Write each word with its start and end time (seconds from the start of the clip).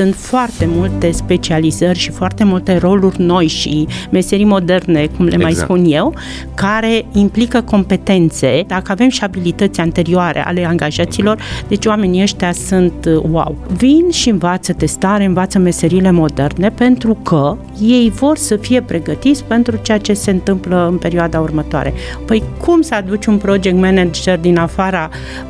sunt 0.00 0.14
foarte 0.14 0.68
multe 0.68 1.10
specializări 1.10 1.98
și 1.98 2.10
foarte 2.10 2.44
multe 2.44 2.76
roluri 2.76 3.20
noi 3.20 3.46
și 3.46 3.88
meserii 4.10 4.44
moderne, 4.44 5.06
cum 5.16 5.24
le 5.24 5.34
exact. 5.34 5.42
mai 5.42 5.52
spun 5.52 5.84
eu, 5.88 6.14
care 6.54 7.04
implică 7.12 7.60
competențe. 7.60 8.64
Dacă 8.66 8.92
avem 8.92 9.08
și 9.08 9.24
abilități 9.24 9.80
anterioare 9.80 10.44
ale 10.44 10.64
angajaților, 10.64 11.38
deci 11.68 11.86
oamenii 11.86 12.22
ăștia 12.22 12.52
sunt 12.52 12.92
uh, 13.04 13.22
wow. 13.30 13.56
Vin 13.76 14.10
și 14.10 14.28
învață 14.28 14.72
testare, 14.72 15.24
învață 15.24 15.58
meserile 15.58 16.10
moderne 16.10 16.70
pentru 16.70 17.18
că 17.22 17.56
ei 17.80 18.12
vor 18.14 18.36
să 18.36 18.56
fie 18.56 18.82
pregătiți 18.82 19.44
pentru 19.44 19.78
ceea 19.82 19.98
ce 19.98 20.12
se 20.12 20.30
întâmplă 20.30 20.88
în 20.90 20.96
perioada 20.96 21.40
următoare. 21.40 21.94
Păi 22.26 22.42
cum 22.60 22.80
să 22.80 22.94
aduci 22.94 23.26
un 23.26 23.36
project 23.36 23.76
manager 23.76 24.38
din 24.38 24.58
afara 24.58 25.08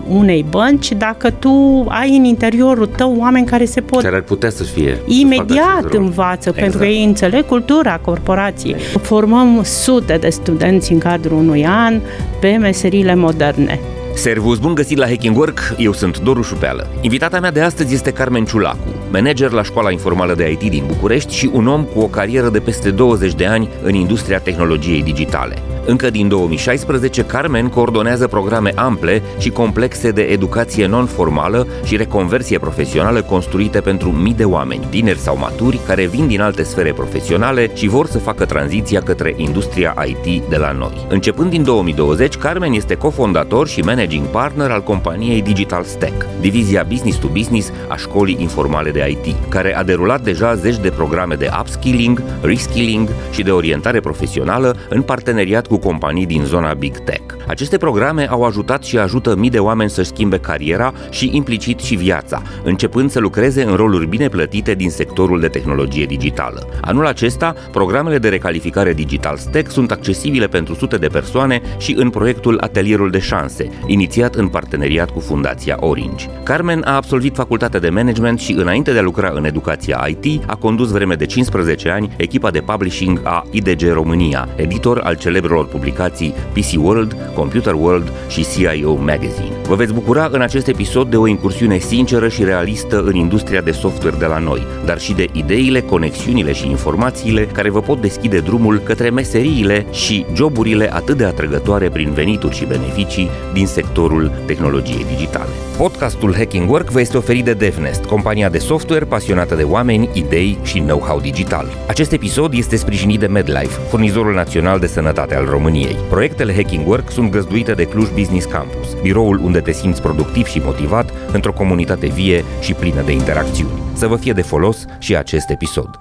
unei 0.09 0.46
bănci 0.51 0.93
dacă 0.93 1.30
tu 1.30 1.85
ai 1.89 2.17
în 2.17 2.25
interiorul 2.25 2.87
tău 2.87 3.17
oameni 3.19 3.46
care 3.46 3.64
se 3.64 3.80
pot... 3.80 4.03
Care 4.03 4.17
ar 4.17 4.23
putea 4.23 4.39
să 4.48 4.62
fie. 4.62 4.98
Imediat 5.07 5.86
să 5.91 5.96
învață, 5.96 6.48
exact. 6.48 6.59
pentru 6.59 6.78
că 6.78 6.84
ei 6.84 7.05
înțeleg 7.05 7.46
cultura 7.46 7.98
corporației. 7.98 8.77
Formăm 9.02 9.60
sute 9.65 10.16
de 10.20 10.28
studenți 10.28 10.92
în 10.92 10.98
cadrul 10.98 11.38
unui 11.38 11.66
an 11.66 12.01
pe 12.41 12.56
meserile 12.60 13.15
moderne. 13.15 13.80
Servus, 14.15 14.59
bun 14.59 14.74
găsit 14.74 14.98
la 14.98 15.06
Hacking 15.06 15.37
Work, 15.37 15.74
eu 15.79 15.92
sunt 15.92 16.18
Doru 16.18 16.42
Șupeală. 16.42 16.87
Invitata 17.01 17.41
mea 17.41 17.51
de 17.51 17.60
astăzi 17.60 17.95
este 17.95 18.10
Carmen 18.10 18.45
Ciulacu, 18.45 18.88
manager 19.12 19.51
la 19.51 19.62
Școala 19.62 19.91
Informală 19.91 20.34
de 20.34 20.51
IT 20.51 20.70
din 20.70 20.84
București 20.87 21.34
și 21.34 21.51
un 21.52 21.66
om 21.66 21.84
cu 21.84 22.01
o 22.01 22.07
carieră 22.07 22.48
de 22.48 22.60
peste 22.60 22.91
20 22.91 23.34
de 23.34 23.46
ani 23.46 23.68
în 23.82 23.95
industria 23.95 24.38
tehnologiei 24.38 25.02
digitale. 25.02 25.59
Încă 25.87 26.11
din 26.11 26.29
2016, 26.29 27.23
Carmen 27.23 27.69
coordonează 27.69 28.27
programe 28.27 28.73
ample 28.75 29.23
și 29.38 29.51
complexe 29.51 30.11
de 30.11 30.23
educație 30.23 30.87
non-formală 30.87 31.66
și 31.84 31.97
reconversie 31.97 32.59
profesională 32.59 33.23
construite 33.23 33.80
pentru 33.80 34.11
mii 34.11 34.35
de 34.35 34.45
oameni, 34.45 34.87
tineri 34.91 35.19
sau 35.19 35.37
maturi, 35.38 35.80
care 35.87 36.07
vin 36.07 36.27
din 36.27 36.41
alte 36.41 36.62
sfere 36.62 36.93
profesionale 36.93 37.71
și 37.74 37.87
vor 37.87 38.07
să 38.07 38.19
facă 38.19 38.45
tranziția 38.45 39.01
către 39.01 39.35
industria 39.37 39.96
IT 40.07 40.43
de 40.49 40.57
la 40.57 40.73
noi. 40.73 41.07
Începând 41.09 41.51
din 41.51 41.63
2020, 41.63 42.37
Carmen 42.37 42.73
este 42.73 42.95
cofondator 42.95 43.69
și 43.69 43.80
managing 43.80 44.26
partner 44.26 44.71
al 44.71 44.82
companiei 44.82 45.43
Digital 45.43 45.85
Stack, 45.85 46.26
divizia 46.41 46.87
business 46.88 47.19
to 47.19 47.29
business 47.29 47.73
a 47.88 47.97
școlii 47.97 48.37
informale 48.41 48.91
de 48.91 49.07
IT, 49.09 49.35
care 49.49 49.76
a 49.76 49.82
derulat 49.82 50.21
deja 50.21 50.54
zeci 50.54 50.79
de 50.79 50.91
programe 50.91 51.35
de 51.35 51.51
upskilling, 51.60 52.23
reskilling 52.41 53.09
și 53.30 53.43
de 53.43 53.51
orientare 53.51 54.01
profesională 54.01 54.76
în 54.88 55.02
parteneriat 55.02 55.66
cu 55.66 55.79
companii 55.80 56.26
din 56.26 56.45
zona 56.45 56.74
Big 56.74 56.98
Tech. 56.98 57.34
Aceste 57.46 57.76
programe 57.76 58.28
au 58.30 58.42
ajutat 58.42 58.84
și 58.84 58.98
ajută 58.98 59.36
mii 59.36 59.50
de 59.50 59.59
oameni 59.59 59.90
să 59.90 60.02
schimbe 60.02 60.38
cariera 60.38 60.92
și 61.10 61.30
implicit 61.32 61.78
și 61.80 61.95
viața, 61.95 62.42
începând 62.64 63.10
să 63.10 63.18
lucreze 63.18 63.62
în 63.62 63.74
roluri 63.74 64.06
bine 64.06 64.28
plătite 64.28 64.75
din 64.75 64.91
sectorul 64.91 65.41
de 65.41 65.48
tehnologie 65.48 66.04
digitală. 66.04 66.69
Anul 66.81 67.06
acesta, 67.06 67.54
programele 67.70 68.19
de 68.19 68.28
recalificare 68.28 68.92
Digital 68.92 69.36
Stack 69.36 69.70
sunt 69.70 69.91
accesibile 69.91 70.47
pentru 70.47 70.75
sute 70.75 70.97
de 70.97 71.06
persoane 71.06 71.62
și 71.78 71.94
în 71.98 72.10
proiectul 72.10 72.58
Atelierul 72.60 73.10
de 73.10 73.19
Șanse, 73.19 73.69
inițiat 73.86 74.34
în 74.34 74.48
parteneriat 74.48 75.10
cu 75.10 75.20
Fundația 75.20 75.76
Orange. 75.81 76.26
Carmen 76.42 76.82
a 76.84 76.94
absolvit 76.94 77.34
facultatea 77.34 77.81
de 77.81 77.91
management 77.91 78.41
și 78.41 78.53
înainte 78.53 78.92
de 78.92 78.98
a 78.98 79.03
lucra 79.03 79.32
în 79.34 79.44
educația 79.44 80.06
IT, 80.08 80.42
a 80.47 80.54
condus 80.54 80.91
vreme 80.91 81.14
de 81.14 81.26
15 81.26 81.91
ani 81.91 82.14
echipa 82.16 82.50
de 82.50 82.60
publishing 82.60 83.20
a 83.25 83.47
IDG 83.50 83.92
România, 83.92 84.48
editor 84.56 84.98
al 84.98 85.14
celebrelor 85.16 85.59
publicații 85.66 86.34
PC 86.53 86.83
World, 86.83 87.16
Computer 87.34 87.75
World 87.75 88.12
și 88.28 88.47
CIO 88.55 88.94
Magazine. 88.94 89.53
Vă 89.69 89.75
veți 89.75 89.93
bucura 89.93 90.28
în 90.33 90.41
acest 90.41 90.66
episod 90.66 91.11
de 91.11 91.16
o 91.16 91.27
incursiune 91.27 91.78
sinceră 91.78 92.28
și 92.28 92.44
realistă 92.44 93.03
în 93.03 93.15
industria 93.15 93.61
de 93.61 93.71
software 93.71 94.16
de 94.19 94.27
la 94.27 94.38
noi, 94.38 94.66
dar 94.84 95.00
și 95.00 95.12
de 95.12 95.27
ideile, 95.33 95.81
conexiunile 95.81 96.53
și 96.53 96.69
informațiile 96.69 97.44
care 97.44 97.71
vă 97.71 97.81
pot 97.81 98.00
deschide 98.00 98.38
drumul 98.38 98.78
către 98.78 99.11
meseriile 99.11 99.87
și 99.91 100.27
joburile 100.34 100.94
atât 100.94 101.16
de 101.16 101.25
atrăgătoare 101.25 101.88
prin 101.88 102.12
venituri 102.12 102.56
și 102.56 102.65
beneficii 102.65 103.31
din 103.53 103.66
sectorul 103.66 104.31
tehnologiei 104.47 105.06
digitale. 105.15 105.50
Podcastul 105.76 106.34
Hacking 106.34 106.70
Work 106.70 106.91
vă 106.91 107.00
este 107.00 107.16
oferit 107.16 107.44
de 107.44 107.53
DevNest, 107.53 108.04
compania 108.04 108.49
de 108.49 108.59
software 108.59 109.04
pasionată 109.04 109.54
de 109.54 109.62
oameni, 109.62 110.09
idei 110.12 110.59
și 110.62 110.78
know-how 110.78 111.20
digital. 111.20 111.66
Acest 111.88 112.12
episod 112.12 112.53
este 112.53 112.76
sprijinit 112.76 113.20
de 113.20 113.26
MedLife, 113.26 113.78
furnizorul 113.88 114.34
național 114.34 114.78
de 114.78 114.87
sănătate 114.87 115.34
al 115.34 115.44
României. 115.50 115.97
Proiectele 116.09 116.55
Hacking 116.55 116.88
Work 116.88 117.11
sunt 117.11 117.31
găzduite 117.31 117.72
de 117.72 117.84
Cluj 117.84 118.09
Business 118.15 118.47
Campus, 118.47 118.97
biroul 119.03 119.38
unde 119.38 119.61
te 119.61 119.72
simți 119.72 120.03
productiv 120.03 120.47
și 120.47 120.59
motivat 120.59 121.12
într-o 121.33 121.53
comunitate 121.53 122.06
vie 122.06 122.44
și 122.61 122.72
plină 122.72 123.03
de 123.03 123.12
interacțiuni. 123.12 123.83
Să 123.93 124.06
vă 124.06 124.16
fie 124.16 124.33
de 124.33 124.43
folos 124.43 124.84
și 124.99 125.16
acest 125.16 125.50
episod. 125.50 126.00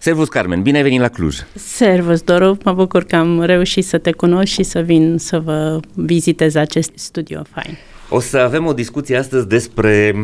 Servus, 0.00 0.28
Carmen, 0.28 0.62
bine 0.62 0.76
ai 0.76 0.82
venit 0.82 1.00
la 1.00 1.08
Cluj! 1.08 1.38
Servus, 1.54 2.20
Doru, 2.20 2.58
mă 2.64 2.72
bucur 2.72 3.04
că 3.04 3.16
am 3.16 3.42
reușit 3.42 3.84
să 3.84 3.98
te 3.98 4.12
cunosc 4.12 4.52
și 4.52 4.62
să 4.62 4.80
vin 4.80 5.18
să 5.18 5.38
vă 5.38 5.80
vizitez 5.94 6.54
acest 6.54 6.90
studio 6.94 7.42
fain. 7.50 7.76
O 8.08 8.20
să 8.20 8.36
avem 8.38 8.66
o 8.66 8.72
discuție 8.72 9.16
astăzi 9.16 9.48
despre 9.48 10.14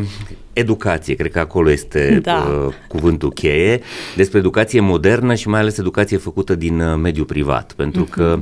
educație, 0.55 1.15
cred 1.15 1.31
că 1.31 1.39
acolo 1.39 1.71
este 1.71 2.19
da. 2.23 2.63
uh, 2.65 2.73
cuvântul 2.87 3.31
cheie, 3.31 3.81
despre 4.15 4.39
educație 4.39 4.79
modernă 4.79 5.35
și 5.35 5.47
mai 5.47 5.59
ales 5.59 5.77
educație 5.77 6.17
făcută 6.17 6.55
din 6.55 6.79
uh, 6.79 6.97
mediul 7.01 7.25
privat, 7.25 7.73
pentru 7.73 8.05
uh-huh. 8.05 8.09
că 8.09 8.39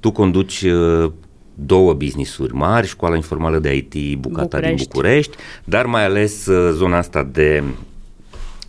tu 0.00 0.10
conduci 0.10 0.62
uh, 0.62 1.10
două 1.54 1.92
business-uri 1.92 2.54
mari, 2.54 2.86
școala 2.86 3.14
informală 3.14 3.58
de 3.58 3.74
IT 3.74 4.18
Bucata 4.18 4.42
București. 4.42 4.76
din 4.76 4.86
București, 4.90 5.36
dar 5.64 5.86
mai 5.86 6.04
ales 6.04 6.46
uh, 6.46 6.72
zona 6.72 6.96
asta 6.96 7.28
de 7.32 7.62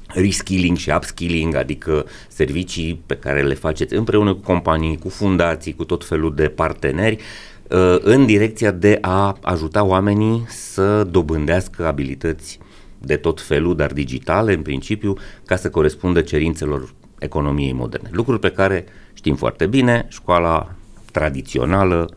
reskilling 0.08 0.78
și 0.78 0.91
upskilling, 0.96 1.56
adică 1.56 2.06
servicii 2.28 3.02
pe 3.06 3.16
care 3.16 3.41
le 3.41 3.53
faceți 3.53 3.94
împreună 3.94 4.34
cu 4.34 4.41
companii, 4.41 4.97
cu 4.97 5.09
fundații, 5.09 5.75
cu 5.75 5.84
tot 5.84 6.06
felul 6.06 6.35
de 6.35 6.47
parteneri, 6.47 7.18
uh, 7.69 7.97
în 8.00 8.25
direcția 8.25 8.72
de 8.72 8.97
a 9.02 9.38
ajuta 9.41 9.84
oamenii 9.84 10.46
să 10.47 11.03
dobândească 11.03 11.88
abilități 11.88 12.59
de 13.00 13.16
tot 13.16 13.41
felul, 13.41 13.75
dar 13.75 13.94
digitale 13.94 14.53
în 14.53 14.62
principiu, 14.62 15.13
ca 15.46 15.56
să 15.56 15.69
corespundă 15.69 16.22
cerințelor 16.22 16.94
economiei 17.19 17.74
moderne. 17.74 18.09
Lucruri 18.12 18.40
pe 18.40 18.52
care 18.52 18.85
știm 19.13 19.35
foarte 19.35 19.66
bine, 19.66 20.06
școala 20.09 20.72
tradițională 21.12 22.09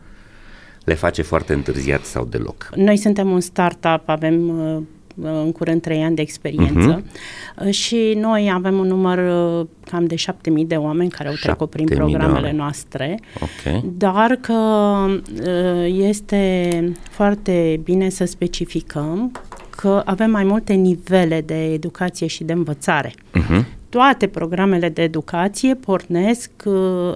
le 0.83 0.93
face 0.93 1.21
foarte 1.21 1.53
întârziat 1.53 2.03
sau 2.03 2.25
deloc. 2.25 2.69
Noi 2.75 2.97
suntem 2.97 3.29
un 3.31 3.39
startup, 3.39 4.01
avem 4.05 4.49
uh, 4.49 4.81
în 5.21 5.51
curând 5.51 5.81
trei 5.81 6.03
ani 6.03 6.15
de 6.15 6.21
experiență 6.21 7.03
uh-huh. 7.03 7.69
și 7.69 8.17
noi 8.19 8.51
avem 8.53 8.77
un 8.77 8.87
număr 8.87 9.17
uh, 9.17 9.67
cam 9.85 10.05
de 10.05 10.15
7000 10.15 10.65
de 10.65 10.75
oameni 10.75 11.09
care 11.09 11.29
au 11.29 11.35
trecut 11.35 11.69
prin 11.69 11.85
programele 11.85 12.51
noastre, 12.51 13.19
okay. 13.35 13.83
dar 13.83 14.35
că 14.41 14.53
uh, 14.53 16.07
este 16.07 16.69
foarte 17.09 17.79
bine 17.83 18.09
să 18.09 18.25
specificăm 18.25 19.31
că 19.75 20.01
avem 20.05 20.31
mai 20.31 20.43
multe 20.43 20.73
nivele 20.73 21.41
de 21.41 21.63
educație 21.63 22.27
și 22.27 22.43
de 22.43 22.53
învățare. 22.53 23.11
Uh-huh 23.11 23.79
toate 23.91 24.27
programele 24.27 24.89
de 24.89 25.01
educație 25.01 25.75
pornesc 25.75 26.51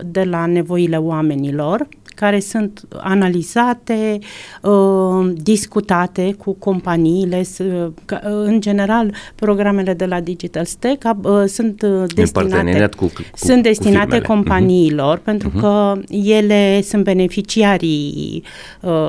de 0.05 0.23
la 0.23 0.45
nevoile 0.45 0.97
oamenilor 0.97 1.87
care 2.15 2.39
sunt 2.39 2.81
analizate, 2.97 4.19
uh, 4.61 5.31
discutate 5.33 6.35
cu 6.37 6.53
companiile. 6.53 7.41
Uh, 7.59 7.87
în 8.21 8.61
general, 8.61 9.13
programele 9.35 9.93
de 9.93 10.05
la 10.05 10.19
Digital 10.19 10.65
Stack 10.65 11.03
uh, 11.23 11.43
sunt 11.45 11.83
destinate, 12.15 12.89
cu, 12.97 13.05
cu, 13.05 13.21
sunt 13.35 13.63
destinate 13.63 14.19
cu 14.19 14.25
companiilor, 14.25 15.19
uh-huh. 15.19 15.23
pentru 15.23 15.49
uh-huh. 15.49 15.59
că 15.59 15.99
ele 16.09 16.81
sunt 16.81 17.03
beneficiarii 17.03 18.43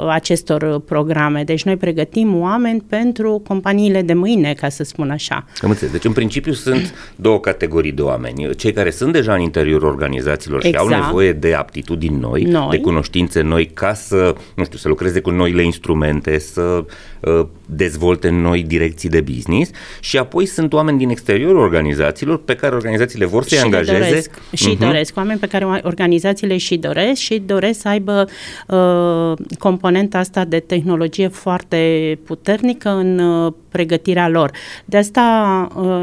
acestor 0.09 0.81
programe. 0.81 1.45
Deci 1.45 1.65
noi 1.65 1.77
pregătim 1.77 2.41
oameni 2.41 2.81
pentru 2.89 3.43
companiile 3.47 4.03
de 4.03 4.13
mâine, 4.13 4.55
ca 4.61 4.69
să 4.69 4.85
spun 4.85 5.11
așa. 5.11 5.45
Am 5.63 5.71
înțeles. 5.71 5.93
Deci, 5.93 6.05
în 6.05 6.13
principiu, 6.13 6.53
sunt 6.53 6.95
două 7.17 7.41
categorii 7.41 7.93
de 7.93 8.03
oameni. 8.03 8.55
Cei 8.55 8.73
care 8.73 8.91
sunt 8.91 9.13
deja 9.13 9.35
în 9.35 9.41
interiorul 9.41 9.89
organizațiilor 9.89 10.65
exact. 10.65 10.75
și 10.75 10.81
au 10.81 10.87
exact. 10.87 11.07
nevoie 11.07 11.33
de 11.33 11.55
aptitudini 11.55 12.19
noi, 12.19 12.43
noi. 12.43 12.69
de 12.71 12.79
cunoștințe 12.79 12.96
noi 13.43 13.67
ca 13.67 13.95
să, 13.95 14.35
nu 14.55 14.65
știu, 14.65 14.79
să 14.79 14.89
lucreze 14.89 15.21
cu 15.21 15.31
noile 15.31 15.63
instrumente, 15.63 16.39
să 16.39 16.61
uh, 16.61 16.85
dezvolte 17.67 18.29
noi 18.29 18.63
direcții 18.63 19.09
de 19.09 19.21
business 19.21 19.71
și 20.01 20.19
apoi 20.19 20.47
sunt 20.47 20.73
oameni 20.73 20.99
din 20.99 21.09
exteriorul 21.09 21.61
organizațiilor 21.61 22.43
pe 22.43 22.55
care 22.55 22.75
organizațiile 22.75 23.25
vor 23.25 23.43
să-i 23.43 23.59
și 23.59 23.65
angajeze. 23.65 24.09
Doresc, 24.09 24.31
și 24.53 24.75
uh-huh. 24.75 24.79
doresc, 24.79 25.17
oameni 25.17 25.39
pe 25.39 25.47
care 25.47 25.65
organizațiile 25.83 26.57
și 26.57 26.77
doresc 26.77 27.21
și 27.21 27.43
doresc 27.47 27.81
să 27.81 27.89
aibă 27.89 28.29
uh, 28.69 29.47
componenta 29.59 30.19
asta 30.19 30.45
de 30.45 30.59
tehnologie 30.59 31.29
foarte 31.29 32.19
puternică 32.25 32.89
în 32.89 33.19
uh, 33.19 33.53
pregătirea 33.69 34.29
lor. 34.29 34.51
De 34.85 34.97
asta 34.97 35.69
uh, 35.77 36.03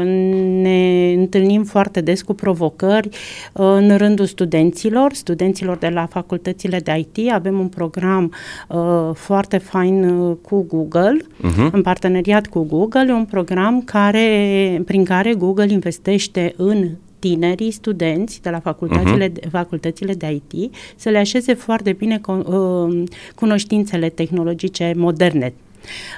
ne 0.62 1.12
întâlnim 1.12 1.64
foarte 1.64 2.00
des 2.00 2.22
cu 2.22 2.34
provocări 2.34 3.08
uh, 3.08 3.66
în 3.66 3.96
rândul 3.96 4.26
studenților, 4.26 5.12
studenților 5.12 5.76
de 5.76 5.88
la 5.88 6.06
facultățile 6.06 6.78
de 6.78 6.92
IT. 6.96 7.32
Avem 7.32 7.58
un 7.58 7.68
program 7.68 8.34
uh, 8.68 9.10
foarte 9.14 9.58
fain 9.58 10.34
cu 10.34 10.66
Google 10.68 11.13
Google, 11.14 11.68
uh-huh. 11.68 11.72
în 11.72 11.82
parteneriat 11.82 12.46
cu 12.46 12.62
Google, 12.62 13.12
un 13.12 13.24
program 13.24 13.82
care, 13.82 14.82
prin 14.86 15.04
care 15.04 15.34
Google 15.34 15.72
investește 15.72 16.54
în 16.56 16.88
tinerii 17.18 17.70
studenți 17.70 18.42
de 18.42 18.50
la 18.50 18.60
facultățile, 18.60 19.28
uh-huh. 19.28 19.50
facultățile 19.50 20.14
de 20.14 20.40
IT 20.50 20.74
să 20.96 21.08
le 21.08 21.18
așeze 21.18 21.54
foarte 21.54 21.92
bine 21.92 22.20
uh, 22.26 23.02
cunoștințele 23.34 24.08
tehnologice 24.08 24.92
moderne, 24.96 25.52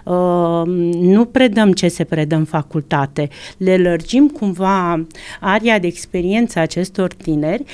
Uh, 0.04 0.62
nu 1.00 1.25
predăm 1.25 1.72
ce 1.72 1.88
se 1.88 2.04
predă 2.04 2.34
în 2.34 2.44
facultate, 2.44 3.28
le 3.56 3.76
lărgim 3.76 4.28
cumva 4.28 5.06
aria 5.40 5.78
de 5.78 5.87
experiență 5.87 6.58
acestor 6.58 7.12
tineri 7.12 7.64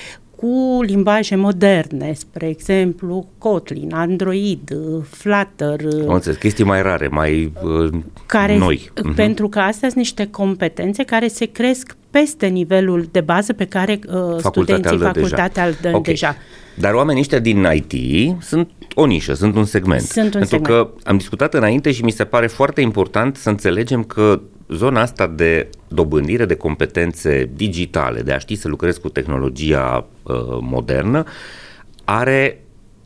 cu 0.43 0.83
limbaje 0.83 1.37
moderne, 1.37 2.12
spre 2.12 2.49
exemplu 2.49 3.27
Kotlin, 3.39 3.94
Android, 3.94 4.73
Flutter. 5.11 5.81
Am 6.09 6.15
înțeles, 6.15 6.39
chestii 6.39 6.65
mai 6.65 6.83
rare, 6.83 7.09
mai 7.09 7.53
uh, 7.62 8.00
care, 8.27 8.59
noi. 8.59 8.91
Mhm. 9.05 9.15
Pentru 9.15 9.49
că 9.49 9.59
astea 9.59 9.89
sunt 9.89 10.00
niște 10.00 10.29
competențe 10.31 11.03
care 11.05 11.29
se 11.29 11.44
cresc 11.44 11.97
peste 12.11 12.47
nivelul 12.47 13.09
de 13.11 13.21
bază 13.21 13.53
pe 13.53 13.65
care 13.65 13.99
uh, 14.06 14.39
studenții 14.39 14.99
facultatea 14.99 15.67
îl 15.67 15.75
dă 15.81 15.89
okay. 15.89 16.00
deja. 16.03 16.37
Dar 16.75 16.94
oamenii 16.94 17.21
ăștia 17.21 17.39
din 17.39 17.67
IT 17.75 17.93
sunt 18.41 18.71
o 18.94 19.06
nișă, 19.06 19.35
sunt 19.35 19.56
un 19.56 19.65
segment. 19.65 20.00
Sunt 20.00 20.25
un 20.25 20.31
Pentru 20.31 20.49
segment. 20.49 20.87
că 20.87 20.91
am 21.05 21.17
discutat 21.17 21.55
înainte 21.55 21.93
și 21.93 22.05
mi 22.05 22.11
se 22.11 22.25
pare 22.25 22.47
foarte 22.47 22.81
important 22.81 23.37
să 23.37 23.49
înțelegem 23.49 24.05
că 24.05 24.41
zona 24.74 25.00
asta 25.00 25.26
de 25.26 25.69
dobândire 25.88 26.44
de 26.44 26.54
competențe 26.54 27.50
digitale, 27.54 28.20
de 28.22 28.32
a 28.32 28.38
ști 28.38 28.54
să 28.54 28.69
lucrezi 28.69 29.00
cu 29.00 29.08
tehnologia 29.08 30.06
uh, 30.22 30.34
modernă, 30.60 31.24
are 32.04 32.62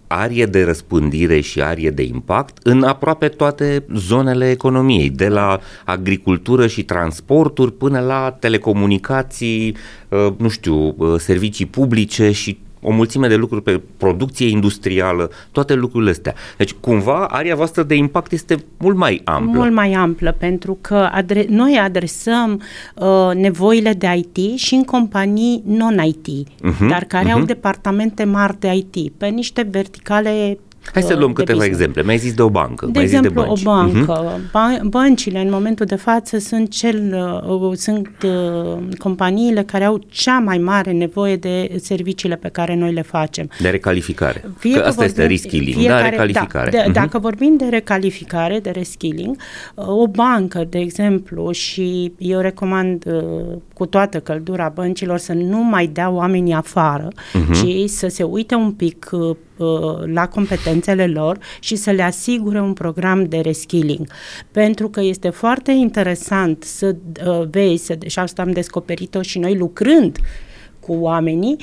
arie 0.07 0.47
de 0.47 0.65
răspândire 0.65 1.41
și 1.41 1.63
arie 1.63 1.91
de 1.91 2.03
impact 2.03 2.59
în 2.63 2.83
aproape 2.83 3.29
toate 3.29 3.85
zonele 3.95 4.51
economiei, 4.51 5.11
de 5.11 5.29
la 5.29 5.61
agricultură 5.85 6.67
și 6.67 6.83
transporturi 6.83 7.73
până 7.73 8.01
la 8.01 8.37
telecomunicații, 8.41 9.77
uh, 10.09 10.29
nu 10.37 10.49
știu, 10.49 10.95
uh, 10.97 11.19
servicii 11.19 11.67
publice 11.67 12.31
și 12.31 12.59
o 12.89 12.91
mulțime 12.91 13.29
de 13.29 13.35
lucruri 13.35 13.63
pe 13.63 13.81
producție 13.97 14.49
industrială, 14.49 15.31
toate 15.53 15.75
lucrurile 15.75 16.11
astea. 16.11 16.35
Deci, 16.57 16.73
cumva, 16.73 17.27
aria 17.31 17.55
voastră 17.55 17.83
de 17.83 17.95
impact 17.95 18.33
este 18.33 18.57
mult 18.79 18.97
mai 18.97 19.21
amplă. 19.25 19.59
Mult 19.59 19.73
mai 19.73 19.93
amplă, 19.93 20.35
pentru 20.39 20.79
că 20.81 21.09
adre- 21.13 21.47
noi 21.49 21.79
adresăm 21.83 22.63
uh, 22.95 23.31
nevoile 23.35 23.93
de 23.93 24.07
IT 24.17 24.59
și 24.59 24.75
în 24.75 24.85
companii 24.85 25.63
non-IT, 25.67 26.29
uh-huh, 26.29 26.63
mhm, 26.63 26.89
dar 26.89 27.05
care 27.05 27.29
uh-huh. 27.29 27.33
au 27.33 27.39
mhm. 27.39 27.47
departamente 27.47 28.25
mari 28.25 28.61
de 28.61 28.75
IT, 28.75 29.13
pe 29.17 29.27
niște 29.27 29.69
verticale 29.71 30.59
Hai 30.93 31.03
să 31.03 31.15
luăm 31.15 31.33
câteva 31.33 31.59
business. 31.59 31.81
exemple. 31.81 32.03
Mai 32.03 32.19
zis 32.19 32.35
de 32.35 32.43
o 32.43 32.51
bancă. 32.51 32.87
De 32.87 32.91
mai 32.95 33.03
exemplu, 33.03 33.55
zis 33.55 33.63
de 33.63 33.69
o 33.69 33.73
bancă. 33.73 34.41
Uh-huh. 34.49 34.81
Băncile, 34.83 35.41
în 35.41 35.51
momentul 35.51 35.87
de 35.87 35.95
față, 35.95 36.39
sunt, 36.39 36.71
cel, 36.71 37.29
uh, 37.49 37.77
sunt 37.77 38.09
uh, 38.25 38.79
companiile 38.99 39.63
care 39.63 39.85
au 39.85 40.01
cea 40.09 40.39
mai 40.39 40.59
mare 40.59 40.93
nevoie 40.93 41.37
de 41.37 41.77
serviciile 41.83 42.37
pe 42.37 42.49
care 42.49 42.75
noi 42.75 42.93
le 42.93 43.03
facem. 43.03 43.49
De 43.61 43.69
recalificare. 43.69 44.45
Fie 44.59 44.73
că, 44.73 44.81
că 44.81 44.87
asta 44.87 45.05
vorbim, 45.05 45.23
este 45.23 45.27
reskilling, 45.27 45.77
fiecare, 45.77 46.03
da, 46.03 46.09
recalificare. 46.09 46.71
Da, 46.71 46.79
de, 46.79 46.91
uh-huh. 46.91 46.93
Dacă 46.93 47.19
vorbim 47.19 47.57
de 47.57 47.65
recalificare, 47.65 48.59
de 48.59 48.71
reskilling, 48.71 49.37
uh, 49.75 49.89
o 49.89 50.07
bancă, 50.07 50.67
de 50.69 50.79
exemplu, 50.79 51.51
și 51.51 52.13
eu 52.19 52.41
recomand 52.41 53.05
uh, 53.07 53.57
cu 53.75 53.87
toată 53.87 54.21
căldura 54.21 54.73
băncilor 54.75 55.19
să 55.19 55.33
nu 55.33 55.63
mai 55.63 55.87
dea 55.87 56.11
oamenii 56.11 56.53
afară, 56.53 57.09
uh-huh. 57.09 57.53
ci 57.53 57.91
să 57.91 58.09
se 58.09 58.23
uite 58.23 58.55
un 58.55 58.73
pic 58.73 59.09
uh, 59.13 59.21
Uh, 59.21 59.37
la 60.05 60.29
competențele 60.29 61.07
lor 61.07 61.39
și 61.61 61.77
să 61.77 61.91
le 61.91 62.03
asigure 62.03 62.61
un 62.61 62.73
program 62.73 63.25
de 63.25 63.39
reskilling. 63.39 64.07
Pentru 64.51 64.89
că 64.89 65.01
este 65.01 65.29
foarte 65.29 65.71
interesant 65.73 66.63
să 66.63 66.97
uh, 67.27 67.43
vezi, 67.51 67.85
să, 67.85 67.99
și 68.07 68.19
asta 68.19 68.43
am 68.43 68.51
descoperit-o 68.51 69.23
și 69.23 69.39
noi 69.39 69.57
lucrând 69.57 70.19
cu 70.81 70.93
oamenii, 70.93 71.57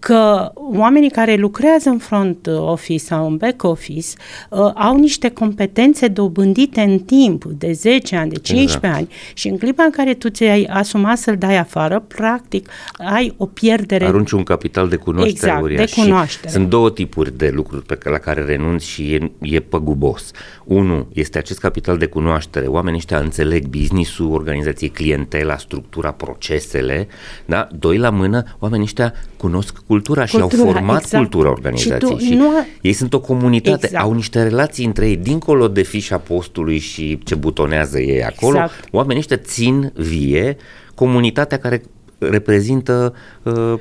că 0.00 0.52
oamenii 0.54 1.10
care 1.10 1.34
lucrează 1.34 1.88
în 1.88 1.98
front 1.98 2.46
office 2.46 3.04
sau 3.04 3.26
în 3.26 3.36
back 3.36 3.62
office 3.62 4.08
uh, 4.48 4.70
au 4.74 4.96
niște 4.96 5.30
competențe 5.30 6.08
dobândite 6.08 6.80
în 6.80 6.98
timp, 6.98 7.44
de 7.44 7.72
10 7.72 8.16
ani, 8.16 8.30
de 8.30 8.38
15 8.38 8.76
exact. 8.76 8.94
ani 8.94 9.08
și 9.34 9.48
în 9.48 9.58
clipa 9.58 9.82
în 9.82 9.90
care 9.90 10.14
tu 10.14 10.28
ți-ai 10.28 10.64
asumat 10.64 11.18
să-l 11.18 11.36
dai 11.36 11.56
afară, 11.56 12.04
practic 12.08 12.70
ai 12.98 13.34
o 13.36 13.46
pierdere. 13.46 14.04
Arunci 14.04 14.30
un 14.30 14.42
capital 14.42 14.88
de 14.88 14.96
cunoaștere 14.96 15.46
exact, 15.46 15.62
uriaș. 15.62 15.94
de 15.94 16.00
cunoaștere. 16.00 16.52
Sunt 16.52 16.68
două 16.68 16.90
tipuri 16.90 17.36
de 17.36 17.50
lucruri 17.54 17.84
pe 17.84 17.94
care, 17.94 18.14
la 18.14 18.20
care 18.20 18.44
renunți 18.44 18.86
și 18.86 19.12
e, 19.12 19.30
e 19.40 19.60
păgubos. 19.60 20.30
Unu 20.64 21.06
este 21.12 21.38
acest 21.38 21.58
capital 21.58 21.98
de 21.98 22.06
cunoaștere. 22.06 22.66
Oamenii 22.66 22.98
ăștia 22.98 23.18
înțeleg 23.18 23.66
business-ul, 23.66 24.32
organizației, 24.32 24.90
clientela, 24.90 25.56
structura, 25.56 26.12
procesele. 26.12 27.08
Da? 27.46 27.68
Doi 27.78 27.98
la 27.98 28.10
mână, 28.10 28.42
oamenii 28.58 28.84
ăștia 28.84 29.12
cunosc 29.36 29.78
cultura, 29.90 30.24
cultura 30.24 30.26
și 30.26 30.64
au 30.64 30.72
format 30.72 31.02
exact. 31.02 31.22
cultura 31.22 31.50
organizației. 31.50 32.18
Și, 32.18 32.24
și 32.26 32.34
nu... 32.34 32.50
ei 32.80 32.92
sunt 32.92 33.14
o 33.14 33.20
comunitate, 33.20 33.86
exact. 33.86 34.04
au 34.04 34.12
niște 34.12 34.42
relații 34.42 34.84
între 34.84 35.08
ei, 35.08 35.16
dincolo 35.16 35.68
de 35.68 35.82
fișa 35.82 36.18
postului 36.18 36.78
și 36.78 37.18
ce 37.24 37.34
butonează 37.34 38.00
ei 38.00 38.24
acolo. 38.24 38.56
Exact. 38.56 38.84
Oamenii 38.90 39.18
ăștia 39.18 39.36
țin 39.36 39.92
vie 39.94 40.56
comunitatea 40.94 41.58
care 41.58 41.82
reprezintă 42.18 43.14
uh, 43.42 43.74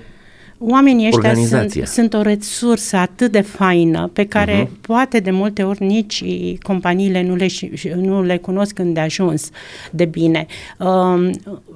Oamenii 0.61 1.07
ăștia 1.07 1.33
sunt, 1.33 1.87
sunt 1.87 2.13
o 2.13 2.21
resursă 2.21 2.97
atât 2.97 3.31
de 3.31 3.41
faină 3.41 4.09
pe 4.13 4.25
care 4.25 4.65
uh-huh. 4.65 4.81
poate 4.81 5.19
de 5.19 5.31
multe 5.31 5.63
ori 5.63 5.83
nici 5.83 6.23
companiile 6.61 7.23
nu 7.23 7.35
le, 7.35 7.47
nu 7.95 8.23
le 8.23 8.37
cunosc 8.37 8.73
când 8.73 8.93
de 8.93 8.99
ajuns 8.99 9.49
de 9.91 10.05
bine. 10.05 10.45
Um, 10.77 11.31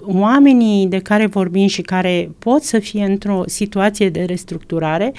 oamenii 0.06 0.88
de 0.88 1.00
care 1.00 1.26
vorbim 1.26 1.68
și 1.68 1.82
care 1.82 2.30
pot 2.40 2.64
să 2.64 2.80
fie 2.80 3.04
într-o 3.04 3.44
situație 3.46 4.10
de 4.10 4.24
restructurare 4.24 5.14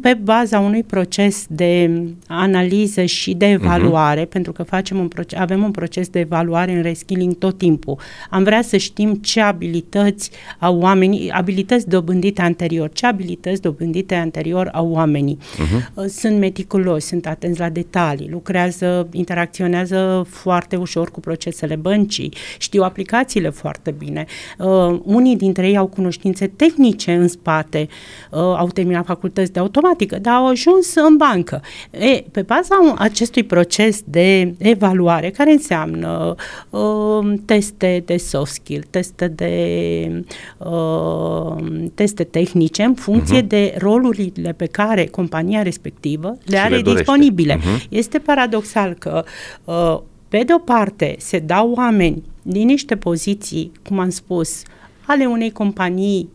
pe 0.00 0.14
baza 0.22 0.58
unui 0.58 0.82
proces 0.82 1.44
de 1.48 1.90
analiză 2.26 3.04
și 3.04 3.34
de 3.34 3.46
evaluare, 3.46 4.24
uh-huh. 4.24 4.28
pentru 4.28 4.52
că 4.52 4.62
facem 4.62 4.98
un 4.98 5.08
proces, 5.08 5.38
avem 5.38 5.62
un 5.62 5.70
proces 5.70 6.08
de 6.08 6.18
evaluare 6.18 6.72
în 6.72 6.82
reskilling 6.82 7.38
tot 7.38 7.58
timpul. 7.58 7.98
Am 8.30 8.42
vrea 8.42 8.62
să 8.62 8.76
știm 8.76 9.14
ce 9.14 9.40
abilități 9.40 10.30
au 10.58 10.78
oamenii, 10.78 11.30
abilități 11.30 11.88
dobândite 11.88 12.42
anterior, 12.42 12.81
ce 12.88 13.06
abilități 13.06 13.60
dobândite 13.60 14.14
anterior 14.14 14.68
au 14.72 14.90
oamenii. 14.90 15.38
Uh-huh. 15.38 16.06
Sunt 16.08 16.38
meticuloși, 16.38 17.06
sunt 17.06 17.26
atenți 17.26 17.60
la 17.60 17.68
detalii, 17.68 18.28
lucrează, 18.30 19.08
interacționează 19.12 20.26
foarte 20.28 20.76
ușor 20.76 21.10
cu 21.10 21.20
procesele 21.20 21.76
băncii, 21.76 22.32
știu 22.58 22.82
aplicațiile 22.82 23.50
foarte 23.50 23.90
bine. 23.90 24.24
Uh, 24.58 25.00
unii 25.04 25.36
dintre 25.36 25.68
ei 25.68 25.76
au 25.76 25.86
cunoștințe 25.86 26.46
tehnice 26.46 27.12
în 27.14 27.28
spate, 27.28 27.88
uh, 28.30 28.38
au 28.38 28.68
terminat 28.68 29.04
facultăți 29.04 29.52
de 29.52 29.58
automatică, 29.60 30.18
dar 30.18 30.34
au 30.34 30.46
ajuns 30.46 30.94
în 30.94 31.16
bancă. 31.16 31.62
E, 31.90 32.24
pe 32.30 32.42
baza 32.42 32.94
acestui 32.98 33.42
proces 33.42 34.02
de 34.04 34.54
evaluare, 34.58 35.30
care 35.30 35.50
înseamnă 35.52 36.34
uh, 36.70 37.32
teste 37.44 38.02
de 38.06 38.16
soft 38.16 38.52
skill, 38.52 38.84
teste 38.90 39.28
de 39.28 40.24
uh, 40.58 41.56
teste 41.94 42.24
tehnice 42.24 42.71
în 42.78 42.94
funcție 42.94 43.42
uh-huh. 43.42 43.46
de 43.46 43.74
rolurile 43.78 44.52
pe 44.52 44.66
care 44.66 45.06
compania 45.06 45.62
respectivă 45.62 46.38
le 46.44 46.58
are 46.58 46.76
le 46.76 46.94
disponibile. 46.94 47.58
Uh-huh. 47.58 47.88
Este 47.88 48.18
paradoxal 48.18 48.94
că 48.94 49.24
uh, 49.64 49.98
pe 50.28 50.42
de 50.46 50.54
o 50.54 50.58
parte 50.58 51.14
se 51.18 51.38
dau 51.38 51.72
oameni 51.72 52.22
din 52.42 52.66
niște 52.66 52.96
poziții, 52.96 53.72
cum 53.88 53.98
am 53.98 54.10
spus, 54.10 54.62
ale 55.06 55.24
unei 55.24 55.50
companii 55.50 56.28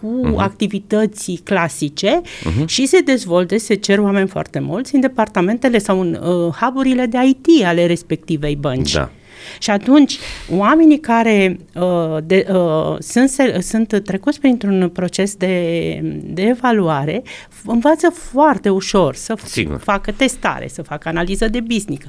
cu 0.00 0.20
uh-huh. 0.24 0.36
activități 0.36 1.40
clasice 1.44 2.20
uh-huh. 2.20 2.66
și 2.66 2.86
se 2.86 3.00
dezvolte, 3.00 3.58
se 3.58 3.74
cer 3.74 3.98
oameni 3.98 4.28
foarte 4.28 4.58
mulți 4.58 4.94
în 4.94 5.00
departamentele 5.00 5.78
sau 5.78 6.00
în 6.00 6.18
uh, 6.22 6.54
hub 6.54 6.82
de 7.08 7.18
IT 7.26 7.64
ale 7.64 7.86
respectivei 7.86 8.56
bănci. 8.56 8.92
Da. 8.92 9.10
Și 9.58 9.70
atunci, 9.70 10.18
oamenii 10.50 11.00
care 11.00 11.56
uh, 11.74 12.16
de, 12.24 12.46
uh, 12.52 12.96
sunt, 12.98 13.30
sunt 13.60 14.00
trecuți 14.04 14.40
printr-un 14.40 14.88
proces 14.88 15.34
de, 15.34 16.00
de 16.24 16.42
evaluare 16.42 17.22
învață 17.66 18.08
foarte 18.08 18.68
ușor 18.68 19.14
să 19.14 19.34
Sigur. 19.44 19.78
facă 19.78 20.12
testare, 20.12 20.68
să 20.68 20.82
facă 20.82 21.08
analiză 21.08 21.48
de 21.48 21.60
business, 21.60 22.04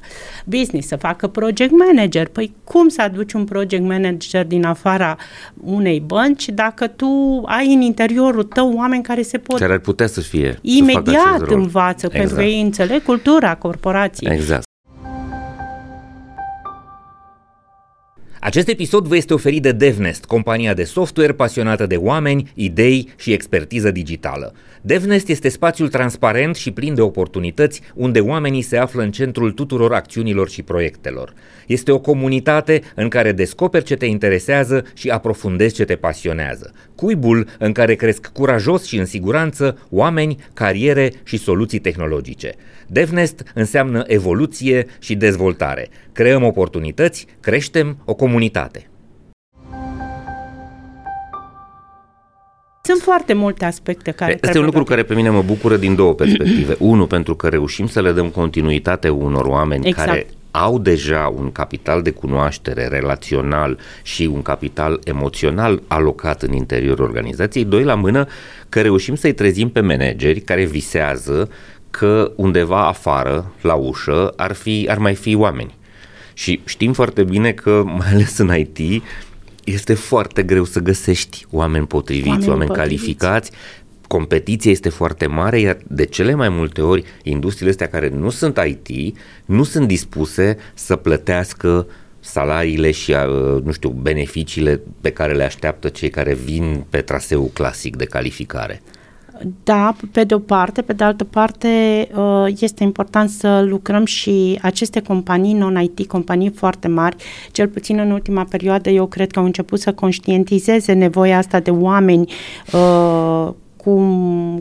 business, 0.45 0.87
să 0.87 0.95
facă 0.95 1.27
project 1.27 1.71
manager. 1.71 2.27
Păi 2.27 2.55
cum 2.63 2.87
să 2.87 3.01
aduci 3.01 3.33
un 3.33 3.43
project 3.43 3.83
manager 3.83 4.45
din 4.45 4.65
afara 4.65 5.17
unei 5.63 5.99
bănci 5.99 6.49
dacă 6.49 6.87
tu 6.87 7.41
ai 7.45 7.73
în 7.73 7.81
interiorul 7.81 8.43
tău 8.43 8.73
oameni 8.75 9.03
care 9.03 9.21
se 9.21 9.37
pot... 9.37 9.59
Care 9.59 9.73
ar 9.73 9.79
putea 9.79 10.07
să 10.07 10.21
fie. 10.21 10.59
Imediat 10.61 11.37
să 11.37 11.53
învață, 11.53 12.05
exact. 12.05 12.13
pentru 12.13 12.35
că 12.35 12.43
ei 12.43 12.61
înțeleg 12.61 13.03
cultura 13.03 13.55
corporației. 13.55 14.33
Exact. 14.33 14.63
Acest 18.43 18.67
episod 18.67 19.07
vă 19.07 19.15
este 19.15 19.33
oferit 19.33 19.61
de 19.61 19.71
DevNest, 19.71 20.25
compania 20.25 20.73
de 20.73 20.83
software 20.83 21.33
pasionată 21.33 21.85
de 21.85 21.95
oameni, 21.95 22.51
idei 22.53 23.09
și 23.17 23.31
expertiză 23.31 23.91
digitală. 23.91 24.53
DevNest 24.85 25.27
este 25.27 25.49
spațiul 25.49 25.89
transparent 25.89 26.55
și 26.55 26.71
plin 26.71 26.93
de 26.93 27.01
oportunități 27.01 27.81
unde 27.95 28.19
oamenii 28.19 28.61
se 28.61 28.77
află 28.77 29.01
în 29.01 29.11
centrul 29.11 29.51
tuturor 29.51 29.93
acțiunilor 29.93 30.49
și 30.49 30.61
proiectelor. 30.61 31.33
Este 31.67 31.91
o 31.91 31.99
comunitate 31.99 32.81
în 32.95 33.07
care 33.07 33.31
descoperi 33.31 33.83
ce 33.83 33.95
te 33.95 34.05
interesează 34.05 34.85
și 34.93 35.09
aprofundezi 35.09 35.73
ce 35.73 35.85
te 35.85 35.95
pasionează. 35.95 36.73
Cuibul 36.95 37.47
în 37.59 37.71
care 37.71 37.95
cresc 37.95 38.27
curajos 38.27 38.85
și 38.85 38.97
în 38.97 39.05
siguranță 39.05 39.87
oameni, 39.89 40.37
cariere 40.53 41.13
și 41.23 41.37
soluții 41.37 41.79
tehnologice. 41.79 42.53
DevNest 42.87 43.43
înseamnă 43.53 44.03
evoluție 44.07 44.85
și 44.99 45.15
dezvoltare. 45.15 45.89
Creăm 46.11 46.43
oportunități, 46.43 47.25
creștem 47.39 47.97
o 48.05 48.13
comunitate. 48.13 48.87
Sunt 52.87 53.01
foarte 53.01 53.33
multe 53.33 53.65
aspecte 53.65 54.11
care. 54.11 54.39
Este 54.41 54.59
un 54.59 54.65
lucru 54.65 54.83
care 54.83 55.03
pe 55.03 55.13
mine 55.13 55.29
mă 55.29 55.41
bucură 55.41 55.77
din 55.77 55.95
două 55.95 56.13
perspective. 56.13 56.75
Unu, 56.93 57.07
pentru 57.07 57.35
că 57.35 57.47
reușim 57.47 57.87
să 57.87 58.01
le 58.01 58.11
dăm 58.11 58.29
continuitate 58.29 59.09
unor 59.09 59.45
oameni 59.45 59.87
exact. 59.87 60.07
care 60.07 60.27
au 60.51 60.79
deja 60.79 61.33
un 61.37 61.51
capital 61.51 62.01
de 62.01 62.09
cunoaștere 62.09 62.87
relațional 62.87 63.79
și 64.01 64.29
un 64.33 64.41
capital 64.41 64.99
emoțional 65.03 65.81
alocat 65.87 66.41
în 66.41 66.53
interiorul 66.53 67.05
organizației. 67.05 67.65
Doi, 67.65 67.83
la 67.83 67.95
mână, 67.95 68.27
că 68.69 68.81
reușim 68.81 69.15
să-i 69.15 69.33
trezim 69.33 69.69
pe 69.69 69.79
manageri 69.79 70.39
care 70.39 70.65
visează 70.65 71.49
că 71.89 72.31
undeva 72.35 72.87
afară, 72.87 73.51
la 73.61 73.73
ușă, 73.73 74.33
ar, 74.35 74.53
fi, 74.53 74.87
ar 74.89 74.97
mai 74.97 75.15
fi 75.15 75.35
oameni. 75.35 75.75
Și 76.33 76.61
știm 76.65 76.93
foarte 76.93 77.23
bine 77.23 77.51
că, 77.51 77.83
mai 77.85 78.07
ales 78.11 78.37
în 78.37 78.57
IT, 78.57 79.03
este 79.63 79.93
foarte 79.93 80.43
greu 80.43 80.63
să 80.63 80.79
găsești 80.79 81.45
oameni 81.51 81.87
potriviți, 81.87 82.29
oameni, 82.29 82.49
oameni 82.49 82.69
potriviți. 82.69 83.03
calificați, 83.05 83.51
competiția 84.07 84.71
este 84.71 84.89
foarte 84.89 85.27
mare, 85.27 85.59
iar 85.59 85.77
de 85.87 86.05
cele 86.05 86.33
mai 86.33 86.49
multe 86.49 86.81
ori 86.81 87.03
industriile 87.23 87.71
astea 87.71 87.87
care 87.87 88.09
nu 88.09 88.29
sunt 88.29 88.59
IT 88.67 89.17
nu 89.45 89.63
sunt 89.63 89.87
dispuse 89.87 90.57
să 90.73 90.95
plătească 90.95 91.87
salariile 92.19 92.91
și, 92.91 93.11
uh, 93.11 93.61
nu 93.63 93.71
știu, 93.71 93.89
beneficiile 93.89 94.81
pe 95.01 95.09
care 95.09 95.33
le 95.33 95.43
așteaptă 95.43 95.89
cei 95.89 96.09
care 96.09 96.33
vin 96.33 96.85
pe 96.89 97.01
traseul 97.01 97.49
clasic 97.53 97.95
de 97.95 98.05
calificare. 98.05 98.81
Da, 99.63 99.95
pe 100.11 100.23
de 100.23 100.33
o 100.33 100.39
parte, 100.39 100.81
pe 100.81 100.93
de 100.93 101.03
altă 101.03 101.23
parte 101.23 101.67
uh, 102.15 102.45
este 102.59 102.83
important 102.83 103.29
să 103.29 103.61
lucrăm 103.67 104.05
și 104.05 104.59
aceste 104.61 105.01
companii 105.01 105.53
non-IT, 105.53 106.07
companii 106.07 106.49
foarte 106.49 106.87
mari, 106.87 107.15
cel 107.51 107.67
puțin 107.67 107.99
în 107.99 108.11
ultima 108.11 108.43
perioadă 108.49 108.89
eu 108.89 109.05
cred 109.05 109.31
că 109.31 109.39
au 109.39 109.45
început 109.45 109.79
să 109.79 109.93
conștientizeze 109.93 110.93
nevoia 110.93 111.37
asta 111.37 111.59
de 111.59 111.71
oameni 111.71 112.33
uh, 112.73 113.49
cu, 113.83 114.01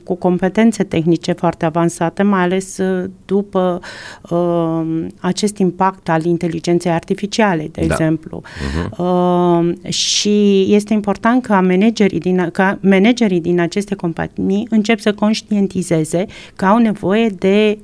cu 0.04 0.14
competențe 0.14 0.82
tehnice 0.84 1.32
foarte 1.32 1.64
avansate, 1.64 2.22
mai 2.22 2.40
ales 2.40 2.78
uh, 2.78 3.10
după 3.24 3.80
uh, 4.30 5.06
acest 5.20 5.58
impact 5.58 6.08
al 6.08 6.24
inteligenței 6.24 6.92
artificiale, 6.92 7.68
de 7.72 7.86
da. 7.86 7.94
exemplu. 7.94 8.42
Uh-huh. 8.42 8.96
Uh, 8.96 9.92
și 9.92 10.66
este 10.74 10.92
important 10.92 11.42
ca 11.42 11.60
managerii, 11.60 12.20
din, 12.20 12.48
ca 12.52 12.78
managerii 12.80 13.40
din 13.40 13.60
aceste 13.60 13.94
companii 13.94 14.66
încep 14.70 14.98
să 14.98 15.12
conștientizeze 15.12 16.24
că 16.56 16.64
au 16.64 16.78
nevoie 16.78 17.28
de 17.28 17.78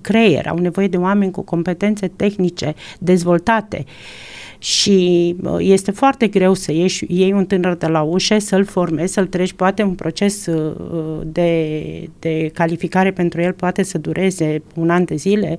creier, 0.00 0.46
au 0.46 0.58
nevoie 0.58 0.88
de 0.88 0.96
oameni 0.96 1.30
cu 1.30 1.42
competențe 1.42 2.08
tehnice 2.16 2.74
dezvoltate. 2.98 3.84
Uh, 3.86 4.33
și 4.64 5.36
este 5.58 5.90
foarte 5.90 6.26
greu 6.26 6.54
să 6.54 6.72
ieși, 6.72 7.04
iei 7.08 7.32
un 7.32 7.46
tânăr 7.46 7.74
de 7.74 7.86
la 7.86 8.02
ușă, 8.02 8.38
să-l 8.38 8.64
formezi, 8.64 9.12
să-l 9.12 9.26
treci, 9.26 9.52
poate 9.52 9.82
un 9.82 9.94
proces 9.94 10.46
uh, 10.46 11.20
de, 11.22 12.08
de 12.18 12.50
calificare 12.54 13.10
pentru 13.10 13.40
el 13.40 13.52
poate 13.52 13.82
să 13.82 13.98
dureze 13.98 14.62
un 14.74 14.90
an 14.90 15.04
de 15.04 15.14
zile, 15.14 15.56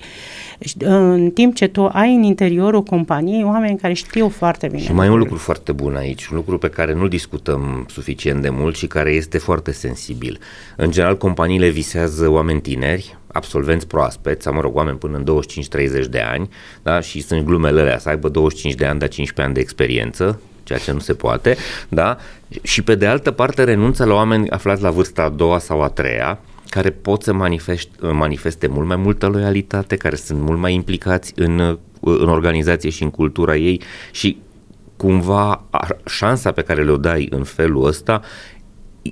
în 0.80 1.30
timp 1.30 1.56
ce 1.56 1.68
tu 1.68 1.86
ai 1.86 2.16
în 2.16 2.24
interiorul 2.24 2.84
companiei 2.84 3.44
oameni 3.44 3.78
care 3.78 3.94
știu 3.94 4.30
foarte 4.30 4.68
bine. 4.68 4.82
Și 4.82 4.94
mai 4.94 5.08
e 5.08 5.10
un 5.10 5.18
lucru 5.18 5.36
foarte 5.36 5.72
bun 5.72 5.96
aici, 5.96 6.28
un 6.28 6.36
lucru 6.36 6.58
pe 6.58 6.70
care 6.70 6.94
nu 6.94 7.08
discutăm 7.08 7.86
suficient 7.90 8.42
de 8.42 8.50
mult 8.50 8.76
și 8.76 8.88
care 8.88 9.12
este 9.12 9.38
foarte 9.38 9.72
sensibil. 9.72 10.40
În 10.76 10.92
general, 10.92 11.18
companiile 11.18 11.70
visează 11.70 12.30
oameni 12.30 12.62
tineri, 12.62 13.18
absolvenți 13.36 13.88
proaspeți, 13.88 14.44
sau 14.44 14.54
mă 14.54 14.62
rog, 14.62 14.76
oameni 14.76 14.98
până 14.98 15.18
în 15.18 15.42
25-30 16.06 16.10
de 16.10 16.20
ani, 16.20 16.50
da? 16.84 17.00
și 17.00 17.22
sunt 17.22 17.46
glumele 17.46 17.82
alea, 17.82 17.98
să 17.98 18.10
aibă 18.10 18.30
25 18.30 18.76
de 18.76 18.86
ani, 18.86 19.00
dar 19.00 19.08
15 19.08 19.42
ani 19.42 19.54
de 19.54 19.60
experiență, 19.60 20.40
ceea 20.64 20.80
ce 20.80 20.92
nu 20.92 21.00
se 21.00 21.14
poate, 21.14 21.58
da? 21.90 22.18
Și 22.62 22.82
pe 22.82 22.96
de 22.96 23.06
altă 23.06 23.32
parte 23.32 23.64
renunță 23.64 24.06
la 24.06 24.14
oameni 24.14 24.50
aflați 24.50 24.82
la 24.82 24.90
vârsta 24.90 25.24
a 25.24 25.30
doua 25.30 25.60
sau 25.60 25.82
a 25.82 25.90
treia, 25.90 26.40
care 26.70 26.90
pot 26.90 27.24
să 27.24 27.34
manifeste, 27.34 28.08
manifeste 28.08 28.68
mult 28.68 28.88
mai 28.88 28.96
multă 28.96 29.28
loialitate, 29.28 29.96
care 29.96 30.16
sunt 30.16 30.40
mult 30.40 30.60
mai 30.60 30.74
implicați 30.74 31.34
în, 31.36 31.78
în 32.00 32.30
organizație 32.30 32.90
și 32.90 33.04
în 33.04 33.10
cultura 33.10 33.56
ei 33.56 33.82
și 34.12 34.38
cumva 34.98 35.64
șansa 36.06 36.52
pe 36.52 36.62
care 36.62 36.84
le-o 36.84 36.98
dai 36.98 37.28
în 37.30 37.44
felul 37.44 37.86
ăsta 37.86 38.22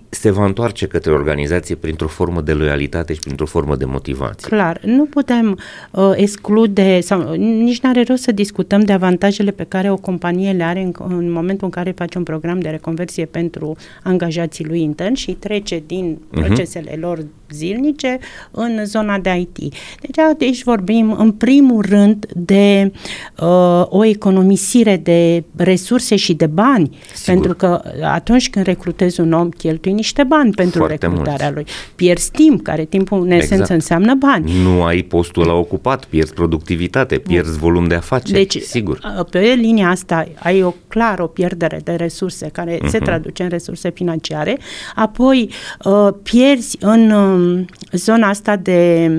se 0.10 0.32
va 0.32 0.46
întoarce 0.46 0.88
către 0.88 1.12
organizație 1.12 1.76
printr-o 1.76 2.08
formă 2.08 2.42
de 2.42 2.54
loialitate 2.54 3.14
și 3.14 3.20
printr-o 3.20 3.46
formă 3.46 3.76
de 3.76 3.86
motivație. 3.86 4.48
Clar, 4.50 4.80
nu 4.84 5.06
putem 5.06 5.60
uh, 5.92 6.12
exclude 6.16 7.00
sau 7.00 7.34
nici 7.34 7.82
nu 7.82 7.90
are 7.90 8.04
rost 8.08 8.24
să 8.24 8.32
discutăm 8.32 8.82
de 8.82 8.94
avantajele 8.94 9.52
pe 9.52 9.64
care 9.64 9.92
o 9.92 9.98
companie 9.98 10.52
le 10.52 10.64
are 10.64 10.82
în, 10.82 10.94
în 11.08 11.32
momentul 11.32 11.66
în 11.66 11.70
care 11.70 11.92
face 11.92 12.18
un 12.18 12.24
program 12.24 12.60
de 12.60 12.70
reconversie 12.70 13.26
pentru 13.26 13.76
angajații 14.04 14.66
lui 14.66 14.82
intern 14.82 15.14
și 15.14 15.32
trece 15.32 15.84
din 15.86 16.18
uh-huh. 16.18 16.46
procesele 16.46 16.98
lor 17.00 17.26
zilnice 17.54 18.20
în 18.52 18.86
zona 18.86 19.18
de 19.18 19.30
IT. 19.40 19.58
Deci 20.02 20.18
aici 20.40 20.64
vorbim 20.64 21.12
în 21.12 21.32
primul 21.32 21.86
rând 21.90 22.26
de 22.36 22.92
uh, 23.40 23.84
o 23.86 24.06
economisire 24.06 24.98
de 24.98 25.44
resurse 25.56 26.16
și 26.16 26.34
de 26.34 26.46
bani, 26.46 26.98
Sigur. 27.14 27.34
pentru 27.34 27.54
că 27.56 27.82
atunci 28.02 28.50
când 28.50 28.66
recrutezi 28.66 29.20
un 29.20 29.32
om, 29.32 29.50
cheltui 29.50 29.92
niște 29.92 30.24
bani 30.24 30.52
pentru 30.52 30.78
Foarte 30.78 31.06
recrutarea 31.06 31.52
mulți. 31.52 31.54
lui. 31.54 31.66
Pierzi 31.96 32.32
timp, 32.32 32.64
care 32.64 32.86
timpul 32.86 33.22
în 33.22 33.32
esență 33.32 33.54
exact. 33.54 33.70
înseamnă 33.70 34.14
bani. 34.14 34.52
Nu 34.64 34.84
ai 34.84 35.02
postul 35.02 35.46
la 35.46 35.54
ocupat, 35.54 36.06
pierzi 36.06 36.34
productivitate, 36.34 37.18
pierzi 37.18 37.58
volum 37.58 37.88
de 37.88 37.96
afaceri, 37.96 38.38
deci, 38.38 38.58
sigur. 38.58 39.26
pe 39.30 39.40
linia 39.40 39.90
asta 39.90 40.28
ai 40.40 40.64
o 40.64 40.74
clar 40.88 41.20
o 41.20 41.28
pierdere 41.28 41.82
de 41.84 41.92
resurse 41.92 42.50
care 42.52 42.76
uh-huh. 42.76 42.90
se 42.90 42.98
mhm. 42.98 43.06
traduce 43.06 43.44
în 43.44 43.50
resurse 43.50 43.90
financiare, 43.90 44.58
apoi 44.96 45.50
uh, 45.84 46.08
pierzi 46.24 46.78
în 46.80 47.12
uh, 47.12 47.43
zona 47.92 48.28
asta 48.28 48.56
de 48.56 49.10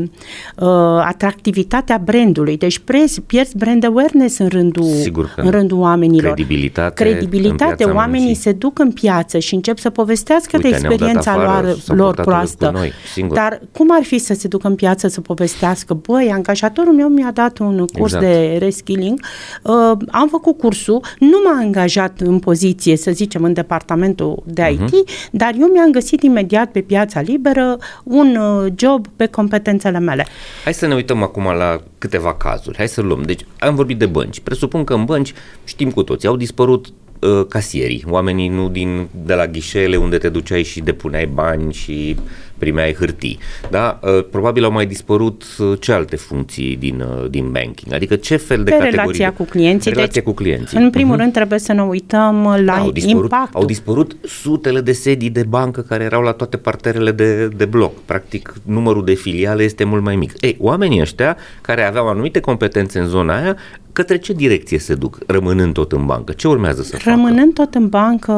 uh, 0.56 0.68
atractivitatea 1.04 2.00
brandului. 2.04 2.56
Deci 2.56 2.78
prezi, 2.78 3.20
pierzi 3.20 3.56
brand 3.56 3.84
awareness 3.84 4.38
în 4.38 4.48
rândul, 4.48 4.84
Sigur 4.84 5.32
că 5.34 5.40
în 5.40 5.50
rândul 5.50 5.78
oamenilor. 5.78 6.32
Credibilitate. 6.32 7.04
Credibilitate. 7.04 7.84
Oamenii 7.84 8.24
muncii. 8.24 8.42
se 8.42 8.52
duc 8.52 8.78
în 8.78 8.92
piață 8.92 9.38
și 9.38 9.54
încep 9.54 9.78
să 9.78 9.90
povestească 9.90 10.56
Uite, 10.56 10.68
de 10.68 10.74
experiența 10.74 11.32
afară, 11.32 11.76
lor, 11.86 11.96
lor 11.96 12.14
proastă. 12.14 12.70
Noi, 12.72 12.92
Dar 13.32 13.60
cum 13.72 13.88
ar 13.90 14.02
fi 14.02 14.18
să 14.18 14.34
se 14.34 14.48
ducă 14.48 14.68
în 14.68 14.74
piață 14.74 15.08
să 15.08 15.20
povestească? 15.20 15.94
Băi, 15.94 16.30
angajatorul 16.32 16.92
meu 16.92 17.08
mi-a 17.08 17.30
dat 17.34 17.58
un 17.58 17.76
curs 17.76 18.12
exact. 18.12 18.24
de 18.24 18.56
reskilling, 18.58 19.20
uh, 19.62 19.72
am 20.10 20.28
făcut 20.28 20.58
cursul, 20.58 21.00
nu 21.18 21.36
m-a 21.44 21.60
angajat 21.60 22.20
în 22.20 22.38
poziție, 22.38 22.96
să 22.96 23.10
zicem, 23.10 23.44
în 23.44 23.52
departamentul 23.52 24.42
de 24.46 24.68
IT, 24.70 24.80
uh-huh. 24.80 24.82
Mhm. 24.82 25.28
dar 25.30 25.54
eu 25.60 25.66
mi-am 25.66 25.90
găsit 25.90 26.22
imediat 26.22 26.70
pe 26.70 26.80
piața 26.80 27.20
liberă 27.20 27.78
un 28.04 28.36
uh, 28.36 28.72
job 28.76 29.06
pe 29.16 29.26
competențele 29.26 29.98
mele. 29.98 30.26
Hai 30.64 30.74
să 30.74 30.86
ne 30.86 30.94
uităm 30.94 31.22
acum 31.22 31.44
la 31.44 31.80
câteva 31.98 32.34
cazuri. 32.34 32.76
Hai 32.76 32.88
să 32.88 33.00
luăm. 33.00 33.22
Deci 33.22 33.46
am 33.58 33.74
vorbit 33.74 33.98
de 33.98 34.06
bănci. 34.06 34.40
Presupun 34.40 34.84
că 34.84 34.94
în 34.94 35.04
bănci, 35.04 35.34
știm 35.64 35.90
cu 35.90 36.02
toții, 36.02 36.28
au 36.28 36.36
dispărut 36.36 36.86
uh, 37.20 37.46
casierii, 37.48 38.04
oamenii 38.08 38.48
nu 38.48 38.68
din, 38.68 39.08
de 39.24 39.34
la 39.34 39.46
ghișele 39.46 39.96
unde 39.96 40.18
te 40.18 40.28
duceai 40.28 40.62
și 40.62 40.80
depuneai 40.80 41.26
bani 41.26 41.72
și 41.72 42.16
primeai 42.64 42.94
hârtii. 42.94 43.38
Da? 43.70 44.00
Uh, 44.02 44.24
probabil 44.30 44.64
au 44.64 44.72
mai 44.72 44.86
dispărut 44.86 45.44
uh, 45.58 45.72
ce 45.80 45.92
alte 45.92 46.16
funcții 46.16 46.76
din, 46.76 47.00
uh, 47.00 47.30
din 47.30 47.50
banking, 47.52 47.92
adică 47.92 48.16
ce 48.16 48.36
fel 48.36 48.56
de, 48.56 48.62
de 48.62 48.70
categorii. 48.70 48.96
relația 48.96 49.32
cu 49.32 49.44
clienții. 49.44 49.90
Relația 49.90 50.22
deci, 50.22 50.32
cu 50.32 50.32
clienții. 50.32 50.78
În 50.78 50.90
primul 50.90 51.14
uh-huh. 51.14 51.18
rând 51.18 51.32
trebuie 51.32 51.58
să 51.58 51.72
ne 51.72 51.82
uităm 51.82 52.44
la 52.44 52.74
da, 52.74 52.76
au 52.76 52.90
dispărut, 52.90 53.22
impactul. 53.22 53.60
Au 53.60 53.66
dispărut 53.66 54.16
sutele 54.22 54.80
de 54.80 54.92
sedii 54.92 55.30
de 55.30 55.42
bancă 55.48 55.80
care 55.80 56.04
erau 56.04 56.22
la 56.22 56.32
toate 56.32 56.56
parterele 56.56 57.10
de, 57.12 57.48
de 57.48 57.64
bloc. 57.64 57.92
Practic, 58.04 58.54
numărul 58.62 59.04
de 59.04 59.14
filiale 59.14 59.62
este 59.62 59.84
mult 59.84 60.02
mai 60.02 60.16
mic. 60.16 60.32
Ei, 60.40 60.56
oamenii 60.60 61.00
ăștia 61.00 61.36
care 61.60 61.82
aveau 61.82 62.08
anumite 62.08 62.40
competențe 62.40 62.98
în 62.98 63.06
zona 63.06 63.36
aia, 63.40 63.56
către 63.92 64.18
ce 64.18 64.32
direcție 64.32 64.78
se 64.78 64.94
duc, 64.94 65.18
rămânând 65.26 65.72
tot 65.72 65.92
în 65.92 66.06
bancă? 66.06 66.32
Ce 66.32 66.48
urmează 66.48 66.82
să 66.82 66.98
Rămânând 67.04 67.54
facă? 67.54 67.68
tot 67.70 67.74
în 67.74 67.88
bancă, 67.88 68.32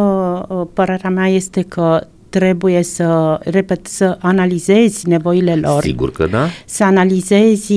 părerea 0.73 1.11
mea 1.11 1.28
este 1.28 1.62
că 1.62 2.06
trebuie 2.38 2.83
să, 2.83 3.38
repet, 3.43 3.87
să 3.87 4.19
analizezi 4.21 5.09
nevoile 5.09 5.55
lor. 5.55 5.83
Sigur 5.83 6.11
că 6.11 6.26
da. 6.26 6.47
Să 6.64 6.85
analizezi 6.85 7.73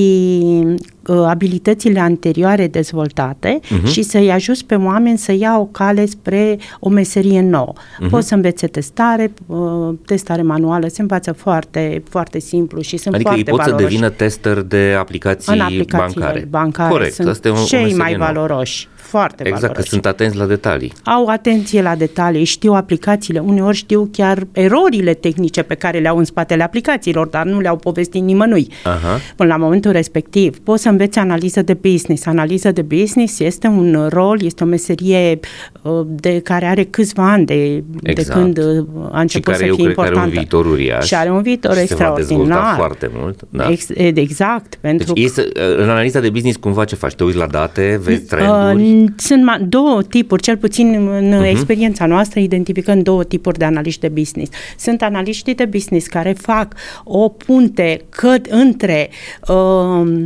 Uh, 1.10 1.26
abilitățile 1.28 2.00
anterioare 2.00 2.68
dezvoltate 2.68 3.60
uh-huh. 3.64 3.92
și 3.92 4.02
să-i 4.02 4.32
ajuți 4.32 4.66
pe 4.66 4.76
oameni 4.76 5.18
să 5.18 5.32
ia 5.32 5.58
o 5.60 5.66
cale 5.66 6.06
spre 6.06 6.58
o 6.80 6.90
meserie 6.90 7.42
nouă. 7.42 7.74
Uh-huh. 7.74 8.10
Poți 8.10 8.28
să 8.28 8.36
învețe 8.36 8.68
testare, 8.68 9.34
uh, 9.46 9.58
testare 10.06 10.42
manuală, 10.42 10.88
se 10.88 11.02
învață 11.02 11.32
foarte, 11.32 12.04
foarte 12.10 12.40
simplu 12.40 12.82
și 12.82 12.98
sunt 12.98 13.14
adică 13.14 13.30
foarte 13.30 13.52
ei 13.52 13.56
pot 13.58 13.66
valoroși. 13.66 13.84
să 13.84 13.90
devină 13.90 14.10
tester 14.10 14.62
de 14.62 14.96
aplicații 15.00 15.54
în 15.54 15.60
aplicațiile 15.60 16.24
bancare. 16.24 16.48
bancare 16.50 16.92
Corect, 16.92 17.14
sunt 17.14 17.28
asta 17.28 17.48
e 17.48 17.52
o, 17.52 17.64
cei 17.64 17.92
o 17.94 17.96
mai 17.96 18.14
nouă. 18.14 18.26
valoroși 18.26 18.88
foarte 19.10 19.44
exact, 19.44 19.62
valoroși. 19.62 19.84
că 19.84 19.90
sunt 19.94 20.06
atenți 20.06 20.38
la 20.38 20.46
detalii. 20.46 20.94
Au 21.04 21.26
atenție 21.28 21.82
la 21.82 21.96
detalii, 21.96 22.44
știu 22.44 22.74
aplicațiile, 22.74 23.40
uneori 23.40 23.76
știu 23.78 24.10
chiar 24.12 24.48
erorile 24.52 25.14
tehnice 25.14 25.62
pe 25.62 25.76
care 25.76 26.00
le 26.00 26.08
au 26.08 26.18
în 26.18 26.24
spatele 26.24 26.64
aplicațiilor, 26.64 27.28
dar 27.28 27.46
nu 27.46 27.60
le-au 27.60 27.76
povestit 27.76 28.22
nimănui. 28.24 28.68
Aha. 28.84 29.20
Până 29.36 29.50
la 29.50 29.58
momentul 29.58 29.92
respectiv, 29.92 30.60
poți 30.60 30.82
să 30.82 30.90
înveți 30.90 31.18
analiză 31.20 31.62
de 31.62 31.74
business. 31.74 32.26
Analiză 32.26 32.72
de 32.72 32.82
business 32.82 33.40
este 33.40 33.68
un 33.68 34.08
rol, 34.12 34.42
este 34.44 34.64
o 34.64 34.68
meserie 34.68 35.40
uh, 35.82 35.92
de 36.06 36.40
care 36.40 36.66
are 36.66 36.84
câțiva 36.84 37.32
ani 37.32 37.46
de, 37.46 37.84
Exact. 38.04 38.28
de 38.28 38.34
când 38.34 38.58
uh, 38.58 38.86
a 39.12 39.20
început 39.20 39.28
și 39.30 39.40
care 39.40 39.58
să 39.58 39.66
eu 39.66 39.76
fie 39.76 39.84
cred 39.84 39.96
că 39.96 40.02
are 40.02 40.10
importantă. 40.10 40.20
un 40.20 40.30
viitor 40.30 40.66
uriaș. 40.66 41.06
Și 41.06 41.16
are 41.16 41.32
un 41.32 41.42
viitor 41.42 41.72
și 41.72 41.78
se 41.78 41.96
va 41.96 42.14
extraordinar. 42.14 42.38
dezvolta 42.38 42.74
foarte 42.78 43.10
mult. 43.14 43.40
Da. 43.50 43.70
Ex- 43.72 43.90
exact, 44.14 44.76
pentru 44.82 45.14
Deci, 45.14 45.24
ei 45.24 45.30
să, 45.30 45.48
în 45.78 45.90
analiza 45.90 46.20
de 46.20 46.30
business, 46.30 46.58
cumva 46.58 46.86
ce 46.86 46.96
faci? 46.96 47.14
Te 47.14 47.24
uiți 47.24 47.38
la 47.38 47.48
date, 47.48 48.00
vezi 48.04 48.22
trenduri? 48.22 48.84
Uh, 48.84 48.99
sunt 49.18 49.44
ma- 49.52 49.62
două 49.68 50.04
tipuri, 50.04 50.42
cel 50.42 50.58
puțin 50.58 50.94
în 50.94 51.30
Mhm. 51.30 51.42
uh-huh. 51.44 51.50
experiența 51.50 52.06
noastră 52.06 52.40
identificăm 52.40 53.02
două 53.02 53.24
tipuri 53.24 53.58
de 53.58 53.66
analiști 53.66 54.00
de 54.02 54.08
business. 54.08 54.52
Sunt 54.78 55.02
analiștii 55.02 55.56
de 55.56 55.66
business 55.66 56.08
care 56.08 56.34
fac 56.38 56.74
o 57.04 57.30
punte 57.30 58.02
cât 58.10 58.46
între 58.46 59.10
uh, 59.48 60.26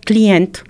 client 0.00 0.62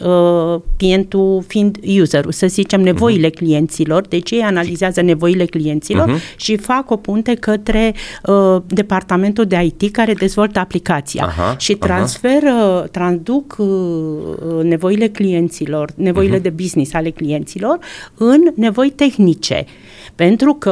uh, 0.00 0.60
clientul 0.76 1.44
fiind 1.46 1.78
userul, 2.00 2.32
să 2.32 2.46
zicem 2.46 2.80
nevoile 2.80 3.28
uh-huh. 3.28 3.34
clienților, 3.34 4.06
deci 4.06 4.30
ei 4.30 4.40
analizează 4.40 5.00
nevoile 5.00 5.44
clienților 5.44 6.08
uh-huh. 6.08 6.36
și 6.36 6.56
fac 6.56 6.90
o 6.90 6.96
punte 6.96 7.34
către 7.34 7.94
uh, 8.24 8.56
departamentul 8.66 9.44
de 9.44 9.72
IT 9.78 9.92
care 9.92 10.12
dezvoltă 10.12 10.58
aplicația 10.58 11.24
Aha, 11.24 11.56
și 11.58 11.76
aha. 11.80 11.94
transferă, 11.94 12.88
traduc 12.90 13.56
uh, 13.58 13.66
nevoile 14.62 15.08
clienților, 15.08 15.90
nevoile 15.94 16.38
uh-huh. 16.38 16.42
de 16.42 16.50
business 16.50 16.94
ale 16.94 17.10
clienților 17.10 17.78
în 18.14 18.40
nevoi 18.54 18.90
tehnice. 18.90 19.66
Pentru 20.18 20.54
că 20.54 20.70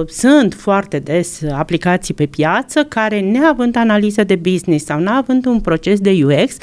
uh, 0.00 0.08
sunt 0.08 0.54
foarte 0.54 0.98
des 0.98 1.40
aplicații 1.52 2.14
pe 2.14 2.26
piață 2.26 2.84
care, 2.84 3.20
neavând 3.20 3.76
analiză 3.76 4.24
de 4.24 4.34
business 4.36 4.84
sau 4.84 4.98
neavând 4.98 5.46
un 5.46 5.60
proces 5.60 5.98
de 6.00 6.10
UX, 6.24 6.56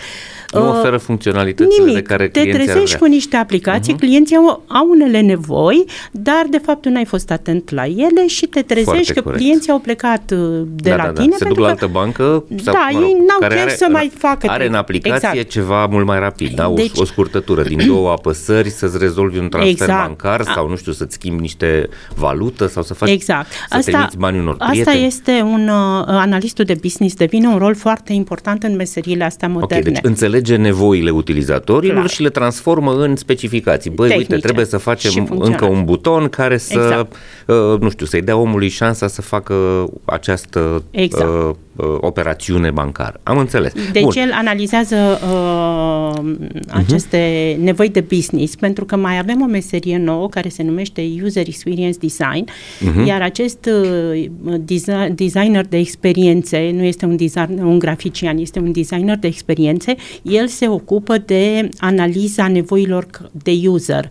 Nu 0.53 0.61
uh, 0.69 0.77
oferă 0.77 0.97
funcționalitățile 0.97 1.75
Nimic. 1.79 1.95
de 1.95 2.01
care 2.01 2.27
Te 2.27 2.39
clienții 2.39 2.59
ar 2.61 2.65
trezești 2.65 2.95
vrea. 2.95 3.07
cu 3.07 3.13
niște 3.13 3.35
aplicații, 3.35 3.93
uh-huh. 3.93 3.99
clienții 3.99 4.35
au, 4.35 4.63
au 4.67 4.87
unele 4.89 5.19
nevoi, 5.21 5.85
dar 6.11 6.45
de 6.49 6.57
fapt 6.65 6.81
tu 6.81 6.89
n-ai 6.89 7.05
fost 7.05 7.31
atent 7.31 7.69
la 7.69 7.85
ele 7.85 8.27
și 8.27 8.45
te 8.45 8.61
trezești 8.61 8.91
Foarte 8.93 9.13
că 9.13 9.21
corect. 9.21 9.41
clienții 9.41 9.71
au 9.71 9.79
plecat 9.79 10.31
uh, 10.31 10.61
de 10.75 10.89
da, 10.89 10.95
la 10.95 11.03
da, 11.03 11.11
da. 11.11 11.21
tine. 11.21 11.35
Se 11.37 11.45
duc 11.45 11.47
pentru 11.47 11.61
la 11.61 11.65
că- 11.67 11.71
altă 11.71 11.87
bancă 11.93 12.43
sau, 12.63 12.73
Da, 12.73 12.87
mă 12.91 12.99
rog, 12.99 13.07
ei 13.09 13.13
n-au 13.27 13.39
care 13.39 13.53
chef 13.53 13.63
are, 13.65 13.75
să 13.75 13.87
mai 13.91 14.11
facă 14.17 14.37
Are 14.47 14.51
în 14.51 14.57
treaba. 14.59 14.77
aplicație 14.77 15.29
Exact. 15.31 15.49
ceva 15.49 15.85
mult 15.85 16.05
mai 16.05 16.19
rapid, 16.19 16.55
da? 16.55 16.69
O, 16.69 16.73
Deci- 16.73 16.97
o 16.97 17.05
scurtătură 17.05 17.61
din 17.63 17.85
două 17.87 18.09
apăsări 18.11 18.69
să-ți 18.69 18.97
rezolvi 18.97 19.37
un 19.37 19.49
transfer 19.49 19.71
Exact. 19.71 20.05
bancar 20.07 20.41
sau, 20.43 20.69
nu 20.69 20.75
știu, 20.75 20.91
să-ți 20.91 21.13
schimbi 21.13 21.41
niște 21.41 21.89
valută 22.15 22.67
sau 22.67 22.83
să 22.83 22.93
faci 22.93 23.09
Exact. 23.09 23.51
să 23.69 23.79
trimiți 23.85 24.17
banii 24.17 24.39
unor 24.39 24.55
asta 24.59 24.71
prieteni. 24.71 25.05
este 25.05 25.41
un 25.43 25.67
uh, 25.67 26.03
analistul 26.07 26.65
de 26.65 26.75
business 26.81 27.15
devine 27.15 27.47
un 27.47 27.57
rol 27.57 27.75
foarte 27.75 28.13
important 28.13 28.63
în 28.63 28.75
meseriile 28.75 29.23
astea 29.23 29.47
Ok, 29.53 29.59
moderne. 29.59 29.91
deci 29.91 29.99
înțelege 30.01 30.55
nevoile 30.55 31.09
utilizatorilor 31.09 31.95
Clar. 31.95 32.09
și 32.09 32.21
le 32.21 32.29
transformă 32.29 32.93
în 32.93 33.15
specificații. 33.15 33.89
Băi, 33.89 34.07
Tehnice 34.07 34.33
uite, 34.33 34.43
trebuie 34.45 34.65
să 34.65 34.77
și 34.77 34.83
facem 34.83 35.11
funcționale. 35.11 35.51
încă 35.51 35.65
un 35.65 35.83
buton 35.83 36.27
care 36.27 36.57
să, 36.57 36.73
Exact. 36.73 37.15
uh, 37.47 37.79
nu 37.79 37.89
știu, 37.89 38.05
să-i 38.05 38.21
dea 38.21 38.35
omului 38.37 38.69
șansa 38.69 39.07
să 39.07 39.21
facă 39.21 39.85
această 40.05 40.83
Exact. 40.91 41.29
uh, 41.29 41.49
uh, 41.75 41.97
operațiune 41.99 42.71
bancară. 42.71 43.19
Am 43.23 43.37
înțeles. 43.37 43.73
Deci 43.91 44.03
Bun. 44.03 44.13
el 44.15 44.31
analizează 44.33 44.95
uh, 45.31 46.33
aceste 46.69 47.53
uh-huh. 47.53 47.63
nevoi 47.63 47.89
de 47.89 48.01
business 48.01 48.55
pentru 48.55 48.85
că 48.85 48.95
mai 48.95 49.17
avem 49.17 49.41
o 49.41 49.45
meserie 49.45 49.97
nouă 49.97 50.29
care 50.29 50.49
se 50.49 50.63
numește 50.63 51.09
User 51.23 51.47
Experience 51.85 51.97
Design, 51.99 52.45
uh-huh. 52.49 53.07
iar 53.07 53.21
acest 53.21 53.69
uh, 54.13 54.25
desi- 54.65 55.13
designer 55.15 55.65
de 55.67 55.77
experiențe 55.77 56.71
nu 56.75 56.83
este 56.83 57.05
un, 57.05 57.15
design, 57.15 57.61
un 57.63 57.79
grafician, 57.79 58.37
este 58.37 58.59
un 58.59 58.71
designer 58.71 59.17
de 59.17 59.27
experiențe, 59.27 59.95
el 60.21 60.47
se 60.47 60.67
ocupă 60.67 61.17
de 61.25 61.69
analiza 61.77 62.47
nevoilor 62.47 63.05
c- 63.05 63.31
de 63.43 63.51
user, 63.67 64.09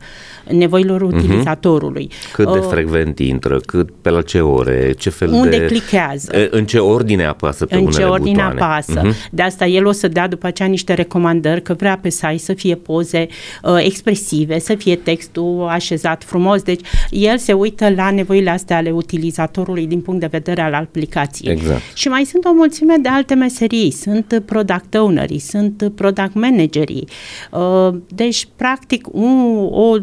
nevoilor 0.49 1.03
utilizatorului. 1.03 2.11
Cât 2.33 2.53
de 2.53 2.59
Uh, 2.59 2.67
frecvent 2.71 3.19
intră, 3.19 3.61
cât 3.67 3.91
pe 4.03 4.11
la 4.11 4.23
ce 4.23 4.41
ore, 4.41 4.95
ce 4.99 5.11
fel 5.11 5.33
Unde 5.33 5.59
de... 5.59 5.65
clichează. 5.67 6.37
E, 6.37 6.49
În 6.51 6.65
ce 6.67 6.79
ordine 6.79 7.25
apasă 7.25 7.67
pe 7.67 7.75
în 7.75 7.81
unele 7.81 7.97
ce 7.97 8.05
ordine 8.05 8.31
butoane. 8.33 8.61
apasă. 8.61 9.01
Mhm. 9.05 9.15
De 9.31 9.43
asta 9.43 9.67
el 9.67 9.87
o 9.87 9.93
să 9.93 10.09
dea 10.09 10.29
după 10.29 10.47
aceea 10.47 10.69
niște 10.69 10.95
recomandări 10.95 11.63
că 11.63 11.75
vrea 11.75 11.99
pe 12.03 12.09
site 12.09 12.39
să 12.39 12.53
fie 12.53 12.75
poze 12.75 13.27
uh, 13.63 13.77
expresive, 13.85 14.59
să 14.59 14.75
fie 14.75 14.97
textul 14.97 15.67
așezat 15.71 16.25
frumos. 16.25 16.63
Deci 16.63 16.81
el 17.11 17.39
se 17.39 17.50
uită 17.53 17.89
la 17.89 18.11
nevoile 18.11 18.51
astea 18.51 18.77
ale 18.77 18.91
utilizatorului 18.91 19.87
din 19.87 20.01
punct 20.01 20.21
de 20.21 20.27
vedere 20.27 20.61
al 20.61 20.75
aplicației. 20.75 21.53
Exact. 21.53 21.81
Și 21.95 22.09
mai 22.09 22.25
sunt 22.25 22.45
o 22.45 22.53
mulțime 22.53 22.95
de 23.03 23.09
alte 23.09 23.35
meserii. 23.35 23.91
Sunt 23.91 24.43
product 24.47 24.95
ownerii, 24.95 25.39
sunt 25.39 25.93
product 25.95 26.35
managerii. 26.35 27.09
Uh, 27.53 27.95
Deci, 28.15 28.49
practic, 28.57 29.07
un, 29.13 29.69
o, 29.71 29.97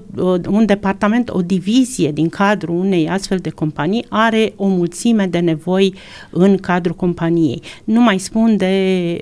un 0.50 0.66
departament, 0.66 1.30
o 1.30 1.42
divizie 1.42 2.12
din 2.12 2.30
cadrul 2.30 2.76
unei 2.76 3.10
astfel 3.10 3.38
de 3.38 3.50
companii 3.50 4.06
are 4.10 4.54
o 4.56 4.68
mulțime 4.68 5.26
de 5.26 5.40
nevoi 5.40 5.94
în 6.30 6.58
cadrul 6.58 6.96
companiei. 6.96 7.62
Nu 7.84 8.02
mai 8.02 8.18
spun 8.18 8.58
de, 8.58 8.74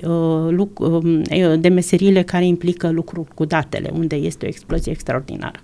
uh, 0.04 0.50
luc- 0.50 0.80
um, 0.80 1.22
de 1.60 1.68
meseriile 1.70 2.22
care 2.24 2.46
implică 2.46 2.90
lucru 2.90 3.28
cu 3.36 3.46
datele, 3.46 3.90
unde 3.94 4.16
este 4.16 4.46
o 4.46 4.48
explozie 4.48 4.92
extraordinară. 4.92 5.60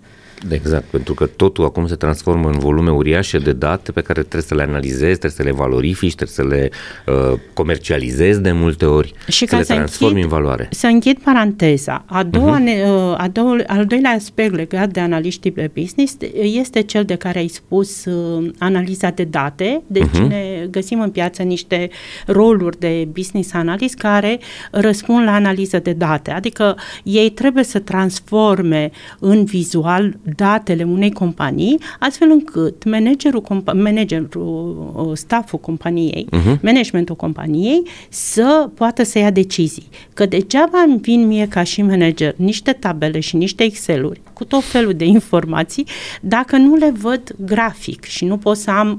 Exact, 0.49 0.83
pentru 0.83 1.13
că 1.13 1.25
totul 1.25 1.65
acum 1.65 1.87
se 1.87 1.95
transformă 1.95 2.49
în 2.49 2.59
volume 2.59 2.91
uriașe 2.91 3.37
de 3.37 3.51
date 3.51 3.91
pe 3.91 4.01
care 4.01 4.19
trebuie 4.19 4.41
să 4.41 4.55
le 4.55 4.61
analizezi, 4.61 5.19
trebuie 5.19 5.31
să 5.31 5.43
le 5.43 5.51
valorifici, 5.51 6.15
trebuie 6.15 6.35
să 6.35 6.55
le 6.55 6.69
uh, 7.13 7.39
comercializezi 7.53 8.41
de 8.41 8.51
multe 8.51 8.85
ori, 8.85 9.13
Și 9.27 9.37
să 9.37 9.45
ca 9.45 9.57
le 9.57 9.63
să 9.63 9.73
transformi 9.73 10.21
închid, 10.21 10.31
în 10.31 10.37
valoare. 10.37 10.67
Să 10.71 10.87
închid 10.87 11.19
paranteza. 11.19 12.03
A 12.05 12.23
doua, 12.23 12.59
uh-huh. 12.59 12.63
ne, 12.63 12.83
uh, 12.85 13.15
a 13.17 13.27
doua, 13.31 13.57
al 13.67 13.85
doilea 13.85 14.11
aspect 14.11 14.55
legat 14.55 14.89
de 14.89 14.99
analiștii 14.99 15.51
de 15.51 15.71
business 15.73 16.17
este 16.41 16.81
cel 16.81 17.03
de 17.03 17.15
care 17.15 17.39
ai 17.39 17.47
spus 17.47 18.05
uh, 18.05 18.49
analiza 18.57 19.09
de 19.09 19.23
date. 19.23 19.81
Deci 19.87 20.03
uh-huh. 20.03 20.27
ne 20.27 20.67
găsim 20.69 21.01
în 21.01 21.09
piață 21.09 21.43
niște 21.43 21.89
roluri 22.25 22.79
de 22.79 23.07
business 23.11 23.53
analyst 23.53 23.95
care 23.95 24.39
răspund 24.71 25.25
la 25.25 25.33
analiză 25.33 25.79
de 25.79 25.93
date. 25.93 26.31
Adică 26.31 26.77
ei 27.03 27.29
trebuie 27.29 27.63
să 27.63 27.79
transforme 27.79 28.91
în 29.19 29.43
vizual 29.43 30.15
datele 30.35 30.83
unei 30.83 31.11
companii 31.11 31.79
astfel 31.99 32.29
încât 32.29 32.83
managerul, 32.83 33.41
compa- 33.41 33.73
managerul 33.73 34.91
uh, 34.95 35.11
stafful 35.17 35.59
companiei, 35.59 36.27
uh-huh. 36.31 36.59
managementul 36.61 37.15
companiei 37.15 37.83
să 38.09 38.69
poată 38.73 39.03
să 39.03 39.19
ia 39.19 39.31
decizii. 39.31 39.87
Că 40.13 40.25
degeaba 40.25 40.83
îmi 40.87 40.97
vin 40.97 41.27
mie 41.27 41.47
ca 41.47 41.63
și 41.63 41.81
manager 41.81 42.33
niște 42.37 42.71
tabele 42.71 43.19
și 43.19 43.35
niște 43.35 43.63
Excel-uri 43.63 44.21
cu 44.33 44.43
tot 44.43 44.63
felul 44.63 44.93
de 44.93 45.05
informații 45.05 45.85
dacă 46.21 46.57
nu 46.57 46.75
le 46.75 46.91
văd 46.97 47.35
grafic 47.45 48.03
și 48.03 48.25
nu 48.25 48.37
pot 48.37 48.57
să 48.57 48.71
am 48.71 48.89
uh, 48.89 48.95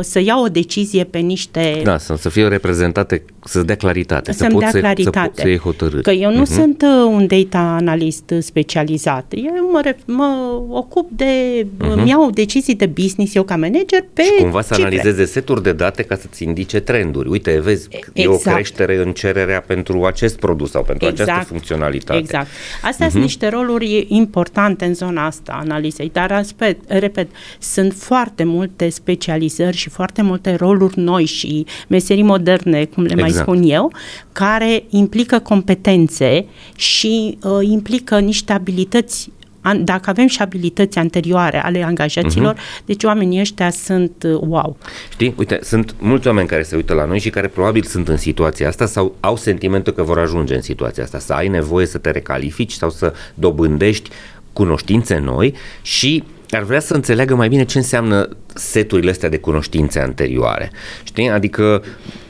să 0.00 0.20
iau 0.20 0.44
o 0.44 0.48
decizie 0.48 1.04
pe 1.04 1.18
niște 1.18 1.80
Da, 1.84 1.98
să, 1.98 2.16
să 2.16 2.28
fie 2.28 2.48
reprezentate, 2.48 3.22
să-ți 3.44 3.66
dea 3.66 3.74
claritate, 3.76 4.32
să 4.32 4.38
să-mi 4.38 4.50
poți 4.50 4.62
dea 4.62 4.70
să, 4.72 4.78
claritate. 4.78 5.18
să, 5.20 5.26
poți 5.28 5.40
să 5.40 5.48
iei 5.48 5.58
hotărâri. 5.58 6.02
Că 6.02 6.10
eu 6.10 6.30
nu 6.30 6.36
Mhm. 6.40 6.44
uh-huh. 6.52 6.54
sunt 6.54 6.82
uh, 6.82 6.88
un 7.10 7.26
data 7.26 7.58
analist 7.58 8.32
specializat. 8.40 9.32
Eu 9.36 9.70
mă, 9.72 9.80
ref- 9.86 10.04
mă 10.06 10.60
ocup 10.70 11.10
de... 11.10 11.26
Uh-huh. 11.64 11.92
Îmi 11.96 12.08
iau 12.08 12.30
decizii 12.30 12.74
de 12.74 12.86
business 12.86 13.34
eu 13.34 13.42
ca 13.42 13.56
manager 13.56 14.04
pe 14.12 14.22
Și 14.22 14.32
cumva 14.42 14.60
să 14.60 14.74
cifre. 14.74 14.88
analizeze 14.94 15.24
seturi 15.24 15.62
de 15.62 15.72
date 15.72 16.02
ca 16.02 16.16
să-ți 16.16 16.42
indice 16.42 16.80
trenduri. 16.80 17.28
Uite, 17.28 17.60
vezi, 17.60 17.88
e 18.12 18.26
o 18.26 18.32
Exact. 18.34 18.54
creștere 18.56 18.96
în 19.02 19.12
cererea 19.12 19.60
pentru 19.60 20.04
acest 20.04 20.38
produs 20.38 20.70
sau 20.70 20.82
pentru 20.82 21.06
această 21.06 21.44
funcționalitate. 21.46 22.18
Exact. 22.18 22.46
Astea 22.82 22.90
Mhm. 22.90 23.04
uh-huh. 23.06 23.10
sunt 23.10 23.22
niște 23.22 23.48
roluri 23.48 24.06
importante 24.08 24.84
în 24.84 24.94
zona 24.94 25.26
asta 25.26 25.58
analizei, 25.62 26.10
dar 26.12 26.32
aspect, 26.32 26.90
repet, 26.90 27.28
sunt 27.58 27.92
foarte 27.92 28.44
multe 28.44 28.88
specializări 28.88 29.56
și 29.70 29.88
foarte 29.88 30.22
multe 30.22 30.54
roluri 30.54 30.98
noi 30.98 31.24
și 31.24 31.66
meserii 31.88 32.22
moderne, 32.22 32.84
cum 32.84 33.02
le 33.02 33.14
mai 33.14 33.28
Exact. 33.28 33.46
spun 33.46 33.62
eu, 33.62 33.92
care 34.32 34.84
implică 34.88 35.38
competențe 35.38 36.46
și 36.76 37.38
uh, 37.42 37.68
implică 37.68 38.18
niște 38.18 38.52
abilități 38.52 39.30
dacă 39.76 40.10
avem 40.10 40.26
și 40.26 40.42
abilități 40.42 40.98
anterioare 40.98 41.62
ale 41.62 41.82
angajaților, 41.82 42.54
uh-huh. 42.54 42.84
deci 42.84 43.04
oamenii 43.04 43.40
ăștia 43.40 43.70
sunt 43.70 44.22
uh, 44.22 44.40
wow. 44.40 44.76
Știi, 45.12 45.34
uite, 45.36 45.58
sunt 45.62 45.94
mulți 45.98 46.26
oameni 46.26 46.48
care 46.48 46.62
se 46.62 46.76
uită 46.76 46.94
la 46.94 47.04
noi 47.04 47.18
și 47.18 47.30
care 47.30 47.48
probabil 47.48 47.82
sunt 47.82 48.08
în 48.08 48.16
situația 48.16 48.68
asta 48.68 48.86
sau 48.86 49.14
au 49.20 49.36
sentimentul 49.36 49.92
că 49.92 50.02
vor 50.02 50.18
ajunge 50.18 50.54
în 50.54 50.62
situația 50.62 51.02
asta, 51.02 51.18
să 51.18 51.32
ai 51.32 51.48
nevoie 51.48 51.86
să 51.86 51.98
te 51.98 52.10
recalifici 52.10 52.72
sau 52.72 52.90
să 52.90 53.12
dobândești 53.34 54.10
cunoștințe 54.52 55.18
noi 55.18 55.54
și 55.82 56.24
ar 56.50 56.62
vrea 56.62 56.80
să 56.80 56.94
înțeleagă 56.94 57.34
mai 57.34 57.48
bine 57.48 57.64
ce 57.64 57.78
înseamnă 57.78 58.28
seturile 58.54 59.10
astea 59.10 59.28
de 59.28 59.38
cunoștințe 59.38 60.00
anterioare. 60.00 60.70
Știi? 61.04 61.30
Adică, 61.30 61.82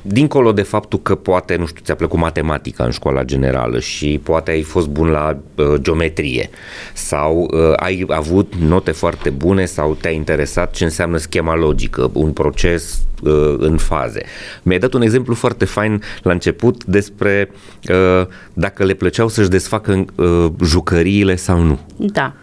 dincolo 0.03 0.53
de 0.53 0.63
faptul 0.63 1.03
că 1.03 1.15
poate, 1.15 1.57
nu 1.57 1.67
știu, 1.67 1.81
ți-a 1.85 1.95
plăcut 1.95 2.19
matematica 2.19 2.85
în 2.85 2.91
școala 2.91 3.23
generală 3.23 3.81
și 3.81 4.21
poate 4.23 4.51
ai 4.51 4.63
fost 4.63 4.89
bun 4.89 5.09
la 5.09 5.39
uh, 5.55 5.75
geometrie 5.81 6.51
sau 6.95 7.49
uh, 7.53 7.73
ai 7.77 8.05
avut 8.09 8.55
note 8.55 8.91
foarte 8.91 9.31
bune 9.31 9.65
sau 9.65 9.97
te-a 10.01 10.11
interesat 10.11 10.71
ce 10.75 10.85
înseamnă 10.85 11.17
schema 11.17 11.57
logică, 11.57 12.11
un 12.13 12.33
proces 12.33 13.01
uh, 13.23 13.55
în 13.59 13.77
faze. 13.77 14.23
Mi-ai 14.63 14.79
dat 14.79 14.93
un 14.93 15.03
exemplu 15.03 15.35
foarte 15.35 15.65
fain 15.65 16.03
la 16.23 16.33
început 16.33 16.85
despre 16.85 17.51
uh, 17.89 18.27
dacă 18.53 18.85
le 18.85 18.95
plăceau 18.95 19.29
să-și 19.29 19.49
desfacă 19.49 20.05
uh, 20.15 20.47
jucăriile 20.65 21.37
sau 21.37 21.63
nu. 21.63 21.79
Da. 21.97 22.35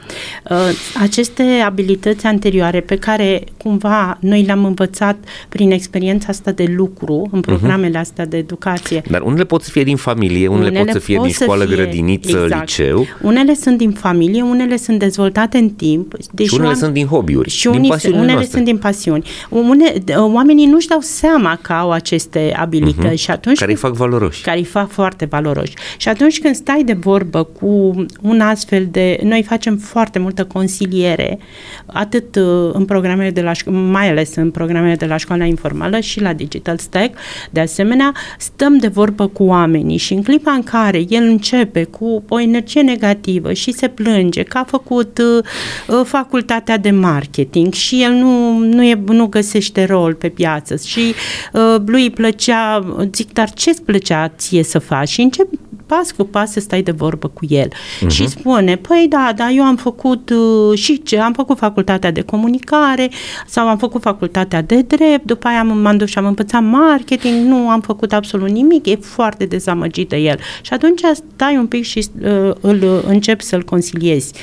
Uh, 0.50 0.58
aceste 1.02 1.44
abilități 1.66 2.26
anterioare 2.26 2.80
pe 2.80 2.96
care 2.96 3.44
cumva 3.58 4.18
noi 4.22 4.42
le-am 4.42 4.66
învățat 4.66 5.18
prin 5.50 5.72
experiența 5.72 6.28
asta 6.30 6.52
de 6.52 6.74
lucru 6.76 7.28
în 7.32 7.40
mhm. 7.40 7.42
programele 7.42 7.98
uh-huh. 7.98 8.02
astea 8.02 8.26
de 8.26 8.38
educație. 8.38 9.02
Dar 9.10 9.22
unele 9.22 9.44
pot 9.44 9.62
să 9.62 9.70
fie 9.70 9.84
din 9.84 9.96
familie, 9.96 10.48
unele, 10.48 10.68
unele 10.68 10.84
pot 10.84 10.94
să 10.94 11.00
fie 11.00 11.16
pot 11.16 11.26
din 11.26 11.34
școală, 11.34 11.66
fie, 11.66 11.76
grădiniță, 11.76 12.42
exact. 12.44 12.62
liceu. 12.62 13.06
Unele 13.22 13.54
sunt 13.54 13.78
din 13.78 13.92
familie, 13.92 14.42
unele 14.42 14.78
sunt 14.78 15.00
dezvoltate 15.00 15.58
în 15.58 15.70
timp. 15.70 16.14
Deci 16.32 16.48
și 16.48 16.54
unele 16.54 16.70
am, 16.70 16.76
sunt 16.76 16.94
din 16.94 17.06
hobby-uri, 17.06 17.50
și 17.50 17.70
din 17.70 17.88
pasiuni 17.88 18.16
unele 18.16 18.32
noastre. 18.32 18.52
sunt 18.52 18.66
din 18.66 18.78
pasiuni. 18.78 19.24
Une, 19.50 19.94
oamenii 20.18 20.66
nu-și 20.66 20.88
dau 20.88 21.00
seama 21.02 21.60
că 21.62 21.74
au 21.74 21.92
aceste 21.92 22.54
abilități 22.58 23.14
uh-huh. 23.14 23.20
și 23.20 23.32
atunci... 23.32 23.58
Care 23.58 23.72
îi 23.72 23.78
fac 23.78 23.94
valoroși. 23.94 24.42
Care 24.42 24.58
îi 24.58 24.64
fac 24.64 24.90
foarte 24.90 25.26
valoroși. 25.26 25.74
Și 25.98 26.10
atunci 26.10 26.40
când 26.40 26.56
stai 26.56 26.84
de 26.84 26.94
vorbă 26.94 27.44
cu 27.44 28.06
un 28.22 28.40
astfel 28.40 28.88
de... 28.92 29.20
Noi 29.24 29.44
facem 29.44 29.78
foarte 29.78 30.20
multă 30.20 30.46
consiliere, 30.46 31.40
atât 31.86 32.36
uh, 32.36 32.70
în 32.74 32.86
programele 32.86 33.30
de 33.30 33.42
la 33.42 33.54
școală, 33.54 33.80
mai 33.80 34.10
ales 34.10 34.36
în 34.36 34.52
programele 34.52 34.96
de 34.96 35.06
la 35.06 35.18
școala 35.18 35.46
informală 35.46 36.00
și 36.00 36.22
la 36.22 36.34
Digital 36.34 36.78
Stack. 36.78 37.18
De 37.50 37.60
asemenea, 37.60 38.14
stăm 38.38 38.78
de 38.78 38.88
vorbă 38.88 39.28
cu 39.28 39.44
oamenii 39.44 39.98
și 39.98 40.14
în 40.14 40.24
clipa 40.24 40.52
în 40.52 40.64
care 40.64 41.06
el 41.10 41.24
începe 41.24 41.84
cu 41.84 42.24
o 42.28 42.40
energie 42.40 42.82
negativă 42.82 43.54
și 43.54 43.72
se 43.72 43.88
plânge 43.88 44.44
că 44.44 44.58
a 44.58 44.64
făcut 44.64 45.18
uh, 45.18 45.46
uh 45.88 46.06
facultatea 46.06 46.78
de 46.78 46.92
marketing 46.92 47.74
și 47.74 48.04
el 48.04 48.12
nu, 48.12 48.58
nu, 48.58 48.84
e, 48.84 49.00
nu 49.06 49.26
găsește 49.26 49.84
rol 49.86 50.14
pe 50.14 50.30
piață 50.30 50.76
și 50.86 51.14
uh, 51.54 51.82
lui 51.86 52.02
îi 52.02 52.10
plăcea, 52.10 52.96
zic, 53.14 53.34
dar 53.34 53.54
ce-ți 53.54 53.82
plăcea 53.82 54.28
ție 54.28 54.64
să 54.64 54.80
faci? 54.80 55.10
Și 55.10 55.22
încep 55.22 55.48
pas 55.86 56.12
cu 56.12 56.24
pas 56.24 56.52
să 56.52 56.60
stai 56.60 56.82
de 56.82 56.92
vorbă 56.92 57.28
cu 57.28 57.46
el 57.50 57.68
uh-huh. 57.68 58.08
și 58.08 58.28
spune, 58.28 58.76
păi 58.76 59.06
da, 59.10 59.32
da, 59.36 59.50
eu 59.50 59.64
am 59.64 59.76
făcut 59.76 60.30
uh, 60.30 60.78
și 60.78 61.04
ce, 61.04 61.20
am 61.20 61.34
făcut 61.34 61.58
facultatea 61.58 62.12
de 62.12 62.22
comunicare 62.22 63.10
sau 63.48 63.68
am 63.68 63.78
făcut 63.78 64.02
facultatea 64.02 64.62
de 64.62 64.82
drept, 64.82 65.26
după 65.26 65.48
aia 65.48 65.64
m-am 65.64 65.98
dus 65.98 66.10
și 66.10 66.18
am 66.18 66.26
învățat 66.26 66.64
marketing, 66.64 67.48
nu 67.48 67.70
am 67.70 67.82
făcut 67.82 68.14
absolut 68.14 68.50
nimic, 68.50 68.86
e 68.86 68.96
foarte 68.96 69.46
dezamăgit 69.46 70.10
de 70.10 70.18
el. 70.18 70.40
Și 70.62 70.74
atunci 70.74 71.02
stai 71.14 71.58
un 71.58 71.68
pic 71.68 71.84
și 71.84 72.08
uh, 72.22 72.52
îl 72.62 73.04
începi 73.08 73.44
să-l 73.44 73.64
consiliezi. 73.64 74.34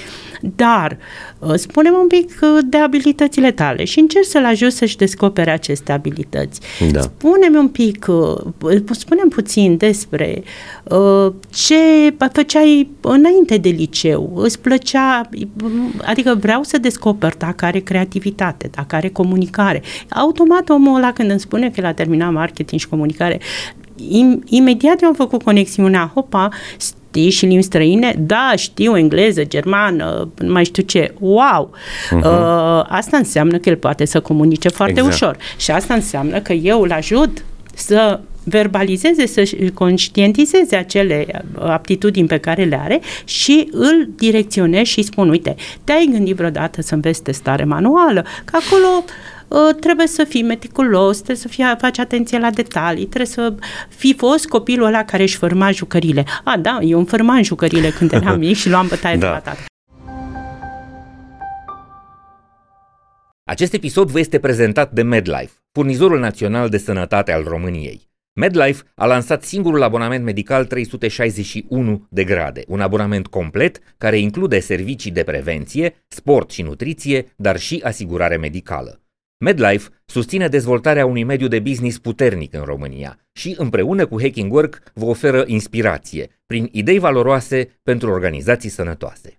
Dar 0.41 0.91
uh, 0.91 1.32
spune 1.55 1.91
un 1.91 2.07
pic 2.07 2.39
uh, 2.43 2.59
de 2.65 2.77
abilitățile 2.77 3.51
tale 3.51 3.85
și 3.85 3.99
încerci 3.99 4.27
să-l 4.27 4.45
ajuți 4.45 4.77
să-și 4.77 4.97
descopere 4.97 5.51
aceste 5.51 5.93
abilități. 5.93 6.61
Da. 6.91 7.01
Spune-mi 7.01 7.57
un 7.57 7.69
pic, 7.69 8.07
uh, 8.09 8.77
spune 8.91 9.23
puțin 9.29 9.77
despre 9.77 10.43
ce 11.51 11.75
făceai 12.33 12.91
înainte 13.01 13.57
de 13.57 13.69
liceu, 13.69 14.33
îți 14.35 14.61
plăcea, 14.61 15.29
adică 16.05 16.37
vreau 16.41 16.63
să 16.63 16.79
descoper 16.79 17.35
dacă 17.39 17.65
are 17.65 17.79
creativitate, 17.79 18.71
dacă 18.75 18.97
are 18.97 19.09
comunicare. 19.09 19.83
Automat 20.09 20.69
omul 20.69 20.97
ăla 20.97 21.13
când 21.13 21.31
îmi 21.31 21.41
spune 21.41 21.71
că 21.71 21.81
l-a 21.81 21.93
terminat 21.93 22.33
marketing 22.33 22.81
și 22.81 22.89
comunicare, 22.89 23.41
im, 24.09 24.43
imediat 24.45 25.03
eu 25.03 25.09
am 25.09 25.15
făcut 25.15 25.43
conexiunea, 25.43 26.11
hopa, 26.15 26.49
știi 27.13 27.31
și 27.31 27.47
limbi 27.47 27.63
străine? 27.63 28.15
Da, 28.19 28.53
știu 28.57 28.97
engleză, 28.97 29.45
germană, 29.45 30.29
nu 30.39 30.53
mai 30.53 30.65
știu 30.65 30.83
ce. 30.83 31.15
Wow! 31.19 31.71
Uh-huh. 31.73 32.25
Uh, 32.25 32.85
asta 32.89 33.17
înseamnă 33.17 33.59
că 33.59 33.69
el 33.69 33.77
poate 33.77 34.05
să 34.05 34.21
comunice 34.21 34.69
foarte 34.69 34.99
exact. 34.99 35.15
ușor. 35.15 35.37
Și 35.57 35.71
asta 35.71 35.95
înseamnă 35.95 36.41
că 36.41 36.53
eu 36.53 36.83
îl 36.83 36.93
ajut 36.93 37.45
să 37.75 38.21
verbalizeze, 38.45 39.27
să 39.27 39.43
conștientizeze 39.75 40.77
acele 40.77 41.45
aptitudini 41.59 42.27
pe 42.27 42.39
care 42.39 42.65
le 42.65 42.81
are 42.83 43.01
și 43.25 43.69
îl 43.73 44.09
direcționez 44.17 44.87
și 44.87 45.03
spun, 45.03 45.29
uite, 45.29 45.55
te-ai 45.85 46.09
gândit 46.13 46.37
vreodată 46.37 46.83
să 46.83 46.95
înveți 46.95 47.23
testare 47.23 47.65
manuală? 47.65 48.25
Că 48.45 48.59
acolo 48.67 48.87
uh, 48.97 49.05
trebuie 49.81 50.07
să 50.07 50.25
fii 50.25 50.43
meticulos, 50.43 51.17
trebuie 51.17 51.37
să 51.37 51.49
fii, 51.49 51.65
faci 51.79 51.99
atenție 51.99 52.39
la 52.39 52.51
detalii, 52.51 53.07
trebuie 53.07 53.27
să 53.27 53.55
fi 53.89 54.15
fost 54.15 54.47
copilul 54.47 54.87
ăla 54.87 55.05
care 55.05 55.23
își 55.23 55.37
fărma 55.37 55.71
jucările. 55.71 56.25
A, 56.45 56.57
da, 56.57 56.79
eu 56.81 56.99
îmi 56.99 57.07
fărmam 57.07 57.43
jucările 57.43 57.91
când 57.91 58.13
eram 58.13 58.39
mic 58.39 58.57
și 58.57 58.69
luam 58.69 58.87
bătaie 58.89 59.17
da. 59.17 59.27
de 59.27 59.33
la 59.33 59.39
tată. 59.41 59.61
Acest 63.45 63.73
episod 63.73 64.11
vă 64.11 64.19
este 64.19 64.39
prezentat 64.39 64.93
de 64.93 65.03
MedLife, 65.03 65.53
furnizorul 65.73 66.19
național 66.19 66.69
de 66.69 66.79
sănătate 66.79 67.33
al 67.33 67.43
României. 67.43 68.11
MedLife 68.35 68.83
a 68.95 69.07
lansat 69.07 69.43
singurul 69.43 69.83
abonament 69.83 70.25
medical 70.25 70.65
361 70.65 72.07
de 72.11 72.25
grade, 72.25 72.65
un 72.67 72.81
abonament 72.81 73.27
complet 73.27 73.79
care 73.99 74.19
include 74.19 74.61
servicii 74.61 75.11
de 75.11 75.23
prevenție, 75.23 76.05
sport 76.09 76.51
și 76.51 76.63
nutriție, 76.63 77.33
dar 77.37 77.59
și 77.59 77.81
asigurare 77.85 78.37
medicală. 78.37 79.02
MedLife 79.43 79.89
susține 80.05 80.49
dezvoltarea 80.49 81.07
unui 81.07 81.25
mediu 81.25 81.49
de 81.49 81.59
business 81.59 81.99
puternic 81.99 82.55
în 82.55 82.63
România 82.63 83.19
și 83.33 83.55
împreună 83.59 84.07
cu 84.07 84.21
Hacking 84.21 84.53
Work 84.53 84.83
vă 84.95 85.05
oferă 85.05 85.45
inspirație 85.47 86.41
prin 86.47 86.69
idei 86.73 86.99
valoroase 86.99 87.81
pentru 87.83 88.11
organizații 88.11 88.69
sănătoase. 88.69 89.37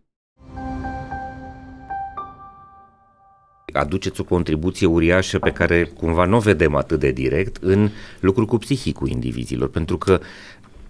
aduceți 3.74 4.22
o 4.22 4.24
contribuție 4.24 4.88
uriașă 4.88 5.40
pe 5.40 5.52
care 5.52 5.84
cumva 5.84 6.26
nu 6.26 6.36
o 6.36 6.40
vedem 6.40 6.76
atât 6.76 7.00
de 7.00 7.12
direct 7.12 7.58
în 7.62 7.90
lucruri 8.20 8.48
cu 8.48 8.58
psihicul 8.58 9.10
indivizilor, 9.10 9.70
pentru 9.70 9.98
că 9.98 10.20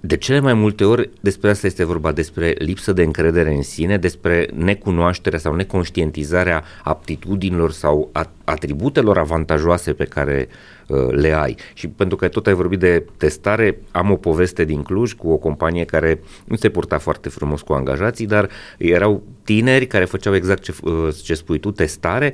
de 0.05 0.17
cele 0.17 0.39
mai 0.39 0.53
multe 0.53 0.83
ori 0.83 1.09
despre 1.19 1.49
asta 1.49 1.67
este 1.67 1.85
vorba, 1.85 2.11
despre 2.11 2.55
lipsă 2.57 2.93
de 2.93 3.03
încredere 3.03 3.53
în 3.53 3.61
sine, 3.61 3.97
despre 3.97 4.49
necunoașterea 4.53 5.39
sau 5.39 5.55
neconștientizarea 5.55 6.63
aptitudinilor 6.83 7.71
sau 7.71 8.09
atributelor 8.43 9.17
avantajoase 9.17 9.93
pe 9.93 10.03
care 10.03 10.47
uh, 10.87 11.07
le 11.09 11.31
ai. 11.31 11.55
Și 11.73 11.87
pentru 11.87 12.17
că 12.17 12.27
tot 12.27 12.47
ai 12.47 12.53
vorbit 12.53 12.79
de 12.79 13.05
testare, 13.17 13.77
am 13.91 14.11
o 14.11 14.15
poveste 14.15 14.63
din 14.63 14.81
Cluj 14.81 15.13
cu 15.13 15.29
o 15.29 15.37
companie 15.37 15.85
care 15.85 16.19
nu 16.45 16.55
se 16.55 16.69
purta 16.69 16.97
foarte 16.97 17.29
frumos 17.29 17.61
cu 17.61 17.73
angajații, 17.73 18.25
dar 18.25 18.49
erau 18.77 19.23
tineri 19.43 19.87
care 19.87 20.05
făceau 20.05 20.35
exact 20.35 20.61
ce, 20.61 20.73
uh, 20.81 21.15
ce 21.23 21.33
spui 21.33 21.59
tu, 21.59 21.71
testare 21.71 22.33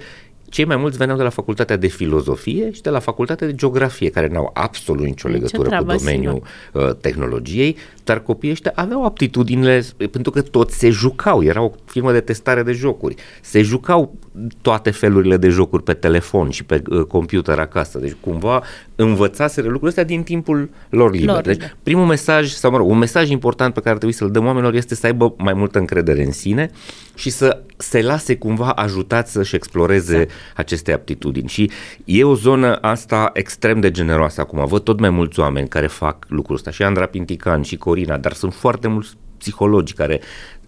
cei 0.50 0.66
mai 0.66 0.78
mulți 0.78 0.98
veneau 0.98 1.18
de 1.18 1.24
la 1.24 1.30
facultatea 1.30 1.76
de 1.76 1.88
filozofie 1.88 2.72
și 2.72 2.82
de 2.82 2.90
la 2.90 3.00
facultatea 3.00 3.48
de 3.48 3.56
geografie, 3.56 4.10
care 4.10 4.28
n-au 4.28 4.52
absolut 4.54 5.06
nicio 5.06 5.28
legătură 5.28 5.78
cu 5.78 5.84
domeniul 5.84 6.42
uh, 6.74 6.90
tehnologiei, 7.02 7.78
dar 8.04 8.22
copiii 8.22 8.52
ăștia 8.52 8.72
aveau 8.76 9.06
aptitudinile, 9.06 9.84
pentru 10.12 10.32
că 10.32 10.42
toți 10.42 10.78
se 10.78 10.90
jucau, 10.90 11.44
era 11.44 11.62
o 11.62 11.72
firmă 11.86 12.12
de 12.12 12.20
testare 12.20 12.64
de 12.64 12.72
jocuri, 12.72 13.16
se 13.42 13.62
jucau 13.62 14.16
toate 14.62 14.92
felurile 14.92 15.38
de 15.38 15.50
jocuri 15.50 15.84
pe 15.84 15.94
telefon 15.94 16.50
și 16.50 16.64
pe 16.64 16.82
uh, 16.90 17.02
computer 17.02 17.60
acasă, 17.60 18.00
deci 18.00 18.16
cumva 18.20 18.64
învățaseră 18.96 19.68
lucrurile 19.68 19.90
astea 19.90 20.04
din 20.04 20.24
timpul 20.24 20.70
lor 20.90 21.12
liber. 21.12 21.34
Lor, 21.34 21.42
deci 21.42 21.58
da. 21.58 21.66
primul 21.84 22.06
mesaj, 22.06 22.50
sau 22.50 22.72
mă 22.72 22.78
rog, 22.78 22.90
un 22.90 22.98
mesaj 22.98 23.30
important 23.30 23.74
pe 23.74 23.80
care 23.80 23.96
trebuie 23.96 24.18
să-l 24.18 24.32
dăm 24.32 24.46
oamenilor 24.46 24.74
este 24.74 24.96
să 24.96 25.06
aibă 25.06 25.34
mai 25.38 25.54
multă 25.54 25.80
încredere 25.80 26.24
în 26.24 26.32
sine 26.32 26.70
și 27.16 27.30
să 27.30 27.62
se 27.82 28.02
lase 28.02 28.38
cumva 28.38 28.72
ajutați 28.72 29.32
să-și 29.32 29.56
exploreze 29.56 30.22
exact. 30.22 30.40
aceste 30.56 30.94
aptitudini. 30.94 31.48
Și 31.48 31.72
e 32.06 32.24
o 32.24 32.36
zonă 32.36 32.76
asta 32.76 33.30
extrem 33.34 33.80
de 33.80 33.92
generoasă 33.92 34.42
acum. 34.42 34.66
Văd 34.66 34.84
tot 34.84 35.00
mai 35.00 35.10
mulți 35.10 35.40
oameni 35.40 35.68
care 35.68 35.88
fac 35.88 36.26
lucrul 36.28 36.56
ăsta, 36.56 36.72
și 36.72 36.84
Andra 36.84 37.06
Pintican, 37.06 37.62
și 37.62 37.78
Corina, 37.78 38.18
dar 38.18 38.34
sunt 38.34 38.54
foarte 38.54 38.88
mulți 38.88 39.18
psihologi 39.38 39.94
care 39.94 40.22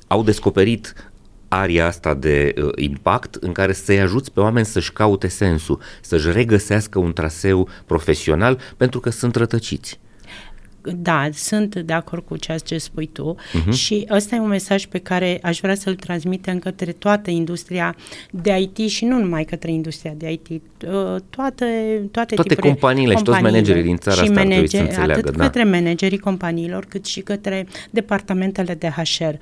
au 0.07 0.23
descoperit 0.23 0.93
aria 1.47 1.85
asta 1.85 2.13
de 2.13 2.53
uh, 2.57 2.71
impact 2.75 3.35
în 3.35 3.51
care 3.51 3.73
să-i 3.73 3.99
ajuți 3.99 4.31
pe 4.31 4.39
oameni 4.39 4.65
să-și 4.65 4.93
caute 4.93 5.27
sensul, 5.27 5.79
să-și 6.01 6.31
regăsească 6.31 6.99
un 6.99 7.13
traseu 7.13 7.67
profesional 7.85 8.59
pentru 8.77 8.99
că 8.99 9.09
sunt 9.09 9.35
rătăciți. 9.35 9.99
Da, 10.83 11.29
sunt 11.33 11.75
de 11.75 11.93
acord 11.93 12.25
cu 12.25 12.37
ceea 12.37 12.57
ce 12.57 12.77
spui 12.77 13.05
tu 13.05 13.35
uh-huh. 13.35 13.73
și 13.73 14.07
ăsta 14.09 14.35
e 14.35 14.39
un 14.39 14.47
mesaj 14.47 14.85
pe 14.85 14.97
care 14.97 15.39
aș 15.41 15.59
vrea 15.59 15.75
să-l 15.75 15.95
transmitem 15.95 16.59
către 16.59 16.91
toată 16.91 17.29
industria 17.29 17.95
de 18.31 18.57
IT 18.57 18.89
și 18.89 19.05
nu 19.05 19.19
numai 19.19 19.43
către 19.43 19.71
industria 19.71 20.13
de 20.17 20.31
IT, 20.31 20.47
uh, 20.49 20.59
toate, 21.29 22.01
toate, 22.11 22.35
toate 22.35 22.55
companiile 22.55 23.15
și 23.15 23.23
toți 23.23 23.41
managerii 23.41 23.83
din 23.83 23.97
țara 23.97 24.15
și 24.15 24.21
asta 24.21 24.33
manageri, 24.33 24.69
să 24.69 24.77
înțeleagă. 24.77 25.11
Atât 25.11 25.37
da. 25.37 25.43
către 25.43 25.63
managerii 25.63 26.17
companiilor, 26.17 26.85
cât 26.85 27.05
și 27.05 27.19
către 27.19 27.67
departamentele 27.89 28.73
de 28.73 28.87
HR. 28.87 29.33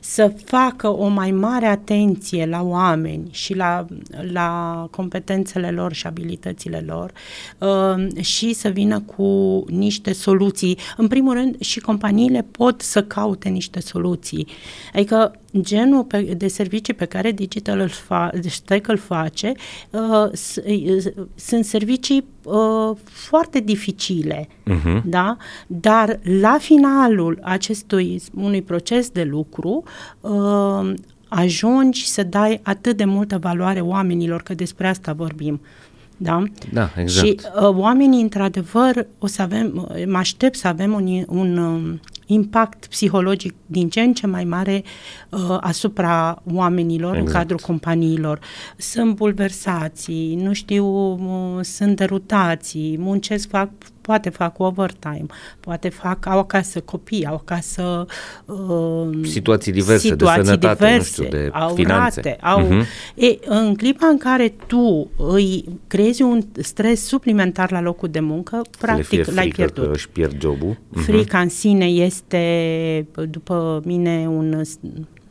Să 0.00 0.32
facă 0.44 0.88
o 0.88 1.08
mai 1.08 1.30
mare 1.30 1.66
atenție 1.66 2.46
la 2.46 2.62
oameni 2.62 3.28
și 3.30 3.54
la, 3.54 3.86
la 4.32 4.88
competențele 4.90 5.70
lor 5.70 5.92
și 5.92 6.06
abilitățile 6.06 6.84
lor 6.86 7.12
uh, 7.58 8.22
și 8.24 8.52
să 8.52 8.68
vină 8.68 9.00
cu 9.00 9.64
niște 9.68 10.12
soluții 10.12 10.78
în 10.96 11.08
primul 11.08 11.34
rând, 11.34 11.60
și 11.60 11.80
companiile 11.80 12.46
pot 12.50 12.80
să 12.80 13.02
caute 13.02 13.48
niște 13.48 13.80
soluții. 13.80 14.46
Adică 14.94 15.32
genul 15.60 16.06
de 16.36 16.48
servicii 16.48 16.94
pe 16.94 17.04
care 17.04 17.32
Digital 17.32 17.78
îl 17.78 17.88
fa, 17.88 18.30
Stack 18.48 18.88
îl 18.88 18.96
face 18.96 19.52
uh, 19.90 20.30
sunt 21.34 21.64
servicii 21.64 22.24
uh, 22.42 22.96
foarte 23.04 23.60
dificile, 23.60 24.48
uh-huh. 24.48 25.02
da? 25.04 25.36
dar 25.66 26.18
la 26.40 26.56
finalul 26.60 27.38
acestui 27.42 28.22
unui 28.34 28.62
proces 28.62 29.10
de 29.10 29.22
lucru 29.22 29.82
uh, 30.20 30.94
ajungi 31.28 32.08
să 32.08 32.22
dai 32.22 32.60
atât 32.62 32.96
de 32.96 33.04
multă 33.04 33.38
valoare 33.38 33.80
oamenilor, 33.80 34.42
că 34.42 34.54
despre 34.54 34.86
asta 34.88 35.12
vorbim. 35.12 35.60
Da? 36.16 36.42
Da, 36.72 36.90
exact. 36.96 37.26
Și 37.26 37.36
uh, 37.56 37.68
oamenii, 37.68 38.22
într-adevăr, 38.22 39.06
o 39.18 39.26
să 39.26 39.42
avem, 39.42 39.88
uh, 39.90 40.04
mă 40.06 40.16
aștept 40.16 40.56
să 40.56 40.68
avem 40.68 40.92
un, 40.92 41.24
un 41.28 41.56
uh, 41.56 41.98
impact 42.26 42.86
psihologic 42.86 43.54
din 43.66 43.88
ce 43.88 44.00
în 44.00 44.12
ce 44.12 44.26
mai 44.26 44.44
mare 44.44 44.82
uh, 45.28 45.56
asupra 45.60 46.42
oamenilor 46.52 47.16
exact. 47.16 47.28
în 47.28 47.34
cadrul 47.34 47.60
companiilor. 47.62 48.38
Sunt 48.76 49.14
bulversați, 49.14 50.34
nu 50.34 50.52
știu, 50.52 50.86
uh, 51.12 51.60
sunt 51.60 51.96
derutați, 51.96 52.96
muncesc, 52.98 53.48
fac 53.48 53.68
poate 54.06 54.28
fac 54.28 54.58
overtime, 54.58 55.26
poate 55.60 55.88
fac, 55.88 56.26
au 56.26 56.38
acasă 56.38 56.80
copii, 56.80 57.26
au 57.26 57.34
acasă 57.34 58.06
uh, 58.44 59.26
situații 59.26 59.72
diverse 59.72 60.08
situații 60.08 60.42
de 60.42 60.48
sănătate, 60.48 60.84
diverse, 60.84 61.22
nu 61.22 61.26
știu, 61.26 61.38
de 61.38 61.50
au 61.52 61.74
finanțe. 61.74 62.20
Rate, 62.20 62.36
au, 62.40 62.66
uh-huh. 62.66 63.14
e, 63.14 63.38
în 63.44 63.74
clipa 63.74 64.06
în 64.06 64.18
care 64.18 64.54
tu 64.66 65.10
îi 65.16 65.64
creezi 65.86 66.22
un 66.22 66.42
stres 66.58 67.06
suplimentar 67.06 67.70
la 67.70 67.80
locul 67.80 68.08
de 68.08 68.20
muncă, 68.20 68.62
practic 68.78 69.30
l-ai 69.30 69.48
pierdut. 69.48 69.84
Că 69.84 69.90
își 69.92 70.08
pierd 70.08 70.40
jobul. 70.40 70.72
Uh-huh. 70.72 71.02
Frica 71.02 71.38
în 71.38 71.48
sine 71.48 71.84
este, 71.84 73.06
după 73.30 73.82
mine, 73.84 74.26
un 74.28 74.62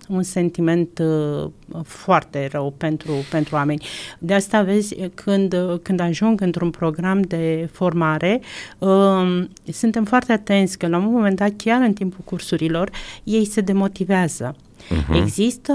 un 0.10 0.24
sentiment 0.24 1.00
uh, 1.00 1.50
foarte 1.84 2.48
rău 2.52 2.74
pentru, 2.78 3.14
pentru 3.30 3.56
oameni. 3.56 3.86
De 4.20 4.34
asta 4.34 4.62
vezi, 4.62 4.96
când, 5.14 5.56
când 5.82 6.00
ajung 6.00 6.42
într-un 6.42 6.70
program 6.70 7.22
de 7.22 7.70
formare, 7.72 8.42
uh, 8.78 9.44
suntem 9.72 10.04
foarte 10.04 10.32
atenți 10.32 10.78
că 10.78 10.88
la 10.88 10.98
un 10.98 11.12
moment 11.12 11.36
dat, 11.36 11.52
chiar 11.58 11.82
în 11.82 11.94
timpul 11.94 12.22
cursurilor, 12.24 12.90
ei 13.24 13.46
se 13.46 13.62
demotivează. 13.62 14.56
Uh-huh. 14.56 15.16
Există 15.16 15.74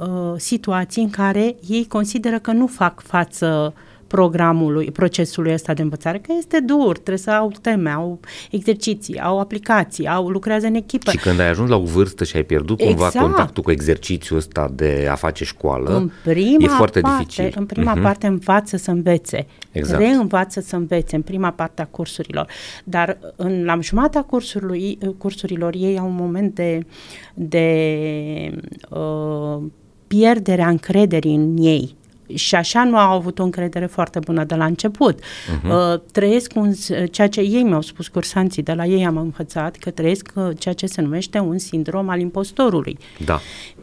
uh, 0.00 0.34
situații 0.36 1.02
în 1.02 1.10
care 1.10 1.56
ei 1.68 1.86
consideră 1.86 2.38
că 2.38 2.52
nu 2.52 2.66
fac 2.66 3.00
față 3.00 3.74
programului, 4.14 4.90
procesului 4.90 5.52
ăsta 5.52 5.74
de 5.74 5.82
învățare, 5.82 6.18
că 6.18 6.32
este 6.38 6.60
dur, 6.60 6.92
trebuie 6.92 7.18
să 7.18 7.30
au 7.30 7.52
teme, 7.60 7.90
au 7.90 8.20
exerciții, 8.50 9.20
au 9.20 9.38
aplicații, 9.40 10.08
au 10.08 10.28
lucrează 10.28 10.66
în 10.66 10.74
echipă. 10.74 11.10
Și 11.10 11.16
când 11.16 11.40
ai 11.40 11.48
ajuns 11.48 11.68
la 11.68 11.76
o 11.76 11.82
vârstă 11.82 12.24
și 12.24 12.36
ai 12.36 12.42
pierdut 12.42 12.78
cumva 12.78 13.06
exact. 13.06 13.24
contactul 13.24 13.62
cu 13.62 13.70
exercițiul 13.70 14.38
ăsta 14.38 14.70
de 14.74 15.08
a 15.10 15.14
face 15.14 15.44
școală, 15.44 15.96
în 15.96 16.10
prima 16.22 16.72
e 16.72 16.76
foarte 16.76 17.00
parte, 17.00 17.18
dificil. 17.18 17.52
În 17.56 17.66
prima 17.66 17.98
uh-huh. 17.98 18.02
parte 18.02 18.26
învață 18.26 18.76
să 18.76 18.90
învețe, 18.90 19.46
exact. 19.72 20.00
reînvață 20.00 20.60
să 20.60 20.76
învețe 20.76 21.16
în 21.16 21.22
prima 21.22 21.50
parte 21.50 21.82
a 21.82 21.86
cursurilor, 21.86 22.46
dar 22.84 23.18
în, 23.36 23.64
la 23.64 23.78
jumătatea 23.80 24.22
cursului, 24.22 24.98
cursurilor 25.18 25.74
ei 25.76 25.98
au 25.98 26.06
un 26.06 26.14
moment 26.14 26.54
de, 26.54 26.86
de 27.34 28.58
uh, 28.90 29.62
pierderea 30.06 30.68
încrederii 30.68 31.34
în 31.34 31.56
ei 31.58 31.96
și 32.34 32.54
așa 32.54 32.84
nu 32.84 32.96
au 32.96 33.16
avut 33.16 33.38
o 33.38 33.42
încredere 33.42 33.86
foarte 33.86 34.18
bună 34.18 34.44
de 34.44 34.54
la 34.54 34.64
început. 34.64 35.20
Uh-huh. 35.20 35.70
Uh, 35.70 36.00
trăiesc 36.12 36.52
un, 36.54 36.72
ceea 37.10 37.28
ce 37.28 37.40
ei 37.40 37.62
mi-au 37.62 37.80
spus 37.80 38.08
cursanții, 38.08 38.62
de 38.62 38.72
la 38.72 38.84
ei 38.84 39.06
am 39.06 39.16
învățat 39.16 39.76
că 39.76 39.90
trăiesc 39.90 40.32
uh, 40.34 40.48
ceea 40.58 40.74
ce 40.74 40.86
se 40.86 41.00
numește 41.00 41.38
un 41.38 41.58
sindrom 41.58 42.08
al 42.08 42.20
impostorului. 42.20 42.98
Da. 43.24 43.40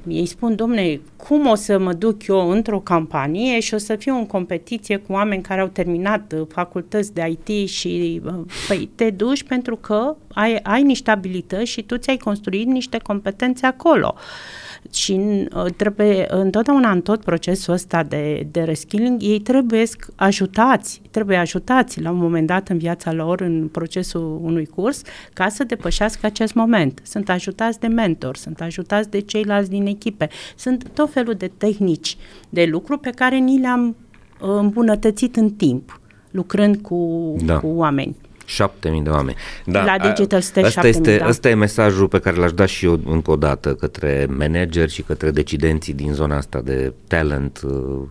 Ei 0.08 0.26
spun, 0.26 0.56
domne, 0.56 1.00
cum 1.16 1.48
o 1.48 1.56
să 1.56 1.80
mă 1.80 1.94
duc 1.94 2.28
eu 2.28 2.50
într-o 2.50 2.80
campanie 2.80 3.60
și 3.60 3.74
o 3.74 3.78
să 3.78 3.96
fiu 3.96 4.16
în 4.16 4.26
competiție 4.26 4.98
cu 4.98 5.12
oameni 5.12 5.42
care 5.42 5.62
au 5.62 5.68
terminat 5.68 6.34
uh, 6.36 6.48
facultăți 6.50 7.14
de 7.14 7.38
IT 7.46 7.70
și 7.70 8.22
uh, 8.26 8.34
păi 8.68 8.90
te 8.96 9.10
duci 9.10 9.44
pentru 9.44 9.76
că 9.76 10.16
ai, 10.34 10.56
ai 10.64 10.84
niște 10.84 11.12
abilități 11.12 11.72
și 11.72 11.82
tu 11.82 11.98
ți-ai 11.98 12.18
construit 12.18 12.68
niște 12.68 12.98
competențe 12.98 13.66
acolo. 13.66 14.14
Uh, 14.16 14.22
și 14.92 15.20
uh, 15.56 15.66
trebuie 15.76 16.26
întotdeauna 16.30 16.92
în 16.92 17.02
tot 17.02 17.24
procesul 17.24 17.74
ăsta 17.74 18.04
de, 18.04 18.48
de 18.52 18.62
reskilling, 18.62 19.22
ei 19.22 19.40
trebuie 19.40 19.84
ajutați, 20.16 21.02
trebuie 21.12 21.38
ajutați 21.38 22.02
la 22.02 22.12
un 22.12 22.18
moment 22.18 22.48
dat 22.48 22.70
în 22.70 22.78
viața 22.78 23.12
lor, 23.14 23.42
în 23.42 23.68
procesul 23.68 24.40
unui 24.44 24.66
curs, 24.66 25.02
ca 25.34 25.50
să 25.50 25.64
depășească 25.64 26.26
acest 26.26 26.54
moment. 26.54 27.02
Sunt 27.04 27.30
ajutați 27.30 27.80
de 27.80 27.88
mentor, 27.88 28.36
sunt 28.36 28.62
ajutați 28.62 29.10
de 29.10 29.20
ceilalți 29.20 29.70
din 29.70 29.86
echipe, 29.86 30.30
sunt 30.56 30.90
tot 30.94 31.12
felul 31.12 31.34
de 31.34 31.52
tehnici 31.58 32.18
de 32.50 32.66
lucru 32.66 32.98
pe 32.98 33.10
care 33.10 33.38
ni 33.38 33.60
le-am 33.60 33.96
uh, 34.42 34.50
îmbunătățit 34.60 35.36
în 35.36 35.50
timp, 35.50 36.00
lucrând 36.32 36.78
cu, 36.78 37.36
da. 37.46 37.60
cu 37.60 37.68
oameni. 37.68 38.16
7000 38.52 39.02
de 39.02 39.10
oameni. 39.10 39.38
Da, 39.66 39.84
la 39.84 40.10
Digital 40.10 40.42
Stage 40.42 40.68
asta 40.68 40.82
7000, 40.82 41.12
este, 41.12 41.24
da. 41.24 41.30
Asta 41.30 41.50
e 41.50 41.54
mesajul 41.54 42.08
pe 42.08 42.20
care 42.20 42.36
l-aș 42.36 42.52
da 42.52 42.66
și 42.66 42.86
eu 42.86 43.00
încă 43.06 43.32
o 43.32 43.36
dată 43.36 43.74
către 43.74 44.28
manageri 44.30 44.92
și 44.92 45.02
către 45.02 45.32
decidenții 45.32 45.94
din 45.94 46.14
zona 46.14 46.38
asta 46.38 46.62
de 46.62 46.94
talent, 47.08 47.62
uh, 47.64 48.02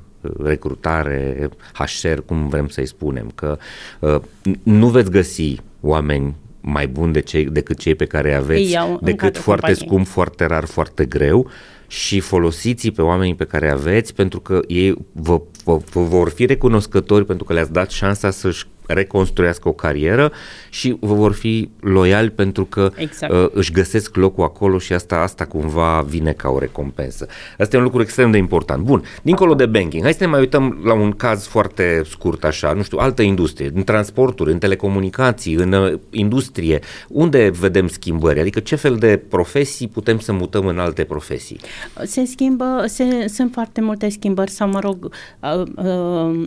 recrutare, 0.43 1.49
HR, 1.73 2.19
cum 2.27 2.49
vrem 2.49 2.69
să-i 2.69 2.87
spunem, 2.87 3.33
că 3.35 3.59
uh, 3.99 4.17
nu 4.63 4.89
veți 4.89 5.11
găsi 5.11 5.57
oameni 5.81 6.35
mai 6.61 6.87
buni 6.87 7.13
de 7.13 7.21
cei, 7.21 7.45
decât 7.45 7.79
cei 7.79 7.95
pe 7.95 8.05
care 8.05 8.29
îi 8.29 8.35
aveți, 8.35 8.77
decât 9.01 9.39
foarte 9.39 9.67
companie. 9.67 9.87
scump, 9.87 10.07
foarte 10.07 10.47
rar, 10.47 10.65
foarte 10.65 11.05
greu 11.05 11.51
și 11.87 12.21
folosiți 12.21 12.91
pe 12.91 13.03
oamenii 13.03 13.35
pe 13.35 13.45
care 13.45 13.71
aveți 13.71 14.15
pentru 14.15 14.41
că 14.41 14.61
ei 14.67 14.95
vă, 15.13 15.41
vă, 15.65 15.81
vă 15.93 16.01
vor 16.01 16.31
fi 16.31 16.47
recunoscători 16.47 17.25
pentru 17.25 17.45
că 17.45 17.53
le-ați 17.53 17.73
dat 17.73 17.91
șansa 17.91 18.31
să-și 18.31 18.67
reconstruiască 18.93 19.69
o 19.69 19.73
carieră 19.73 20.33
și 20.71 20.97
vă 21.01 21.15
vor 21.15 21.33
fi 21.33 21.71
loiali 21.81 22.31
pentru 22.31 22.65
că 22.65 22.93
exact. 22.95 23.33
uh, 23.33 23.49
își 23.53 23.73
găsesc 23.73 24.17
locul 24.17 24.45
acolo 24.45 24.79
și 24.79 24.93
asta, 24.93 25.17
asta 25.17 25.45
cumva 25.45 26.05
vine 26.09 26.33
ca 26.33 26.49
o 26.49 26.59
recompensă. 26.59 27.27
Asta 27.59 27.77
e 27.77 27.79
un 27.79 27.85
lucru 27.85 28.01
extrem 28.01 28.31
de 28.31 28.39
important. 28.39 28.85
Bun, 28.85 29.03
dincolo 29.23 29.55
de 29.55 29.67
banking, 29.67 30.03
hai 30.03 30.13
să 30.13 30.25
ne 30.25 30.31
mai 30.31 30.41
uităm 30.41 30.81
la 30.85 30.93
un 30.93 31.13
caz 31.13 31.47
foarte 31.47 32.03
scurt 32.09 32.45
așa, 32.45 32.73
nu 32.73 32.83
știu, 32.83 32.99
altă 32.99 33.23
industrie, 33.23 33.71
în 33.75 33.85
transporturi, 33.85 34.53
în 34.53 34.59
telecomunicații, 34.59 35.55
în 35.55 35.73
uh, 35.73 35.99
industrie, 36.11 36.79
unde 37.09 37.51
vedem 37.59 37.89
schimbări? 37.89 38.41
Adică 38.41 38.61
ce 38.61 38.77
fel 38.77 38.97
de 38.97 39.23
profesii 39.29 39.89
putem 39.89 40.19
să 40.19 40.33
mutăm 40.33 40.67
în 40.67 40.79
alte 40.79 41.05
profesii? 41.05 41.61
Se 42.03 42.25
schimbă, 42.25 42.85
se, 42.87 43.29
sunt 43.29 43.53
foarte 43.53 43.81
multe 43.81 44.09
schimbări 44.09 44.51
sau, 44.51 44.69
mă 44.69 44.81
rog, 44.81 45.15
uh, 45.43 45.63
uh, 45.77 46.47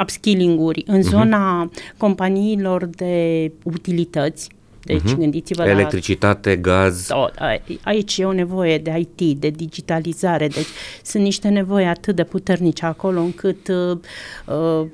upskilling-uri 0.00 0.82
în 0.86 0.98
uh-huh. 0.98 1.08
zona 1.10 1.70
companiilor 1.96 2.84
de 2.84 3.52
utilități, 3.62 4.48
deci 4.82 5.00
uh-huh. 5.00 5.18
gândiți-vă 5.18 5.64
Electricitate, 5.64 6.48
la... 6.48 6.56
gaz. 6.56 7.06
Tot, 7.06 7.34
aici 7.82 8.18
e 8.18 8.24
o 8.24 8.32
nevoie 8.32 8.78
de 8.78 9.06
IT, 9.16 9.38
de 9.40 9.48
digitalizare, 9.48 10.48
deci 10.48 10.66
sunt 11.02 11.22
niște 11.22 11.48
nevoi 11.48 11.86
atât 11.86 12.16
de 12.16 12.24
puternice 12.24 12.84
acolo 12.84 13.20
încât 13.20 13.68
uh, 13.68 13.98
uh, 14.46 14.86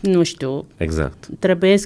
nu 0.00 0.22
știu. 0.22 0.64
Exact. 0.76 1.28
Trebuie, 1.38 1.76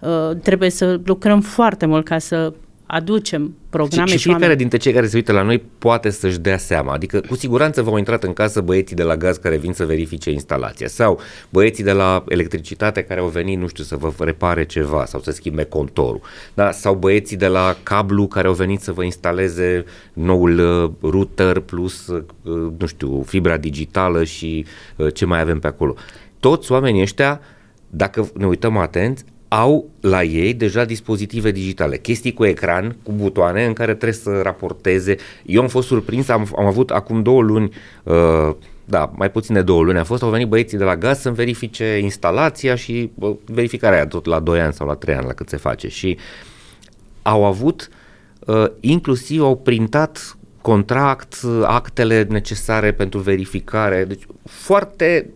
uh, 0.00 0.30
trebuie 0.42 0.70
să 0.70 1.00
lucrăm 1.04 1.40
foarte 1.40 1.86
mult 1.86 2.04
ca 2.04 2.18
să 2.18 2.52
aducem 2.86 3.54
programe 3.70 4.10
și, 4.10 4.16
și 4.16 4.22
fiecare 4.22 4.42
oameni... 4.42 4.58
dintre 4.58 4.78
cei 4.78 4.92
care 4.92 5.06
se 5.06 5.16
uită 5.16 5.32
la 5.32 5.42
noi 5.42 5.62
poate 5.78 6.10
să-și 6.10 6.38
dea 6.38 6.58
seama. 6.58 6.92
Adică 6.92 7.20
cu 7.20 7.34
siguranță 7.34 7.82
v-au 7.82 7.96
intrat 7.96 8.24
în 8.24 8.32
casă 8.32 8.60
băieții 8.60 8.96
de 8.96 9.02
la 9.02 9.16
gaz 9.16 9.36
care 9.36 9.56
vin 9.56 9.72
să 9.72 9.84
verifice 9.84 10.30
instalația 10.30 10.88
sau 10.88 11.20
băieții 11.48 11.84
de 11.84 11.92
la 11.92 12.24
electricitate 12.28 13.02
care 13.02 13.20
au 13.20 13.26
venit, 13.28 13.58
nu 13.58 13.68
știu, 13.68 13.84
să 13.84 13.96
vă 13.96 14.12
repare 14.18 14.64
ceva 14.64 15.04
sau 15.04 15.20
să 15.20 15.30
schimbe 15.30 15.64
contorul. 15.64 16.20
Da? 16.54 16.70
Sau 16.70 16.94
băieții 16.94 17.36
de 17.36 17.46
la 17.46 17.76
cablu 17.82 18.26
care 18.26 18.46
au 18.46 18.54
venit 18.54 18.80
să 18.80 18.92
vă 18.92 19.02
instaleze 19.04 19.84
noul 20.12 20.58
uh, 20.58 21.10
router 21.10 21.60
plus, 21.60 22.06
uh, 22.06 22.24
nu 22.78 22.86
știu, 22.86 23.22
fibra 23.22 23.56
digitală 23.56 24.24
și 24.24 24.66
uh, 24.96 25.14
ce 25.14 25.24
mai 25.24 25.40
avem 25.40 25.58
pe 25.58 25.66
acolo. 25.66 25.94
Toți 26.40 26.72
oamenii 26.72 27.02
ăștia, 27.02 27.40
dacă 27.90 28.30
ne 28.34 28.46
uităm 28.46 28.76
atent, 28.76 29.24
au 29.48 29.90
la 30.00 30.22
ei 30.22 30.54
deja 30.54 30.84
dispozitive 30.84 31.50
digitale, 31.50 31.96
chestii 31.98 32.34
cu 32.34 32.44
ecran, 32.44 32.96
cu 33.02 33.12
butoane 33.12 33.64
în 33.64 33.72
care 33.72 33.94
trebuie 33.94 34.12
să 34.12 34.40
raporteze. 34.42 35.16
Eu 35.46 35.60
am 35.60 35.68
fost 35.68 35.86
surprins, 35.86 36.28
am, 36.28 36.48
am 36.56 36.66
avut 36.66 36.90
acum 36.90 37.22
două 37.22 37.42
luni, 37.42 37.72
uh, 38.02 38.50
da, 38.84 39.10
mai 39.14 39.30
puțin 39.30 39.54
de 39.54 39.62
două 39.62 39.82
luni 39.82 39.98
a 39.98 40.04
fost, 40.04 40.22
au 40.22 40.30
venit 40.30 40.48
băieții 40.48 40.78
de 40.78 40.84
la 40.84 40.96
gaz 40.96 41.20
să-mi 41.20 41.34
verifice 41.34 41.98
instalația 42.02 42.74
și 42.74 43.10
uh, 43.14 43.36
verificarea 43.44 43.96
aia 43.96 44.06
tot 44.06 44.26
la 44.26 44.40
2 44.40 44.60
ani 44.60 44.72
sau 44.72 44.86
la 44.86 44.94
3 44.94 45.14
ani 45.14 45.26
la 45.26 45.32
cât 45.32 45.48
se 45.48 45.56
face. 45.56 45.88
Și 45.88 46.18
au 47.22 47.44
avut, 47.44 47.88
uh, 48.46 48.66
inclusiv 48.80 49.42
au 49.42 49.56
printat 49.56 50.36
contract, 50.60 51.36
actele 51.62 52.26
necesare 52.28 52.92
pentru 52.92 53.18
verificare, 53.18 54.04
deci 54.04 54.26
foarte 54.44 55.30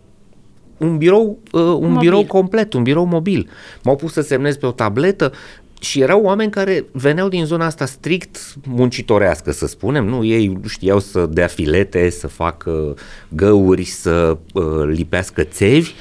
un 0.83 0.97
birou, 0.97 1.39
uh, 1.51 1.61
un 1.61 1.91
mobil. 1.91 1.99
birou 1.99 2.25
complet, 2.25 2.73
un 2.73 2.83
birou 2.83 3.05
mobil. 3.05 3.49
M-au 3.83 3.95
pus 3.95 4.13
să 4.13 4.21
semnez 4.21 4.57
pe 4.57 4.65
o 4.65 4.71
tabletă 4.71 5.31
și 5.79 6.01
erau 6.01 6.21
oameni 6.21 6.51
care 6.51 6.85
veneau 6.91 7.27
din 7.27 7.45
zona 7.45 7.65
asta 7.65 7.85
strict 7.85 8.55
muncitorească, 8.67 9.51
să 9.51 9.67
spunem, 9.67 10.05
nu? 10.05 10.23
Ei 10.23 10.57
știau 10.67 10.99
să 10.99 11.25
dea 11.25 11.47
filete, 11.47 12.09
să 12.09 12.27
facă 12.27 12.95
găuri, 13.29 13.83
să 13.83 14.37
uh, 14.53 14.63
lipească 14.85 15.43
țevi 15.43 15.93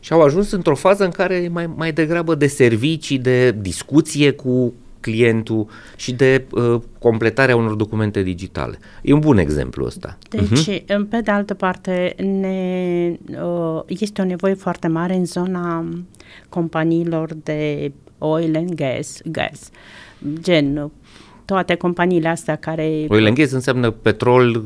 și 0.00 0.12
au 0.12 0.20
ajuns 0.20 0.50
într-o 0.50 0.74
fază 0.74 1.04
în 1.04 1.10
care 1.10 1.48
mai, 1.52 1.66
mai 1.76 1.92
degrabă 1.92 2.34
de 2.34 2.46
servicii, 2.46 3.18
de 3.18 3.50
discuție 3.50 4.30
cu 4.30 4.74
clientul 5.04 5.66
și 5.96 6.12
de 6.12 6.44
uh, 6.50 6.80
completarea 6.98 7.56
unor 7.56 7.74
documente 7.74 8.22
digitale. 8.22 8.78
E 9.02 9.12
un 9.12 9.20
bun 9.20 9.38
exemplu 9.38 9.84
ăsta. 9.84 10.18
Deci, 10.28 10.70
uh-huh. 10.70 11.08
pe 11.08 11.20
de 11.20 11.30
altă 11.30 11.54
parte, 11.54 12.14
ne, 12.18 13.16
uh, 13.42 13.82
este 13.86 14.22
o 14.22 14.24
nevoie 14.24 14.54
foarte 14.54 14.88
mare 14.88 15.14
în 15.14 15.24
zona 15.24 15.88
companiilor 16.48 17.34
de 17.42 17.92
oil 18.18 18.56
and 18.56 18.74
gas, 18.74 19.20
gas 19.24 19.70
gen 20.40 20.90
toate 21.44 21.74
companiile 21.74 22.28
astea 22.28 22.56
care... 22.56 23.04
Oil 23.08 23.26
and 23.26 23.36
gas 23.36 23.50
înseamnă 23.50 23.90
petrol, 23.90 24.62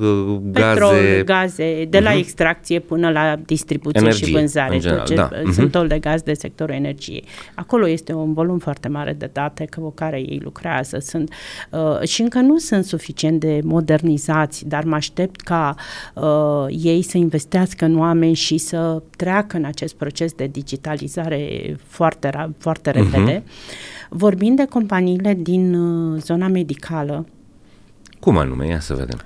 gaze... 0.50 0.72
Petrol, 0.72 1.22
gaze, 1.24 1.84
de 1.84 1.98
la 1.98 2.12
uh-huh. 2.12 2.18
extracție 2.18 2.78
până 2.78 3.10
la 3.10 3.36
distribuție 3.46 4.00
Energie, 4.00 4.26
și 4.26 4.32
vânzare. 4.32 4.78
General, 4.78 5.06
ce, 5.06 5.14
da. 5.14 5.28
Sunt 5.52 5.68
uh-huh. 5.68 5.70
tot 5.70 5.88
legați 5.88 6.24
de 6.24 6.32
sectorul 6.32 6.74
energiei. 6.74 7.24
Acolo 7.54 7.88
este 7.88 8.12
un 8.12 8.32
volum 8.32 8.58
foarte 8.58 8.88
mare 8.88 9.12
de 9.12 9.30
date 9.32 9.68
cu 9.76 9.90
care 9.90 10.18
ei 10.18 10.40
lucrează. 10.42 10.98
Sunt, 10.98 11.32
uh, 11.70 12.08
și 12.08 12.22
încă 12.22 12.38
nu 12.38 12.58
sunt 12.58 12.84
suficient 12.84 13.40
de 13.40 13.60
modernizați, 13.64 14.68
dar 14.68 14.84
mă 14.84 14.94
aștept 14.94 15.40
ca 15.40 15.74
uh, 16.14 16.66
ei 16.68 17.02
să 17.02 17.16
investească 17.18 17.84
în 17.84 17.98
oameni 17.98 18.34
și 18.34 18.58
să 18.58 19.02
treacă 19.16 19.56
în 19.56 19.64
acest 19.64 19.94
proces 19.94 20.32
de 20.32 20.46
digitalizare 20.46 21.76
foarte, 21.86 22.54
foarte 22.58 22.90
repede. 22.90 23.42
Uh-huh. 23.42 23.96
Vorbind 24.08 24.56
de 24.56 24.64
companiile 24.64 25.34
din 25.34 25.74
uh, 25.74 26.20
zona 26.20 26.48
medicală. 26.48 27.26
Cum 28.20 28.36
anume? 28.36 28.66
Ia 28.66 28.80
să 28.80 28.94
vedem. 28.94 29.18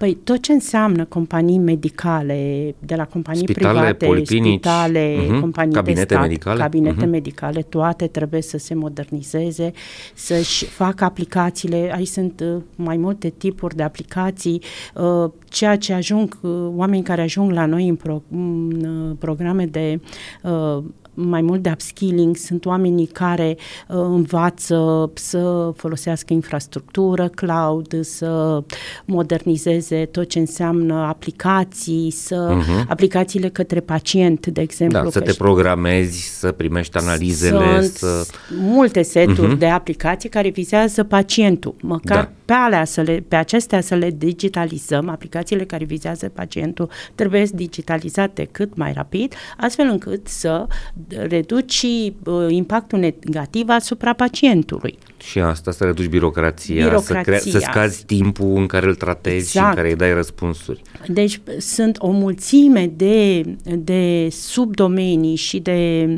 Păi 0.00 0.18
tot 0.24 0.42
ce 0.42 0.52
înseamnă 0.52 1.04
companii 1.04 1.58
medicale, 1.58 2.74
de 2.78 2.94
la 2.94 3.04
companii 3.04 3.42
spitale, 3.42 3.78
private, 3.78 4.06
poliklinici, 4.06 4.52
spitale, 4.52 5.16
uh-huh, 5.16 5.40
companii 5.40 5.74
cabinete 5.74 6.04
de 6.04 6.14
stat, 6.14 6.26
medicale, 6.26 6.60
cabinete 6.60 7.06
uh-huh. 7.06 7.10
medicale, 7.10 7.62
toate 7.62 8.06
trebuie 8.06 8.42
să 8.42 8.58
se 8.58 8.74
modernizeze, 8.74 9.72
să-și 10.14 10.64
facă 10.64 11.04
aplicațiile. 11.04 11.92
Aici 11.94 12.06
sunt 12.06 12.40
uh, 12.40 12.62
mai 12.76 12.96
multe 12.96 13.28
tipuri 13.28 13.76
de 13.76 13.82
aplicații, 13.82 14.62
uh, 14.94 15.30
ceea 15.48 15.76
ce 15.76 15.92
ajung, 15.92 16.38
uh, 16.40 16.50
oameni 16.74 17.02
care 17.02 17.22
ajung 17.22 17.52
la 17.52 17.66
noi 17.66 17.88
în, 17.88 17.96
pro, 17.96 18.22
în 18.30 19.16
programe 19.18 19.66
de 19.66 20.00
mai 21.28 21.40
mult 21.40 21.62
de 21.62 21.70
upskilling, 21.70 22.36
sunt 22.36 22.64
oamenii 22.64 23.06
care 23.06 23.56
uh, 23.88 23.96
învață 23.96 25.10
să 25.14 25.72
folosească 25.76 26.32
infrastructură, 26.32 27.28
cloud, 27.28 28.04
să 28.04 28.62
modernizeze 29.04 30.04
tot 30.04 30.28
ce 30.28 30.38
înseamnă 30.38 30.94
aplicații, 30.94 32.10
să 32.10 32.56
uh-huh. 32.56 32.88
aplicațiile 32.88 33.48
către 33.48 33.80
pacient, 33.80 34.46
de 34.46 34.60
exemplu. 34.60 35.02
Da, 35.02 35.10
să 35.10 35.20
te 35.20 35.32
programezi, 35.32 36.38
să 36.38 36.52
primești 36.52 36.96
analizele. 36.96 37.82
Sunt 37.82 37.94
să... 37.94 38.26
multe 38.60 39.02
seturi 39.02 39.54
uh-huh. 39.54 39.58
de 39.58 39.66
aplicații 39.66 40.28
care 40.28 40.48
vizează 40.48 41.04
pacientul. 41.04 41.74
Măcar 41.80 42.24
da. 42.24 42.30
pe, 42.44 42.52
alea 42.52 42.84
să 42.84 43.00
le, 43.00 43.24
pe 43.28 43.36
acestea 43.36 43.80
să 43.80 43.94
le 43.94 44.10
digitalizăm, 44.10 45.08
aplicațiile 45.08 45.64
care 45.64 45.84
vizează 45.84 46.28
pacientul 46.28 46.88
trebuie 47.14 47.44
digitalizate 47.52 48.48
cât 48.50 48.76
mai 48.76 48.92
rapid, 48.92 49.34
astfel 49.56 49.86
încât 49.86 50.28
să 50.28 50.66
reduci 51.10 51.82
uh, 51.82 52.46
impactul 52.48 52.98
negativ 52.98 53.68
asupra 53.68 54.12
pacientului. 54.12 54.98
Și 55.22 55.38
asta, 55.38 55.70
să 55.70 55.84
reduci 55.84 56.06
birocrația, 56.06 56.74
birocrația. 56.74 57.14
Să, 57.14 57.22
crea, 57.22 57.38
să 57.38 57.58
scazi 57.58 58.04
timpul 58.04 58.56
în 58.56 58.66
care 58.66 58.86
îl 58.86 58.94
tratezi 58.94 59.36
exact. 59.36 59.50
și 59.50 59.56
în 59.56 59.62
exact. 59.62 59.76
care 59.76 59.88
îi 59.88 59.96
dai 59.96 60.14
răspunsuri. 60.14 60.82
Deci 61.06 61.40
sunt 61.58 61.96
o 61.98 62.10
mulțime 62.10 62.92
de, 62.96 63.40
de 63.78 64.28
subdomenii 64.30 65.36
și 65.36 65.58
de 65.58 66.08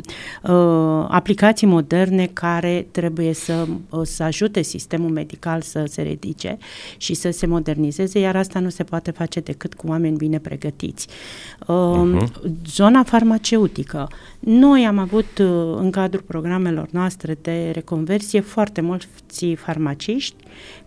uh, 0.43 1.05
aplicații 1.07 1.67
moderne 1.67 2.29
care 2.33 2.87
trebuie 2.91 3.33
să, 3.33 3.67
uh, 3.89 4.01
să 4.03 4.23
ajute 4.23 4.61
sistemul 4.61 5.09
medical 5.09 5.61
să 5.61 5.83
se 5.87 6.01
ridice 6.01 6.57
și 6.97 7.13
să 7.13 7.29
se 7.31 7.45
modernizeze, 7.45 8.19
iar 8.19 8.35
asta 8.35 8.59
nu 8.59 8.69
se 8.69 8.83
poate 8.83 9.11
face 9.11 9.39
decât 9.39 9.73
cu 9.73 9.87
oameni 9.87 10.17
bine 10.17 10.39
pregătiți. 10.39 11.07
Uh, 11.67 12.17
uh-huh. 12.17 12.27
Zona 12.65 13.03
farmaceutică. 13.03 14.07
Noi 14.73 14.85
am 14.85 14.97
avut 14.97 15.37
uh, 15.37 15.75
în 15.75 15.91
cadrul 15.91 16.23
programelor 16.27 16.87
noastre 16.91 17.37
de 17.41 17.71
reconversie 17.73 18.39
foarte 18.39 18.81
mulți 18.81 19.53
farmaciști 19.55 20.35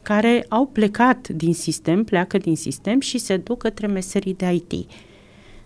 care 0.02 0.46
au 0.48 0.66
plecat 0.66 1.28
din 1.28 1.54
sistem, 1.54 2.04
pleacă 2.04 2.38
din 2.38 2.56
sistem 2.56 3.00
și 3.00 3.18
se 3.18 3.36
duc 3.36 3.58
către 3.58 3.86
meserii 3.86 4.34
de 4.34 4.52
IT. 4.52 4.88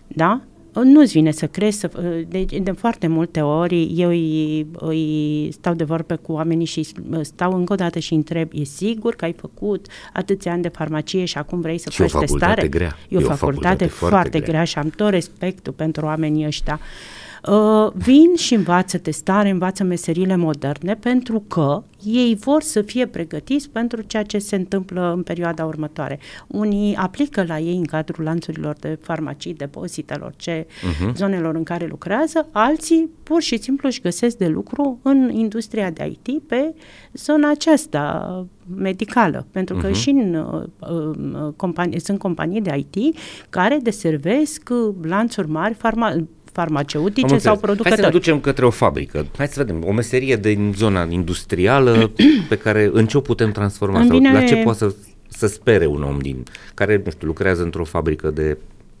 Da? 0.07 0.41
Nu-ți 0.83 1.11
vine 1.11 1.31
să 1.31 1.47
crezi, 1.47 1.79
să, 1.79 1.89
uh, 1.97 2.21
de, 2.27 2.45
de 2.61 2.71
foarte 2.71 3.07
multe 3.07 3.41
ori 3.41 3.93
eu 3.95 4.09
îi, 4.09 4.67
îi 4.71 5.49
stau 5.51 5.73
de 5.73 5.83
vorbă 5.83 6.15
cu 6.15 6.31
oamenii 6.31 6.65
și 6.65 6.87
stau 7.21 7.53
încă 7.53 7.73
o 7.73 7.75
dată 7.75 7.99
și 7.99 8.13
întreb, 8.13 8.49
e 8.53 8.63
sigur 8.63 9.15
că 9.15 9.25
ai 9.25 9.33
făcut 9.33 9.87
atâția 10.13 10.51
ani 10.51 10.61
de 10.61 10.67
farmacie 10.67 11.25
și 11.25 11.37
acum 11.37 11.61
vrei 11.61 11.77
să 11.77 11.89
și 11.89 12.01
faci 12.01 12.19
testare? 12.19 12.67
Grea. 12.67 12.97
E 13.09 13.17
o, 13.17 13.19
e 13.19 13.23
o 13.23 13.27
facultate, 13.27 13.37
facultate 13.37 13.85
foarte, 13.85 14.15
foarte 14.15 14.39
grea. 14.39 14.51
grea 14.51 14.63
și 14.63 14.77
am 14.77 14.89
tot 14.89 15.09
respectul 15.09 15.73
pentru 15.73 16.05
oamenii 16.05 16.45
ăștia. 16.45 16.79
Uh, 16.81 17.21
Uh, 17.47 17.91
vin 17.93 18.35
și 18.35 18.53
învață 18.53 18.97
testare, 18.97 19.49
învață 19.49 19.83
meserile 19.83 20.35
moderne 20.35 20.95
pentru 20.95 21.43
că 21.47 21.83
ei 22.03 22.35
vor 22.35 22.61
să 22.61 22.81
fie 22.81 23.05
pregătiți 23.05 23.69
pentru 23.69 24.01
ceea 24.01 24.23
ce 24.23 24.37
se 24.37 24.55
întâmplă 24.55 25.13
în 25.15 25.23
perioada 25.23 25.65
următoare. 25.65 26.19
Unii 26.47 26.95
aplică 26.95 27.43
la 27.47 27.59
ei 27.59 27.75
în 27.75 27.85
cadrul 27.85 28.23
lanțurilor 28.23 28.75
de 28.79 28.97
farmacii, 29.01 29.53
depozitelor, 29.53 30.33
ce 30.35 30.65
uh-huh. 30.65 31.13
zonelor 31.15 31.55
în 31.55 31.63
care 31.63 31.87
lucrează, 31.87 32.47
alții 32.51 33.09
pur 33.23 33.41
și 33.41 33.57
simplu 33.57 33.87
își 33.87 34.01
găsesc 34.01 34.37
de 34.37 34.47
lucru 34.47 34.99
în 35.01 35.31
industria 35.33 35.89
de 35.89 36.15
IT 36.23 36.41
pe 36.41 36.73
zona 37.13 37.49
aceasta 37.49 38.45
medicală, 38.75 39.45
pentru 39.51 39.75
că 39.75 39.89
uh-huh. 39.89 39.93
și 39.93 40.09
în 40.09 40.35
uh, 40.35 40.63
uh, 40.79 41.53
companii, 41.55 41.99
sunt 41.99 42.19
companii 42.19 42.61
de 42.61 42.85
IT 42.91 43.17
care 43.49 43.79
deservesc 43.81 44.69
lanțuri 45.01 45.49
mari 45.49 45.73
farma, 45.73 46.15
farmaceutice 46.51 47.37
sau 47.37 47.57
producători. 47.57 47.89
Hai 47.89 47.97
să 47.97 48.05
ne 48.05 48.11
ducem 48.11 48.39
către 48.39 48.65
o 48.65 48.69
fabrică. 48.69 49.25
Hai 49.37 49.47
să 49.47 49.63
vedem, 49.63 49.83
o 49.85 49.91
meserie 49.91 50.35
din 50.35 50.73
zona 50.77 51.07
industrială 51.09 52.11
pe 52.49 52.57
care 52.57 52.89
în 52.93 53.05
ce 53.05 53.17
o 53.17 53.21
putem 53.21 53.51
transforma? 53.51 54.05
Sau 54.07 54.19
la 54.19 54.43
ce 54.43 54.55
poate 54.55 54.77
să, 54.77 54.95
să 55.27 55.47
spere 55.47 55.85
un 55.85 56.03
om 56.03 56.19
din 56.19 56.43
care, 56.73 57.01
nu 57.05 57.11
știu, 57.11 57.27
lucrează 57.27 57.63
într-o 57.63 57.83
fabrică 57.83 58.29
de, 58.29 58.57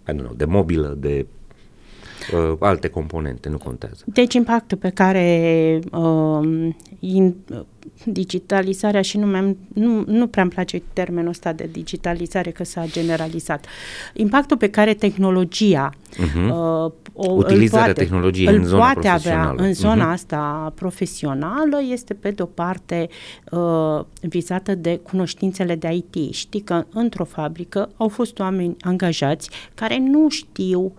I 0.07 0.11
don't 0.11 0.17
know, 0.17 0.33
de 0.35 0.45
mobilă, 0.45 0.97
de 0.99 1.25
uh, 2.33 2.55
alte 2.59 2.87
componente, 2.87 3.49
nu 3.49 3.57
contează. 3.57 4.03
Deci 4.05 4.33
impactul 4.33 4.77
pe 4.77 4.89
care 4.89 5.79
uh, 5.91 6.69
in, 6.99 7.35
digitalizarea 8.03 9.01
și 9.01 9.17
nu, 9.17 9.55
nu, 9.73 10.03
nu 10.07 10.27
prea 10.27 10.43
îmi 10.43 10.51
place 10.51 10.81
termenul 10.93 11.29
ăsta 11.29 11.53
de 11.53 11.69
digitalizare 11.71 12.51
că 12.51 12.63
s-a 12.63 12.85
generalizat. 12.85 13.65
Impactul 14.13 14.57
pe 14.57 14.69
care 14.69 14.93
tehnologia 14.93 15.89
uh-huh. 15.89 16.49
uh, 16.49 16.91
o, 17.13 17.31
utilizarea 17.31 17.85
poate, 17.85 18.01
tehnologiei 18.03 18.55
în 18.55 18.65
zona 18.65 18.83
poate 18.83 19.07
avea 19.07 19.53
în 19.57 19.73
zona 19.73 20.09
uh-huh. 20.09 20.13
asta 20.13 20.73
profesională 20.75 21.81
este 21.91 22.13
pe 22.13 22.31
de 22.31 22.41
o 22.41 22.45
parte 22.45 23.09
uh, 23.51 23.99
vizată 24.21 24.75
de 24.75 24.99
cunoștințele 25.03 25.75
de 25.75 25.89
IT. 25.93 26.33
Știi 26.33 26.61
că 26.61 26.85
într-o 26.93 27.25
fabrică 27.25 27.89
au 27.97 28.07
fost 28.07 28.39
oameni 28.39 28.75
angajați 28.81 29.49
care 29.73 29.97
nu 29.97 30.29
știu 30.29 30.81
uh, 30.81 30.91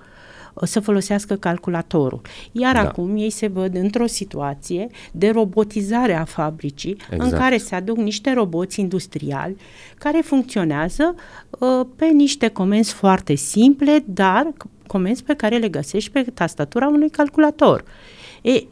să 0.63 0.81
folosească 0.81 1.35
calculatorul. 1.35 2.21
Iar 2.53 2.75
da. 2.75 2.81
acum 2.81 3.17
ei 3.17 3.31
se 3.31 3.47
văd 3.47 3.75
într-o 3.75 4.07
situație 4.07 4.87
de 5.13 5.31
robotizare 5.31 6.15
a 6.15 6.25
fabricii 6.25 6.97
exact. 7.11 7.33
în 7.33 7.39
care 7.39 7.57
se 7.57 7.75
aduc 7.75 7.97
niște 7.97 8.33
roboți 8.33 8.81
industriali 8.81 9.57
care 9.99 10.21
funcționează 10.25 11.15
uh, 11.51 11.87
pe 11.97 12.07
niște 12.07 12.49
comenzi 12.49 12.93
foarte 12.93 13.35
simple, 13.35 14.05
dar 14.07 14.53
comenzi 14.87 15.23
pe 15.23 15.35
care 15.35 15.57
le 15.57 15.69
găsești 15.69 16.11
pe 16.11 16.23
tastatura 16.23 16.87
unui 16.87 17.11
calculator. 17.11 17.85
E, 18.43 18.63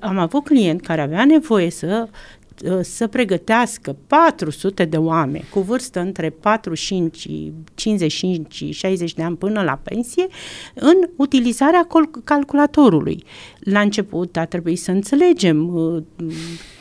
am 0.00 0.18
avut 0.18 0.44
client 0.44 0.80
care 0.80 1.00
avea 1.00 1.24
nevoie 1.24 1.70
să 1.70 2.08
Uh, 2.08 2.39
să 2.80 3.06
pregătească 3.06 3.96
400 4.06 4.84
de 4.84 4.96
oameni 4.96 5.44
cu 5.50 5.60
vârstă 5.60 6.00
între 6.00 6.30
45, 6.30 7.28
55 7.74 8.54
și 8.54 8.70
60 8.70 9.14
de 9.14 9.22
ani 9.22 9.36
până 9.36 9.62
la 9.62 9.80
pensie 9.82 10.26
în 10.74 10.96
utilizarea 11.16 11.86
calculatorului. 12.24 13.24
La 13.60 13.80
început 13.80 14.36
a 14.36 14.44
trebuit 14.44 14.78
să 14.78 14.90
înțelegem 14.90 15.74
uh, 15.74 16.02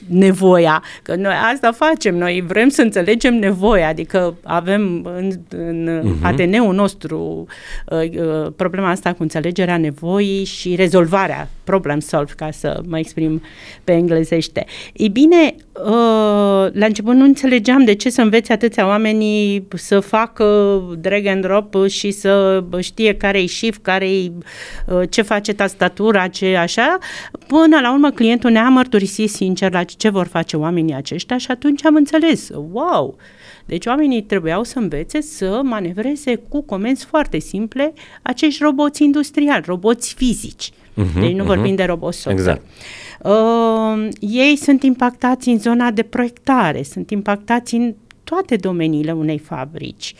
nevoia, 0.07 0.83
că 1.03 1.15
noi 1.15 1.33
asta 1.53 1.71
facem, 1.71 2.17
noi 2.17 2.43
vrem 2.47 2.69
să 2.69 2.81
înțelegem 2.81 3.35
nevoia, 3.35 3.87
adică 3.87 4.35
avem 4.43 5.09
în, 5.17 5.31
în 5.49 6.01
uh-huh. 6.01 6.21
ADN-ul 6.21 6.73
nostru 6.73 7.45
uh, 7.85 7.99
uh, 7.99 8.51
problema 8.55 8.89
asta 8.89 9.13
cu 9.13 9.21
înțelegerea 9.21 9.77
nevoii 9.77 10.43
și 10.43 10.75
rezolvarea 10.75 11.49
problem 11.63 11.99
solve, 11.99 12.33
ca 12.35 12.51
să 12.51 12.81
mă 12.87 12.99
exprim 12.99 13.41
pe 13.83 13.91
englezește. 13.91 14.65
Ei 14.93 15.09
bine, 15.09 15.55
uh, 15.73 16.67
la 16.71 16.85
început 16.85 17.13
nu 17.13 17.23
înțelegeam 17.23 17.83
de 17.83 17.93
ce 17.93 18.09
să 18.09 18.21
învețe 18.21 18.53
atâția 18.53 18.87
oameni 18.87 19.63
să 19.75 19.99
facă 19.99 20.81
drag 20.99 21.25
and 21.25 21.41
drop 21.41 21.87
și 21.87 22.11
să 22.11 22.63
știe 22.79 23.13
care-i 23.13 23.47
shift, 23.47 23.81
care-i, 23.81 24.31
uh, 24.87 25.01
ce 25.09 25.21
face 25.21 25.53
tastatura, 25.53 26.27
ce 26.27 26.55
așa. 26.69 26.97
Până 27.47 27.79
la 27.79 27.91
urmă 27.91 28.11
clientul 28.11 28.51
ne-a 28.51 28.69
mărturisit 28.69 29.29
sincer 29.29 29.71
la 29.71 29.83
ce 29.83 30.09
vor 30.09 30.27
face 30.27 30.57
oamenii 30.57 30.93
aceștia 30.93 31.37
și 31.37 31.51
atunci 31.51 31.85
am 31.85 31.95
înțeles, 31.95 32.49
wow, 32.71 33.15
deci 33.65 33.85
oamenii 33.85 34.21
trebuiau 34.21 34.63
să 34.63 34.79
învețe 34.79 35.21
să 35.21 35.61
manevreze 35.63 36.35
cu 36.35 36.61
comenzi 36.61 37.05
foarte 37.05 37.39
simple 37.39 37.93
acești 38.21 38.63
roboți 38.63 39.03
industriali, 39.03 39.63
roboți 39.65 40.13
fizici. 40.13 40.69
Uh-huh, 40.69 41.19
deci 41.19 41.33
nu 41.33 41.43
uh-huh. 41.43 41.47
vorbim 41.47 41.75
de 41.75 41.83
roboți 41.83 42.19
software. 42.19 42.51
Exact. 42.51 42.65
Uh, 43.23 44.07
ei 44.19 44.55
sunt 44.55 44.83
impactați 44.83 45.49
în 45.49 45.59
zona 45.59 45.91
de 45.91 46.03
proiectare, 46.03 46.83
sunt 46.83 47.11
impactați 47.11 47.75
în 47.75 47.93
toate 48.29 48.55
domeniile 48.55 49.11
unei 49.11 49.37
fabrici. 49.37 50.13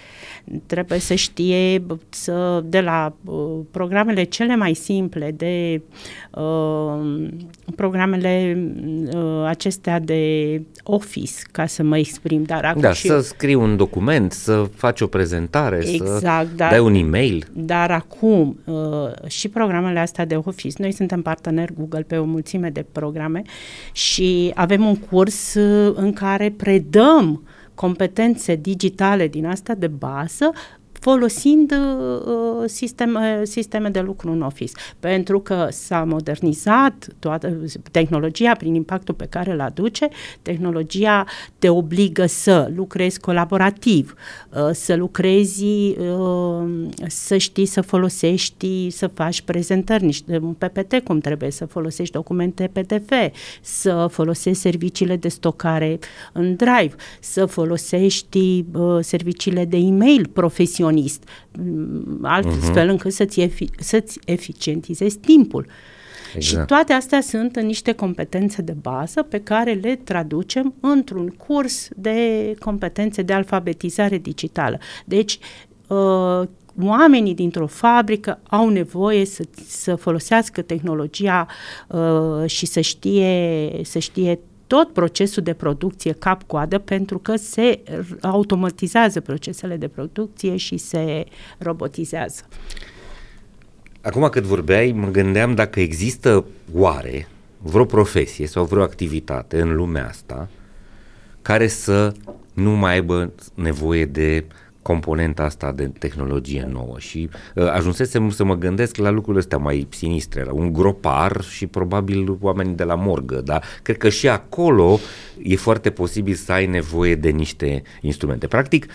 Trebuie 0.66 1.00
să 1.00 1.14
știe 1.14 1.86
să, 2.10 2.64
de 2.66 2.82
la 2.82 3.14
uh, 3.26 3.60
programele 3.72 4.24
cele 4.24 4.56
mai 4.56 4.74
simple, 4.74 5.32
de 5.38 5.82
uh, 6.32 7.30
programele 7.76 8.64
uh, 9.14 9.46
acestea 9.46 10.00
de 10.00 10.62
office, 10.84 11.34
ca 11.52 11.66
să 11.66 11.84
mă 11.84 11.98
exprim. 11.98 12.44
Dar 12.44 12.66
acum 12.66 12.82
da, 12.82 12.94
și 12.94 13.08
să 13.08 13.14
eu... 13.14 13.20
scrii 13.20 13.56
un 13.56 13.78
document, 13.78 14.32
să 14.32 14.70
faci 14.76 15.02
o 15.02 15.08
prezentare, 15.08 15.78
exact, 15.88 16.20
să 16.20 16.48
dar, 16.56 16.70
dai 16.70 16.80
un 16.80 16.94
e-mail. 16.94 17.48
Dar 17.54 17.92
acum 17.92 18.60
uh, 18.66 19.28
și 19.28 19.50
programele 19.50 20.00
astea 20.00 20.26
de 20.26 20.36
office, 20.36 20.76
noi 20.78 20.92
suntem 20.92 21.22
parteneri 21.22 21.74
Google 21.74 22.06
pe 22.08 22.18
o 22.18 22.24
mulțime 22.24 22.70
de 22.70 22.86
programe 22.92 23.42
și 23.92 24.52
avem 24.56 24.86
un 24.86 24.96
curs 24.96 25.54
uh, 25.54 25.94
în 25.96 26.14
care 26.14 26.54
predăm 26.58 27.44
competențe 27.80 28.56
digitale 28.56 29.28
din 29.28 29.46
asta 29.46 29.74
de 29.74 29.88
bază 29.88 30.52
folosind 31.00 31.72
uh, 31.72 32.64
sisteme, 32.66 33.42
sisteme 33.44 33.90
de 33.90 34.00
lucru 34.00 34.32
în 34.32 34.42
Office, 34.42 34.72
pentru 35.00 35.40
că 35.40 35.68
s-a 35.70 36.04
modernizat 36.04 37.08
toată 37.20 37.58
tehnologia 37.92 38.56
prin 38.56 38.74
impactul 38.74 39.14
pe 39.14 39.26
care 39.26 39.52
îl 39.52 39.62
aduce, 39.62 40.08
tehnologia 40.42 41.26
te 41.60 41.70
obligă 41.70 42.26
să 42.26 42.72
lucrezi 42.76 43.20
colaborativ, 43.20 44.14
uh, 44.50 44.70
să 44.72 44.96
lucrezi, 44.96 45.66
uh, 45.66 46.88
să 47.08 47.38
știi 47.38 47.66
să 47.66 47.82
folosești, 47.82 48.90
să 48.90 49.08
faci 49.08 49.42
prezentări, 49.42 50.06
niște 50.06 50.40
un 50.42 50.54
PPT 50.54 51.00
cum 51.04 51.20
trebuie, 51.20 51.52
să 51.52 51.66
folosești 51.66 52.14
documente 52.14 52.70
PDF, 52.74 53.12
să 53.62 54.08
folosești 54.12 54.62
serviciile 54.62 55.16
de 55.16 55.28
stocare 55.28 56.00
în 56.34 56.56
Drive, 56.56 56.96
să 57.20 57.46
folosești 57.46 58.66
uh, 58.74 58.98
serviciile 59.02 59.66
de 59.66 59.78
e-mail 59.78 60.28
profesionale 60.34 60.89
profesionist, 60.90 61.24
mm, 61.60 62.20
altfel 62.22 62.88
uh-huh. 62.88 62.90
încât 62.90 63.14
să-ți, 63.14 63.48
efi- 63.48 63.80
să-ți 63.80 64.20
eficientizezi 64.26 65.18
timpul. 65.18 65.66
Exact. 66.36 66.60
Și 66.62 66.66
toate 66.66 66.94
astea 66.94 67.22
sunt 67.22 67.60
niște 67.60 67.92
competențe 67.92 68.62
de 68.62 68.76
bază 68.82 69.24
pe 69.24 69.40
care 69.42 69.74
le 69.74 69.96
traducem 69.96 70.74
într-un 70.80 71.28
curs 71.28 71.88
de 71.96 72.54
competențe 72.60 73.22
de 73.22 73.34
alfabetizare 73.34 74.18
digitală. 74.18 74.80
Deci, 75.06 75.40
uh, 75.88 76.42
oamenii 76.82 77.36
dintr-o 77.36 77.68
fabrică 77.68 78.40
au 78.50 78.70
nevoie 78.70 79.26
să, 79.26 79.44
să 79.68 79.96
folosească 79.96 80.62
tehnologia 80.62 81.48
uh, 81.88 82.46
și 82.46 82.66
să 82.66 82.80
știe, 82.80 83.72
să 83.84 84.00
știe 84.00 84.40
tot 84.70 84.94
procesul 84.94 85.44
de 85.44 85.54
producție 85.54 86.12
cap-coadă 86.12 86.78
pentru 86.78 87.18
că 87.18 87.36
se 87.36 87.84
automatizează 88.22 89.20
procesele 89.20 89.78
de 89.78 89.88
producție 89.88 90.58
și 90.58 90.78
se 90.78 91.26
robotizează. 91.58 92.42
Acum 94.02 94.28
cât 94.30 94.44
vorbeai, 94.44 94.92
mă 94.92 95.08
gândeam 95.08 95.56
dacă 95.56 95.80
există 95.80 96.46
oare 96.74 97.28
vreo 97.58 97.86
profesie 97.86 98.48
sau 98.48 98.66
vreo 98.66 98.82
activitate 98.82 99.62
în 99.62 99.76
lumea 99.76 100.08
asta 100.08 100.50
care 101.42 101.68
să 101.68 102.14
nu 102.54 102.72
mai 102.72 102.94
aibă 102.94 103.34
nevoie 103.54 104.06
de 104.06 104.46
componenta 104.82 105.44
asta 105.44 105.72
de 105.72 105.92
tehnologie 106.00 106.68
nouă 106.72 106.96
și 106.98 107.30
uh, 107.56 107.68
ajunsesem 107.72 108.30
să 108.30 108.44
mă 108.44 108.56
gândesc 108.56 108.96
la 108.96 109.10
lucrurile 109.10 109.40
astea 109.40 109.58
mai 109.58 109.88
sinistre, 109.90 110.44
la 110.44 110.54
un 110.54 110.74
gropar 110.74 111.44
și 111.44 111.68
probabil 111.68 112.38
oamenii 112.42 112.76
de 112.76 112.84
la 112.84 112.96
morgă, 112.96 113.42
dar 113.42 113.64
cred 113.82 113.98
că 113.98 114.10
și 114.10 114.28
acolo 114.28 115.00
e 115.42 115.56
foarte 115.56 115.90
posibil 115.90 116.34
să 116.34 116.52
ai 116.52 116.66
nevoie 116.66 117.16
de 117.16 117.30
niște 117.30 117.82
instrumente. 118.02 118.48
Practic, 118.48 118.86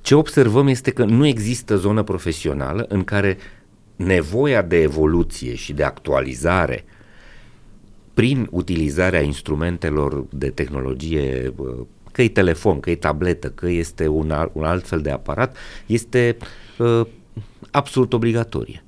ce 0.00 0.14
observăm 0.14 0.66
este 0.66 0.90
că 0.90 1.04
nu 1.04 1.26
există 1.26 1.76
zonă 1.76 2.02
profesională 2.02 2.84
în 2.88 3.04
care 3.04 3.36
nevoia 3.96 4.62
de 4.62 4.80
evoluție 4.80 5.54
și 5.54 5.72
de 5.72 5.82
actualizare 5.84 6.84
prin 8.14 8.48
utilizarea 8.50 9.20
instrumentelor 9.20 10.24
de 10.30 10.48
tehnologie 10.48 11.52
uh, 11.56 11.86
că 12.12 12.22
e 12.22 12.28
telefon, 12.28 12.80
că 12.80 12.90
e 12.90 12.96
tabletă, 12.96 13.50
că 13.50 13.68
este 13.68 14.06
un, 14.06 14.30
alt, 14.30 14.50
un 14.54 14.64
alt 14.64 14.86
fel 14.86 15.00
de 15.00 15.10
aparat, 15.10 15.56
este 15.86 16.36
uh, 16.78 17.06
absolut 17.70 18.12
obligatorie. 18.12 18.84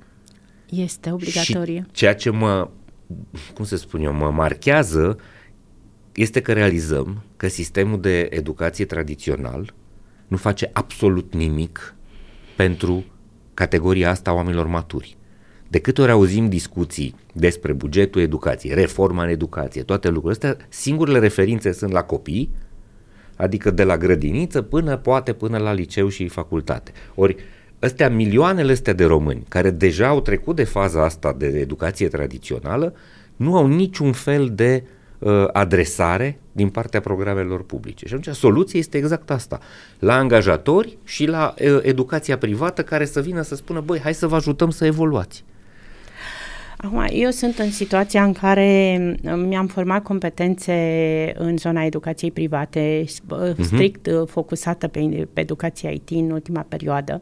Este 0.69 1.11
obligatorie. 1.11 1.85
Și 1.87 1.91
ceea 1.91 2.15
ce 2.15 2.29
mă, 2.29 2.69
cum 3.53 3.65
să 3.65 3.75
spun 3.75 4.01
eu, 4.01 4.13
mă 4.13 4.31
marchează 4.31 5.17
este 6.13 6.41
că 6.41 6.53
realizăm 6.53 7.23
că 7.37 7.47
sistemul 7.47 8.01
de 8.01 8.27
educație 8.29 8.85
tradițional 8.85 9.73
nu 10.27 10.37
face 10.37 10.69
absolut 10.73 11.33
nimic 11.33 11.95
pentru 12.55 13.05
categoria 13.53 14.09
asta 14.09 14.29
a 14.29 14.33
oamenilor 14.33 14.67
maturi. 14.67 15.17
De 15.67 15.79
câte 15.79 16.01
ori 16.01 16.11
auzim 16.11 16.49
discuții 16.49 17.15
despre 17.33 17.73
bugetul 17.73 18.21
educației, 18.21 18.73
reforma 18.73 19.23
în 19.23 19.29
educație, 19.29 19.83
toate 19.83 20.09
lucrurile 20.09 20.47
astea, 20.47 20.67
singurele 20.69 21.19
referințe 21.19 21.71
sunt 21.71 21.91
la 21.91 22.03
copii 22.03 22.49
adică 23.35 23.71
de 23.71 23.83
la 23.83 23.97
grădiniță 23.97 24.61
până 24.61 24.97
poate 24.97 25.33
până 25.33 25.57
la 25.57 25.73
liceu 25.73 26.07
și 26.07 26.27
facultate. 26.27 26.91
Ori 27.15 27.35
ăstea 27.81 28.09
milioanele 28.09 28.71
astea 28.71 28.93
de 28.93 29.05
români 29.05 29.43
care 29.47 29.69
deja 29.69 30.07
au 30.07 30.21
trecut 30.21 30.55
de 30.55 30.63
faza 30.63 31.03
asta 31.03 31.35
de 31.37 31.47
educație 31.47 32.07
tradițională 32.07 32.93
nu 33.35 33.55
au 33.55 33.67
niciun 33.67 34.11
fel 34.11 34.51
de 34.55 34.83
uh, 35.19 35.47
adresare 35.51 36.39
din 36.51 36.69
partea 36.69 36.99
programelor 36.99 37.63
publice. 37.63 38.07
Și 38.07 38.13
atunci 38.13 38.35
soluția 38.35 38.79
este 38.79 38.97
exact 38.97 39.31
asta. 39.31 39.59
La 39.99 40.15
angajatori 40.15 40.97
și 41.03 41.25
la 41.25 41.53
uh, 41.59 41.79
educația 41.81 42.37
privată 42.37 42.83
care 42.83 43.05
să 43.05 43.21
vină 43.21 43.41
să 43.41 43.55
spună, 43.55 43.81
băi, 43.81 43.99
hai 43.99 44.13
să 44.13 44.27
vă 44.27 44.35
ajutăm 44.35 44.69
să 44.69 44.85
evoluați. 44.85 45.43
Acum, 46.77 47.05
eu 47.11 47.29
sunt 47.29 47.57
în 47.57 47.71
situația 47.71 48.23
în 48.23 48.33
care 48.33 48.97
mm, 49.23 49.39
mi-am 49.39 49.67
format 49.67 50.03
competențe 50.03 50.73
în 51.37 51.57
zona 51.57 51.83
educației 51.83 52.31
private, 52.31 53.03
uh-huh. 53.03 53.61
strict 53.61 54.07
uh, 54.07 54.27
focusată 54.27 54.87
pe, 54.87 55.27
pe 55.33 55.41
educația 55.41 55.89
IT 55.89 56.09
în 56.09 56.31
ultima 56.31 56.65
perioadă 56.67 57.19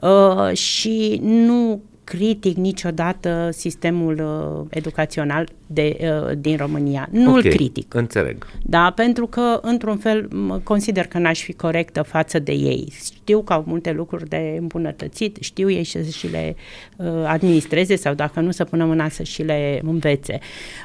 uh, 0.00 0.56
și 0.56 1.20
nu 1.22 1.82
critic 2.08 2.56
niciodată 2.56 3.48
sistemul 3.52 4.14
uh, 4.20 4.66
educațional 4.70 5.48
de, 5.66 5.96
uh, 6.00 6.38
din 6.38 6.56
România. 6.56 7.08
Nu 7.10 7.30
okay, 7.30 7.42
îl 7.44 7.50
critic. 7.50 7.94
Înțeleg. 7.94 8.46
Da, 8.62 8.92
pentru 8.94 9.26
că, 9.26 9.58
într-un 9.62 9.96
fel, 9.96 10.28
consider 10.62 11.06
că 11.06 11.18
n-aș 11.18 11.42
fi 11.42 11.52
corectă 11.52 12.02
față 12.02 12.38
de 12.38 12.52
ei. 12.52 12.92
Știu 13.04 13.42
că 13.42 13.52
au 13.52 13.64
multe 13.66 13.92
lucruri 13.92 14.28
de 14.28 14.56
îmbunătățit, 14.60 15.36
știu 15.40 15.70
ei 15.70 15.84
să 15.84 16.02
și 16.02 16.30
le 16.30 16.56
uh, 16.96 17.06
administreze 17.26 17.96
sau, 17.96 18.14
dacă 18.14 18.40
nu, 18.40 18.50
să 18.50 18.64
pună 18.64 18.84
mâna 18.84 19.08
să 19.08 19.22
și 19.22 19.42
le 19.42 19.80
învețe. 19.84 20.38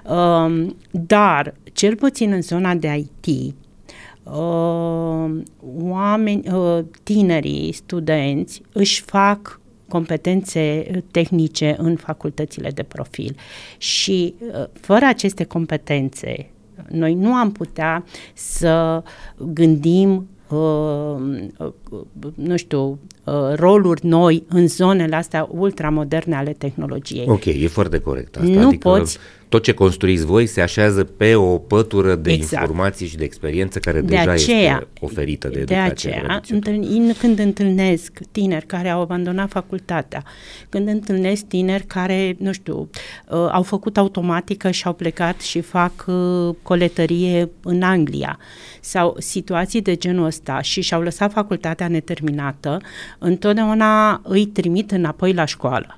Uh, 0.05 0.67
dar, 0.91 1.53
cel 1.73 1.95
puțin 1.95 2.31
în 2.31 2.41
zona 2.41 2.75
de 2.75 3.05
IT, 3.21 3.55
Uh, 4.23 5.41
oameni, 5.79 6.49
uh, 6.53 6.79
tinerii, 7.03 7.71
studenți 7.71 8.61
își 8.71 9.01
fac 9.01 9.59
competențe 9.93 10.85
tehnice 11.11 11.75
în 11.77 11.95
facultățile 11.95 12.69
de 12.69 12.83
profil. 12.83 13.35
Și 13.77 14.33
fără 14.73 15.05
aceste 15.05 15.43
competențe, 15.43 16.49
noi 16.89 17.13
nu 17.13 17.33
am 17.33 17.51
putea 17.51 18.05
să 18.33 19.03
gândim 19.37 20.27
uh, 20.49 21.15
nu 22.35 22.55
știu, 22.55 22.99
uh, 23.23 23.33
roluri 23.55 24.05
noi 24.05 24.43
în 24.47 24.67
zonele 24.67 25.15
astea 25.15 25.47
ultramoderne 25.51 26.35
ale 26.35 26.51
tehnologiei. 26.51 27.29
Ok, 27.29 27.45
e 27.45 27.67
foarte 27.67 27.99
corect 27.99 28.35
asta. 28.35 28.49
Nu 28.49 28.67
adică 28.67 28.89
poți 28.89 29.17
tot 29.53 29.63
ce 29.63 29.73
construiți 29.73 30.25
voi 30.25 30.45
se 30.45 30.61
așează 30.61 31.03
pe 31.03 31.35
o 31.35 31.57
pătură 31.57 32.15
de 32.15 32.31
exact. 32.31 32.61
informații 32.61 33.07
și 33.07 33.17
de 33.17 33.23
experiență 33.23 33.79
care 33.79 34.01
de 34.01 34.15
deja 34.15 34.31
aceea, 34.31 34.59
este 34.59 34.87
oferită 34.99 35.47
de 35.47 35.59
educație. 35.59 36.09
De 36.09 36.15
aceea, 36.15 36.41
întâln, 36.49 37.13
când 37.13 37.39
întâlnesc 37.39 38.19
tineri 38.31 38.65
care 38.65 38.89
au 38.89 39.01
abandonat 39.01 39.49
facultatea, 39.49 40.23
când 40.69 40.87
întâlnesc 40.87 41.43
tineri 41.43 41.83
care, 41.83 42.35
nu 42.39 42.51
știu, 42.51 42.89
uh, 43.29 43.47
au 43.51 43.63
făcut 43.63 43.97
automatică 43.97 44.71
și 44.71 44.85
au 44.85 44.93
plecat 44.93 45.41
și 45.41 45.61
fac 45.61 46.05
uh, 46.07 46.55
coletărie 46.61 47.49
în 47.63 47.81
Anglia 47.81 48.39
sau 48.81 49.15
situații 49.19 49.81
de 49.81 49.95
genul 49.95 50.25
ăsta 50.25 50.61
și 50.61 50.81
și-au 50.81 51.01
lăsat 51.01 51.31
facultatea 51.31 51.87
neterminată, 51.87 52.81
întotdeauna 53.19 54.21
îi 54.23 54.45
trimit 54.45 54.91
înapoi 54.91 55.33
la 55.33 55.45
școală. 55.45 55.97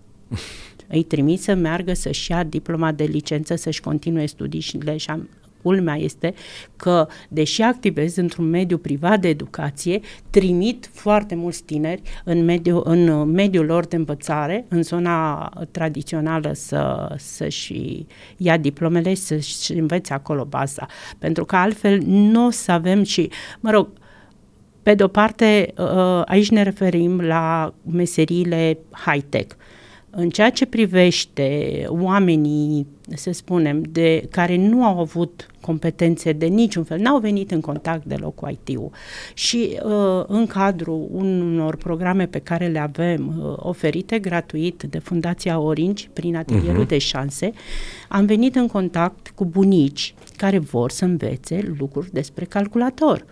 Îi 0.87 1.03
trimit 1.03 1.41
să 1.41 1.53
meargă 1.53 1.93
să-și 1.93 2.31
ia 2.31 2.43
diploma 2.43 2.91
de 2.91 3.03
licență, 3.03 3.55
să-și 3.55 3.81
continue 3.81 4.25
studiile 4.25 4.97
și 4.97 5.09
am, 5.09 5.29
culmea 5.65 5.95
este 5.95 6.33
că, 6.75 7.07
deși 7.29 7.61
activez 7.61 8.15
într-un 8.15 8.49
mediu 8.49 8.77
privat 8.77 9.19
de 9.19 9.27
educație, 9.27 9.99
trimit 10.29 10.89
foarte 10.93 11.35
mulți 11.35 11.63
tineri 11.63 12.01
în, 12.23 12.43
mediu, 12.43 12.81
în 12.83 13.31
mediul 13.31 13.65
lor 13.65 13.85
de 13.85 13.95
învățare, 13.95 14.65
în 14.67 14.83
zona 14.83 15.49
tradițională 15.71 16.51
să, 16.53 17.13
să-și 17.17 18.05
ia 18.37 18.57
diplomele 18.57 19.09
și 19.13 19.21
să-și 19.21 19.73
învețe 19.73 20.13
acolo 20.13 20.43
baza. 20.43 20.85
Pentru 21.17 21.45
că 21.45 21.55
altfel 21.55 22.01
nu 22.05 22.45
o 22.45 22.49
să 22.49 22.71
avem 22.71 23.03
și, 23.03 23.29
mă 23.59 23.71
rog, 23.71 23.87
pe 24.83 24.93
de 24.93 25.03
o 25.03 25.07
parte, 25.07 25.73
ă, 25.77 26.23
aici 26.25 26.49
ne 26.49 26.63
referim 26.63 27.21
la 27.21 27.73
meseriile 27.85 28.77
high-tech. 28.91 29.55
În 30.17 30.29
ceea 30.29 30.49
ce 30.49 30.65
privește 30.65 31.83
oamenii, 31.87 32.87
să 33.15 33.31
spunem, 33.31 33.81
de 33.81 34.27
care 34.31 34.55
nu 34.55 34.83
au 34.83 34.99
avut 34.99 35.47
competențe 35.61 36.31
de 36.31 36.45
niciun 36.45 36.83
fel, 36.83 36.99
n-au 36.99 37.19
venit 37.19 37.51
în 37.51 37.61
contact 37.61 38.05
deloc 38.05 38.35
cu 38.35 38.47
IT-ul 38.49 38.91
și 39.33 39.79
uh, 39.83 40.23
în 40.27 40.45
cadrul 40.45 41.07
unor 41.11 41.75
programe 41.75 42.25
pe 42.25 42.39
care 42.39 42.67
le 42.67 42.79
avem 42.79 43.41
uh, 43.43 43.53
oferite 43.57 44.19
gratuit 44.19 44.83
de 44.89 44.99
Fundația 44.99 45.59
Orange 45.59 46.07
prin 46.13 46.35
atelierul 46.35 46.85
uh-huh. 46.85 46.87
de 46.87 46.97
șanse, 46.97 47.51
am 48.09 48.25
venit 48.25 48.55
în 48.55 48.67
contact 48.67 49.31
cu 49.35 49.45
bunici 49.45 50.13
care 50.37 50.57
vor 50.57 50.91
să 50.91 51.05
învețe 51.05 51.73
lucruri 51.77 52.09
despre 52.11 52.45
calculator. 52.45 53.25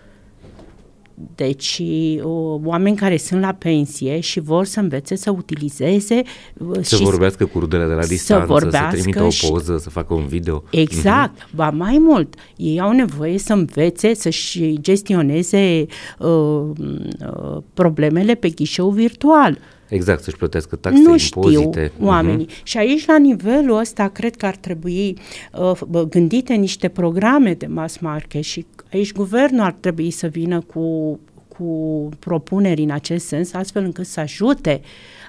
Deci 1.36 1.82
o, 2.22 2.60
oameni 2.64 2.96
care 2.96 3.18
sunt 3.18 3.42
la 3.42 3.52
pensie 3.52 4.20
și 4.20 4.40
vor 4.40 4.66
să 4.66 4.80
învețe 4.80 5.16
să 5.16 5.32
utilizeze 5.32 6.22
uh, 6.58 6.78
să 6.82 6.96
și 6.96 7.04
vorbească 7.04 7.46
cu 7.46 7.60
rudele 7.60 7.86
de 7.86 7.94
la 7.94 8.06
distanță, 8.06 8.58
să, 8.60 8.70
să 8.70 8.88
trimită 8.92 9.24
o 9.24 9.50
poză, 9.50 9.78
să 9.78 9.90
facă 9.90 10.14
un 10.14 10.26
video. 10.26 10.64
Exact, 10.70 11.40
uh-huh. 11.40 11.56
ba 11.56 11.70
mai 11.70 11.98
mult, 12.00 12.36
ei 12.56 12.80
au 12.80 12.92
nevoie 12.92 13.38
să 13.38 13.54
învețe 13.54 14.14
să-și 14.14 14.82
gestioneze 14.82 15.86
uh, 16.20 16.28
uh, 16.28 17.58
problemele 17.74 18.36
pe 18.36 18.50
ghișeu 18.50 18.90
virtual. 18.90 19.58
Exact, 19.94 20.24
să-și 20.24 20.38
plătească 20.38 20.76
taxe, 20.76 21.02
nu 21.02 21.16
impozite. 21.18 21.92
știu 21.94 22.06
oamenii. 22.08 22.48
Uh-huh. 22.48 22.64
Și 22.64 22.78
aici, 22.78 23.06
la 23.06 23.18
nivelul 23.18 23.78
ăsta, 23.78 24.08
cred 24.08 24.36
că 24.36 24.46
ar 24.46 24.56
trebui 24.56 25.18
uh, 25.54 26.02
gândite 26.10 26.54
niște 26.54 26.88
programe 26.88 27.54
de 27.54 27.66
mass 27.66 27.98
market 27.98 28.44
și 28.44 28.66
aici 28.92 29.12
guvernul 29.12 29.62
ar 29.62 29.76
trebui 29.80 30.12
să 30.12 30.28
vină 30.28 30.62
cu, 30.62 31.20
cu 31.58 32.10
propuneri 32.20 32.82
în 32.82 32.92
acest 32.92 33.26
sens, 33.26 33.54
astfel 33.54 33.84
încât 33.84 34.06
să 34.06 34.20
ajute 34.20 34.82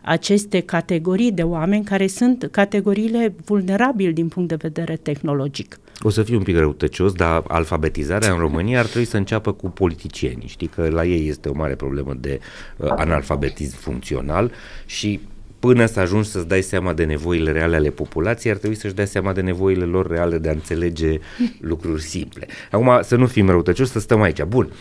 aceste 0.02 0.60
categorii 0.60 1.32
de 1.32 1.42
oameni 1.42 1.84
care 1.84 2.06
sunt 2.06 2.48
categoriile 2.50 3.34
vulnerabile 3.44 4.10
din 4.10 4.28
punct 4.28 4.48
de 4.48 4.54
vedere 4.54 4.96
tehnologic. 4.96 5.78
O 6.00 6.10
să 6.10 6.22
fiu 6.22 6.36
un 6.36 6.42
pic 6.42 6.56
răutăcios, 6.56 7.12
dar 7.12 7.42
alfabetizarea 7.48 8.32
în 8.32 8.38
România 8.38 8.78
ar 8.78 8.86
trebui 8.86 9.06
să 9.06 9.16
înceapă 9.16 9.52
cu 9.52 9.70
politicienii. 9.70 10.48
Știi 10.48 10.66
că 10.66 10.88
la 10.88 11.04
ei 11.04 11.28
este 11.28 11.48
o 11.48 11.54
mare 11.54 11.74
problemă 11.74 12.14
de 12.20 12.40
uh, 12.76 12.88
analfabetism 12.96 13.76
funcțional 13.76 14.52
și 14.86 15.20
până 15.58 15.86
să 15.86 16.00
ajungi 16.00 16.28
să-ți 16.28 16.48
dai 16.48 16.62
seama 16.62 16.92
de 16.92 17.04
nevoile 17.04 17.52
reale 17.52 17.76
ale 17.76 17.90
populației, 17.90 18.52
ar 18.52 18.58
trebui 18.58 18.76
să-și 18.76 18.94
dea 18.94 19.04
seama 19.04 19.32
de 19.32 19.40
nevoile 19.40 19.84
lor 19.84 20.06
reale 20.06 20.38
de 20.38 20.48
a 20.48 20.52
înțelege 20.52 21.18
lucruri 21.70 22.02
simple. 22.02 22.46
Acum, 22.70 22.98
să 23.02 23.16
nu 23.16 23.26
fim 23.26 23.48
răutăcioși, 23.48 23.90
să 23.90 24.00
stăm 24.00 24.22
aici. 24.22 24.42
Bun, 24.42 24.72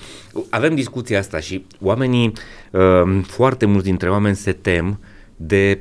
avem 0.49 0.76
discuția 0.76 1.20
asta 1.20 1.39
și 1.39 1.66
oamenii, 1.80 2.34
uh, 2.72 3.22
foarte 3.28 3.66
mulți 3.66 3.86
dintre 3.86 4.09
oameni 4.09 4.36
se 4.36 4.51
tem 4.51 4.99
de 5.36 5.80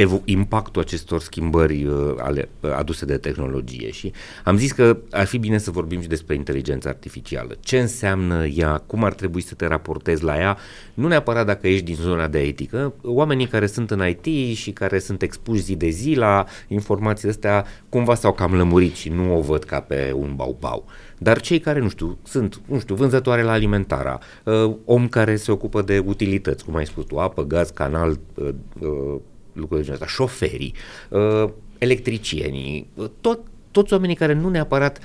evo- 0.00 0.22
impactul 0.24 0.82
acestor 0.82 1.20
schimbări 1.20 1.84
uh, 1.84 2.14
ale, 2.18 2.48
uh, 2.60 2.70
aduse 2.76 3.04
de 3.04 3.16
tehnologie 3.16 3.90
și 3.90 4.12
am 4.44 4.56
zis 4.56 4.72
că 4.72 4.96
ar 5.10 5.26
fi 5.26 5.38
bine 5.38 5.58
să 5.58 5.70
vorbim 5.70 6.00
și 6.00 6.08
despre 6.08 6.34
inteligența 6.34 6.88
artificială. 6.88 7.56
Ce 7.60 7.78
înseamnă 7.78 8.46
ea, 8.46 8.82
cum 8.86 9.04
ar 9.04 9.12
trebui 9.12 9.40
să 9.40 9.54
te 9.54 9.66
raportezi 9.66 10.24
la 10.24 10.38
ea, 10.38 10.56
nu 10.94 11.08
neapărat 11.08 11.46
dacă 11.46 11.68
ești 11.68 11.84
din 11.84 11.94
zona 11.94 12.28
de 12.28 12.40
etică, 12.40 12.94
oamenii 13.02 13.46
care 13.46 13.66
sunt 13.66 13.90
în 13.90 14.02
IT 14.08 14.56
și 14.56 14.70
care 14.70 14.98
sunt 14.98 15.22
expuși 15.22 15.62
zi 15.62 15.76
de 15.76 15.88
zi 15.88 16.14
la 16.14 16.44
informațiile 16.68 17.30
astea 17.30 17.64
cumva 17.88 18.14
s-au 18.14 18.32
cam 18.32 18.54
lămurit 18.54 18.94
și 18.94 19.08
nu 19.08 19.36
o 19.36 19.40
văd 19.40 19.64
ca 19.64 19.80
pe 19.80 20.12
un 20.16 20.32
bau-bau. 20.36 20.84
Dar 21.18 21.40
cei 21.40 21.58
care, 21.58 21.80
nu 21.80 21.88
știu, 21.88 22.18
sunt, 22.22 22.60
nu 22.66 22.78
știu, 22.78 22.94
vânzătoare 22.94 23.42
la 23.42 23.52
alimentara, 23.52 24.18
uh, 24.44 24.74
om 24.84 25.08
care 25.08 25.36
se 25.36 25.52
ocupă 25.52 25.82
de 25.82 26.02
utilități, 26.06 26.64
cum 26.64 26.76
ai 26.76 26.86
spus 26.86 27.04
tu, 27.04 27.18
apă, 27.18 27.42
gaz, 27.42 27.70
canal, 27.70 28.18
uh, 28.34 28.48
uh, 28.80 29.20
lucruri 29.52 29.80
de 29.80 29.86
genul 29.86 30.00
ăsta, 30.02 30.14
șoferii, 30.14 30.74
uh, 31.08 31.50
electricienii, 31.78 32.86
uh, 32.94 33.08
tot, 33.20 33.40
toți 33.70 33.92
oamenii 33.92 34.14
care 34.14 34.32
nu 34.32 34.48
neapărat 34.48 34.98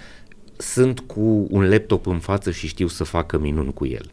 sunt 0.58 1.00
cu 1.00 1.48
un 1.50 1.70
laptop 1.70 2.08
în 2.08 2.20
față 2.20 2.52
și 2.52 2.68
știu 2.68 2.88
să 2.88 3.04
facă 3.04 3.38
minuni 3.38 3.74
cu 3.74 3.86
el. 3.86 4.12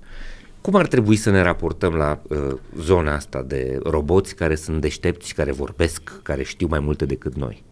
Cum 0.60 0.74
ar 0.74 0.86
trebui 0.86 1.16
să 1.16 1.30
ne 1.30 1.42
raportăm 1.42 1.94
la 1.94 2.20
uh, 2.28 2.54
zona 2.78 3.14
asta 3.14 3.42
de 3.42 3.78
roboți 3.82 4.34
care 4.34 4.54
sunt 4.54 4.80
deștepți, 4.80 5.34
care 5.34 5.52
vorbesc, 5.52 6.20
care 6.22 6.42
știu 6.42 6.66
mai 6.66 6.80
multe 6.80 7.04
decât 7.04 7.34
noi? 7.34 7.62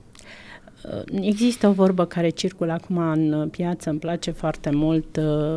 Uh, 0.84 1.20
există 1.20 1.68
o 1.68 1.72
vorbă 1.72 2.04
care 2.04 2.28
circulă 2.28 2.72
acum 2.72 2.96
în 2.96 3.48
piață, 3.48 3.90
îmi 3.90 3.98
place 3.98 4.30
foarte 4.30 4.70
mult. 4.70 5.16
Uh, 5.16 5.56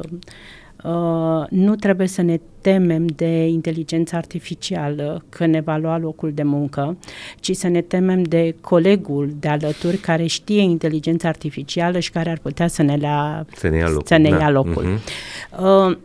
Uh, 0.83 1.43
nu 1.49 1.75
trebuie 1.75 2.07
să 2.07 2.21
ne 2.21 2.39
temem 2.61 3.05
de 3.05 3.45
inteligența 3.47 4.17
artificială 4.17 5.23
că 5.29 5.45
ne 5.45 5.59
va 5.59 5.77
lua 5.77 5.97
locul 5.97 6.31
de 6.33 6.43
muncă, 6.43 6.97
ci 7.39 7.55
să 7.55 7.67
ne 7.67 7.81
temem 7.81 8.23
de 8.23 8.55
colegul 8.61 9.35
de 9.39 9.47
alături 9.47 9.97
care 9.97 10.25
știe 10.25 10.61
inteligența 10.61 11.27
artificială 11.27 11.99
și 11.99 12.11
care 12.11 12.29
ar 12.29 12.39
putea 12.41 12.67
să 12.67 12.81
ne, 12.81 12.95
lea, 12.95 13.45
să 13.55 13.67
ne 13.67 13.77
ia 13.77 13.87
locul. 13.87 14.05
Să 14.05 14.17
ne 14.17 14.29
da. 14.29 14.37
ia 14.37 14.49
locul. 14.49 14.85
Uh-huh. 14.85 14.99
Uh, 15.59 15.97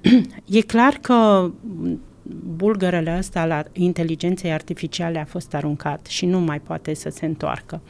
e 0.59 0.61
clar 0.61 0.99
că 1.01 1.51
bulgărele 2.57 3.11
astea 3.11 3.47
la 3.47 3.63
inteligenței 3.73 4.53
artificiale 4.53 5.19
a 5.19 5.25
fost 5.25 5.55
aruncat 5.55 6.07
și 6.07 6.27
nu 6.27 6.41
mai 6.41 6.61
poate 6.61 6.95
să 6.95 7.09
se 7.11 7.27
întoarcă. 7.27 7.81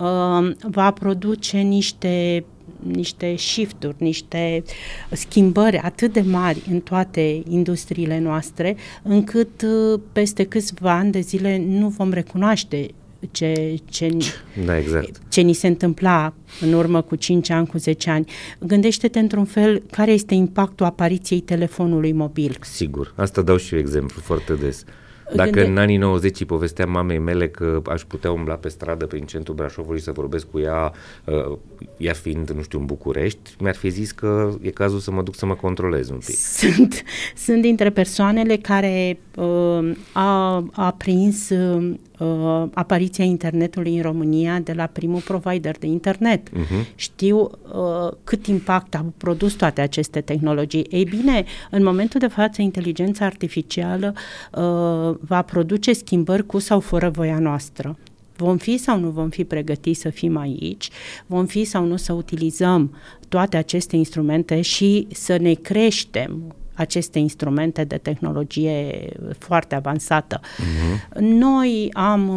Uh, 0.00 0.54
va 0.70 0.90
produce 0.90 1.58
niște 1.58 2.44
niște 2.82 3.36
shifturi, 3.36 3.94
niște 3.98 4.62
schimbări 5.10 5.76
atât 5.76 6.12
de 6.12 6.20
mari 6.20 6.62
în 6.70 6.80
toate 6.80 7.42
industriile 7.48 8.18
noastre, 8.18 8.76
încât 9.02 9.62
uh, 9.62 10.00
peste 10.12 10.44
câțiva 10.44 10.92
ani 10.92 11.12
de 11.12 11.20
zile 11.20 11.64
nu 11.68 11.88
vom 11.88 12.12
recunoaște 12.12 12.90
ce, 13.30 13.76
ce, 13.84 14.16
da, 14.64 14.78
exact. 14.78 15.20
ce 15.28 15.40
ni 15.40 15.52
se 15.52 15.66
întâmpla 15.66 16.34
în 16.60 16.72
urmă 16.72 17.00
cu 17.00 17.16
5 17.16 17.50
ani, 17.50 17.66
cu 17.66 17.78
10 17.78 18.10
ani. 18.10 18.26
Gândește-te 18.58 19.18
într-un 19.18 19.44
fel 19.44 19.82
care 19.90 20.10
este 20.12 20.34
impactul 20.34 20.86
apariției 20.86 21.40
telefonului 21.40 22.12
mobil. 22.12 22.56
Sigur, 22.60 23.12
asta 23.16 23.42
dau 23.42 23.56
și 23.56 23.74
eu 23.74 23.80
exemplu 23.80 24.20
foarte 24.20 24.54
des. 24.54 24.84
Dacă 25.34 25.50
Gânde... 25.50 25.70
în 25.70 25.78
anii 25.78 25.96
90 25.96 26.40
îi 26.40 26.46
povesteam 26.46 26.90
mamei 26.90 27.18
mele 27.18 27.48
că 27.48 27.82
aș 27.86 28.02
putea 28.02 28.32
umbla 28.32 28.54
pe 28.54 28.68
stradă 28.68 29.06
prin 29.06 29.24
centrul 29.24 29.54
Brașovului 29.54 30.00
să 30.00 30.12
vorbesc 30.12 30.46
cu 30.50 30.58
ea, 30.58 30.92
uh, 31.24 31.58
ea 31.96 32.12
fiind, 32.12 32.50
nu 32.50 32.62
știu, 32.62 32.78
în 32.78 32.86
București, 32.86 33.50
mi-ar 33.58 33.74
fi 33.74 33.88
zis 33.88 34.12
că 34.12 34.54
e 34.60 34.70
cazul 34.70 34.98
să 34.98 35.10
mă 35.10 35.22
duc 35.22 35.34
să 35.34 35.46
mă 35.46 35.54
controlez 35.54 36.08
un 36.08 36.18
pic. 36.26 36.36
Sunt, 36.36 37.02
sunt 37.36 37.62
dintre 37.62 37.90
persoanele 37.90 38.56
care 38.56 39.18
uh, 39.36 39.96
a, 40.12 40.64
a 40.72 40.94
prins 40.98 41.48
uh, 41.48 41.94
uh, 42.22 42.68
apariția 42.74 43.24
internetului 43.24 43.96
în 43.96 44.02
România 44.02 44.58
de 44.58 44.72
la 44.72 44.86
primul 44.86 45.20
provider 45.20 45.78
de 45.78 45.86
internet. 45.86 46.48
Uh-huh. 46.48 46.94
Știu 46.94 47.38
uh, 47.38 48.12
cât 48.24 48.46
impact 48.46 48.94
au 48.94 49.12
produs 49.16 49.52
toate 49.52 49.80
aceste 49.80 50.20
tehnologii. 50.20 50.86
Ei 50.90 51.04
bine, 51.04 51.44
în 51.70 51.82
momentul 51.82 52.20
de 52.20 52.26
față, 52.26 52.62
inteligența 52.62 53.24
artificială 53.24 54.14
uh, 54.14 55.16
va 55.20 55.42
produce 55.42 55.92
schimbări 55.92 56.46
cu 56.46 56.58
sau 56.58 56.80
fără 56.80 57.10
voia 57.10 57.38
noastră. 57.38 57.96
Vom 58.36 58.56
fi 58.56 58.76
sau 58.76 58.98
nu 58.98 59.10
vom 59.10 59.28
fi 59.28 59.44
pregătiți 59.44 60.00
să 60.00 60.08
fim 60.08 60.36
aici, 60.36 60.90
vom 61.26 61.46
fi 61.46 61.64
sau 61.64 61.84
nu 61.84 61.96
să 61.96 62.12
utilizăm 62.12 62.96
toate 63.28 63.56
aceste 63.56 63.96
instrumente 63.96 64.60
și 64.60 65.06
să 65.10 65.36
ne 65.36 65.52
creștem 65.52 66.54
aceste 66.74 67.18
instrumente 67.18 67.84
de 67.84 67.96
tehnologie 67.96 69.08
foarte 69.38 69.74
avansată. 69.74 70.40
Uh-huh. 70.40 71.18
Noi 71.18 71.88
am 71.92 72.30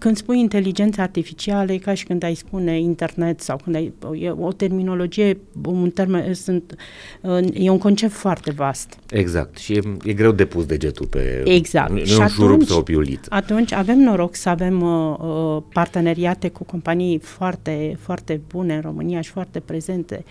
când 0.00 0.16
spui 0.16 0.38
inteligență 0.38 1.00
artificială, 1.00 1.72
e 1.72 1.78
ca 1.78 1.94
și 1.94 2.04
când 2.04 2.22
ai 2.22 2.34
spune 2.34 2.80
internet 2.80 3.40
sau 3.40 3.60
când 3.64 3.76
ai... 3.76 3.92
E 4.18 4.30
o 4.30 4.52
terminologie, 4.52 5.38
un 5.64 5.90
termen, 5.90 6.34
sunt, 6.34 6.74
e 7.52 7.70
un 7.70 7.78
concept 7.78 8.12
foarte 8.12 8.50
vast. 8.50 8.98
Exact. 9.10 9.58
Și 9.58 9.72
e, 9.72 9.80
e 10.04 10.12
greu 10.12 10.32
de 10.32 10.44
pus 10.44 10.66
degetul 10.66 11.06
pe... 11.06 11.42
Exact. 11.44 11.90
Nu 11.90 12.04
și 12.04 12.20
un 12.20 12.26
șurup 12.26 12.62
sau 12.62 12.78
o 12.78 12.82
piuliță. 12.82 13.26
Atunci 13.28 13.72
avem 13.72 13.98
noroc 13.98 14.34
să 14.34 14.48
avem 14.48 14.80
uh, 14.82 15.16
uh, 15.18 15.62
parteneriate 15.72 16.48
cu 16.48 16.64
companii 16.64 17.18
foarte, 17.18 17.96
foarte 18.00 18.40
bune 18.48 18.74
în 18.74 18.80
România 18.80 19.20
și 19.20 19.30
foarte 19.30 19.60
prezente. 19.60 20.24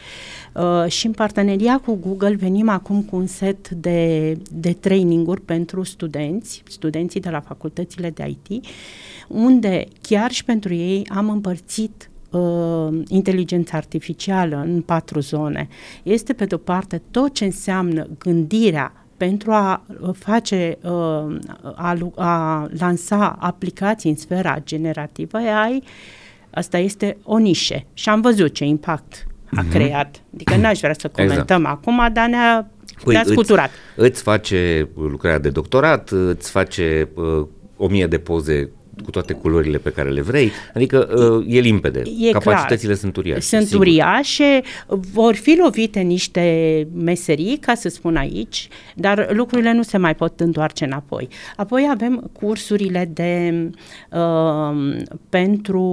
Uh, 0.54 0.92
și 0.92 1.06
în 1.06 1.12
parteneria 1.12 1.82
cu 1.86 1.94
Google 1.94 2.36
venim 2.36 2.70
acum 2.70 3.02
cu 3.02 3.16
un 3.16 3.28
set 3.28 3.70
de, 3.70 4.34
de 4.52 4.74
traininguri 4.74 5.42
pentru 5.42 5.84
studenți, 5.84 6.64
studenții 6.68 7.20
de 7.20 7.30
la 7.30 7.40
facultățile 7.40 8.10
de 8.10 8.36
IT, 8.44 8.66
unde 9.30 9.86
chiar 10.02 10.32
și 10.32 10.44
pentru 10.44 10.74
ei 10.74 11.08
am 11.16 11.30
împărțit 11.30 12.10
uh, 12.30 13.02
inteligența 13.08 13.78
artificială 13.78 14.64
în 14.66 14.82
patru 14.82 15.20
zone. 15.20 15.68
Este, 16.04 16.34
pe 16.34 16.46
de-o 16.46 16.58
parte, 16.58 17.02
tot 17.12 17.34
ce 17.34 17.46
înseamnă 17.46 18.08
gândirea 18.18 18.94
pentru 19.18 19.52
a 19.52 19.84
uh, 20.02 20.10
face, 20.14 20.78
uh, 20.82 21.38
a, 21.76 21.98
a 22.16 22.68
lansa 22.78 23.38
aplicații 23.40 24.10
în 24.10 24.16
sfera 24.16 24.60
generativă 24.64 25.38
AI, 25.38 25.84
asta 26.50 26.78
este 26.78 27.18
o 27.24 27.38
nișe 27.38 27.86
și 27.94 28.10
am 28.10 28.22
văzut 28.22 28.54
ce 28.54 28.66
impact 28.66 29.28
a 29.56 29.64
uh-huh. 29.64 29.70
creat. 29.70 30.22
Adică 30.34 30.56
n-aș 30.56 30.80
vrea 30.80 30.94
să 30.94 31.08
exact. 31.12 31.30
comentăm 31.30 31.60
exact. 31.60 31.78
acum, 31.78 32.14
dar 32.14 32.28
ne-a, 32.28 32.72
păi 33.04 33.14
ne-a 33.14 33.24
scuturat. 33.24 33.70
Îți, 33.96 34.10
îți 34.10 34.22
face 34.22 34.90
lucrarea 34.96 35.40
de 35.40 35.50
doctorat, 35.50 36.10
îți 36.10 36.50
face 36.50 37.10
uh, 37.16 37.48
o 37.78 37.88
mie 37.88 38.08
de 38.08 38.18
poze 38.18 38.70
cu 39.04 39.12
toate 39.12 39.34
culorile 39.34 39.78
pe 39.78 39.92
care 39.92 40.10
le 40.10 40.22
vrei, 40.22 40.52
adică 40.74 41.10
uh, 41.38 41.46
e 41.56 41.60
limpede, 41.60 42.04
e 42.20 42.32
capacitățile 42.32 42.88
clar. 42.88 42.98
sunt 42.98 43.18
uriașe. 43.18 43.42
Sunt 43.42 43.66
sigur. 43.66 43.80
uriașe, 43.80 44.62
vor 44.88 45.36
fi 45.36 45.58
lovite 45.64 46.00
niște 46.00 46.88
meserii, 46.94 47.58
ca 47.58 47.74
să 47.74 47.90
spun 47.90 48.16
aici, 48.16 48.68
dar 48.96 49.30
lucrurile 49.32 49.74
nu 49.74 49.82
se 49.82 49.98
mai 49.98 50.16
pot 50.16 50.40
întoarce 50.40 50.86
înapoi. 50.86 51.28
Apoi 51.56 51.88
avem 51.92 52.30
cursurile 52.40 53.10
de 53.14 53.70
uh, 54.12 54.96
pentru 55.30 55.84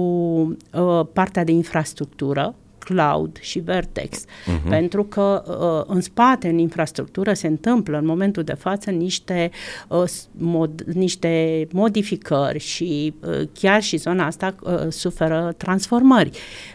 uh, 0.73 1.05
partea 1.13 1.43
de 1.43 1.51
infrastructură, 1.51 2.55
cloud 2.87 3.37
și 3.39 3.59
Vertex, 3.59 4.25
uh-huh. 4.25 4.69
pentru 4.69 5.03
că 5.03 5.43
uh, 5.47 5.93
în 5.95 6.01
spate, 6.01 6.47
în 6.47 6.57
infrastructură, 6.57 7.33
se 7.33 7.47
întâmplă 7.47 7.97
în 7.97 8.05
momentul 8.05 8.43
de 8.43 8.53
față 8.53 8.89
niște, 8.89 9.51
uh, 9.87 10.03
mod, 10.31 10.81
niște 10.81 11.67
modificări 11.71 12.59
și 12.59 13.13
uh, 13.19 13.41
chiar 13.53 13.81
și 13.81 13.97
zona 13.97 14.25
asta 14.25 14.55
uh, 14.61 14.73
suferă 14.89 15.53
transformări. 15.57 16.29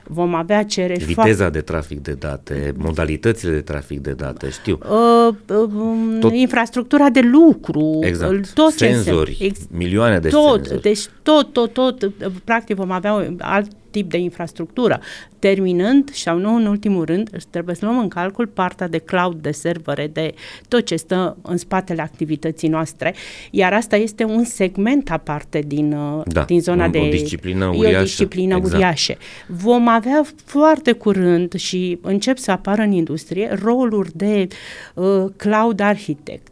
Vom 0.05 0.35
avea 0.35 0.65
cereri 0.65 1.05
Viteza 1.05 1.35
foarte... 1.35 1.51
de 1.51 1.61
trafic 1.61 2.01
de 2.01 2.13
date, 2.13 2.75
modalitățile 2.77 3.53
de 3.53 3.61
trafic 3.61 4.01
de 4.01 4.13
date, 4.13 4.51
știu. 4.51 4.79
Uh, 4.83 5.35
uh, 5.57 6.19
tot... 6.21 6.33
Infrastructura 6.33 7.09
de 7.11 7.21
lucru, 7.21 7.99
exact. 8.01 8.53
tot 8.53 8.73
Senzori, 8.73 9.37
ex... 9.41 9.59
milioane 9.71 10.19
de 10.19 10.29
tot, 10.29 10.55
senzori. 10.55 10.83
Deci 10.83 11.07
tot, 11.23 11.53
tot, 11.53 11.73
tot, 11.73 12.11
practic 12.45 12.77
vom 12.77 12.91
avea 12.91 13.35
alt 13.39 13.71
tip 13.93 14.11
de 14.11 14.19
infrastructură. 14.19 15.01
Terminând, 15.39 16.11
sau 16.13 16.39
nu 16.39 16.55
în 16.55 16.67
ultimul 16.67 17.05
rând, 17.05 17.45
trebuie 17.51 17.75
să 17.75 17.85
luăm 17.85 17.99
în 17.99 18.09
calcul 18.09 18.47
partea 18.47 18.89
de 18.89 18.99
cloud, 18.99 19.43
de 19.43 19.51
servere, 19.51 20.07
de 20.07 20.35
tot 20.69 20.85
ce 20.85 20.97
stă 20.97 21.37
în 21.43 21.57
spatele 21.57 22.03
activității 22.03 22.69
noastre, 22.69 23.15
iar 23.51 23.73
asta 23.73 23.97
este 23.97 24.25
un 24.25 24.45
segment 24.45 25.11
aparte 25.11 25.63
din, 25.67 25.93
uh, 25.93 26.23
da, 26.27 26.43
din 26.43 26.61
zona 26.61 26.87
o, 26.87 26.89
de... 26.89 26.99
O 26.99 27.09
disciplină 27.09 27.67
uriașă. 27.67 27.99
o 27.99 28.03
disciplină 28.03 28.57
exact. 28.57 28.75
uriașă. 28.75 29.15
Vom 29.47 29.89
avea 29.89 30.23
foarte 30.45 30.93
curând 30.93 31.53
și 31.53 31.99
încep 32.03 32.39
să 32.39 32.51
apară 32.51 32.83
în 32.83 32.93
industrie 32.93 33.59
roluri 33.63 34.11
de 34.15 34.47
uh, 34.95 35.25
cloud 35.37 35.81
architect, 35.81 36.52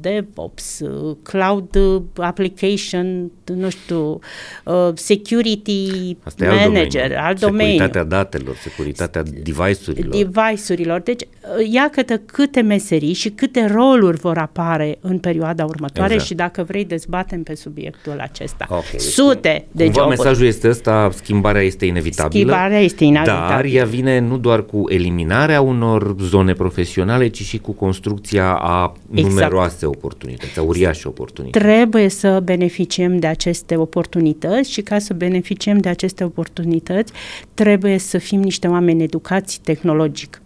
DevOps, 0.00 0.80
Cloud 1.22 1.76
Application, 2.16 3.30
nu 3.54 3.70
știu, 3.70 4.18
uh, 4.64 4.88
Security 4.94 6.16
Asta 6.22 6.44
Manager, 6.44 7.16
alt 7.16 7.40
domeniu. 7.40 7.82
Alt 7.82 7.92
securitatea 7.92 8.04
datelor, 8.04 8.56
securitatea 8.56 9.22
device-urilor. 9.22 10.16
Device-urilor. 10.16 11.00
Deci, 11.00 11.22
uh, 11.22 11.72
ia 11.72 11.88
câte, 11.92 12.22
câte 12.26 12.60
meserii 12.60 13.12
și 13.12 13.28
câte 13.28 13.66
roluri 13.72 14.16
vor 14.16 14.38
apare 14.38 14.98
în 15.00 15.18
perioada 15.18 15.64
următoare 15.64 16.12
exact. 16.12 16.28
și 16.30 16.34
dacă 16.34 16.62
vrei 16.62 16.84
dezbatem 16.84 17.42
pe 17.42 17.54
subiectul 17.54 18.18
acesta. 18.20 18.66
Okay. 18.68 18.98
Sute 18.98 19.66
de 19.70 19.84
Cumva 19.84 20.00
joburi. 20.00 20.18
mesajul 20.18 20.46
este 20.46 20.68
ăsta, 20.68 21.10
schimbarea 21.14 21.62
este 21.62 21.86
inevitabilă. 21.86 22.42
Schimbarea 22.42 22.78
este 22.78 23.04
inevitabilă. 23.04 23.48
Dar 23.48 23.64
ea 23.64 23.84
vine 23.84 24.18
nu 24.18 24.38
doar 24.38 24.64
cu 24.64 24.84
eliminarea 24.88 25.60
unor 25.60 26.14
zone 26.20 26.52
profesionale, 26.52 27.28
ci 27.28 27.42
și 27.42 27.58
cu 27.58 27.72
construcția 27.72 28.54
a 28.54 28.92
exact 29.12 29.28
numeroase 29.28 29.59
oportunități, 29.86 30.52
sau 30.52 30.66
uriașe 30.66 31.08
oportunități. 31.08 31.64
Trebuie 31.64 32.08
să 32.08 32.40
beneficiem 32.40 33.18
de 33.18 33.26
aceste 33.26 33.76
oportunități 33.76 34.70
și 34.70 34.82
ca 34.82 34.98
să 34.98 35.14
beneficiem 35.14 35.78
de 35.78 35.88
aceste 35.88 36.24
oportunități 36.24 37.12
trebuie 37.54 37.98
să 37.98 38.18
fim 38.18 38.40
niște 38.40 38.66
oameni 38.66 39.02
educați 39.02 39.60
tehnologic. 39.60 40.42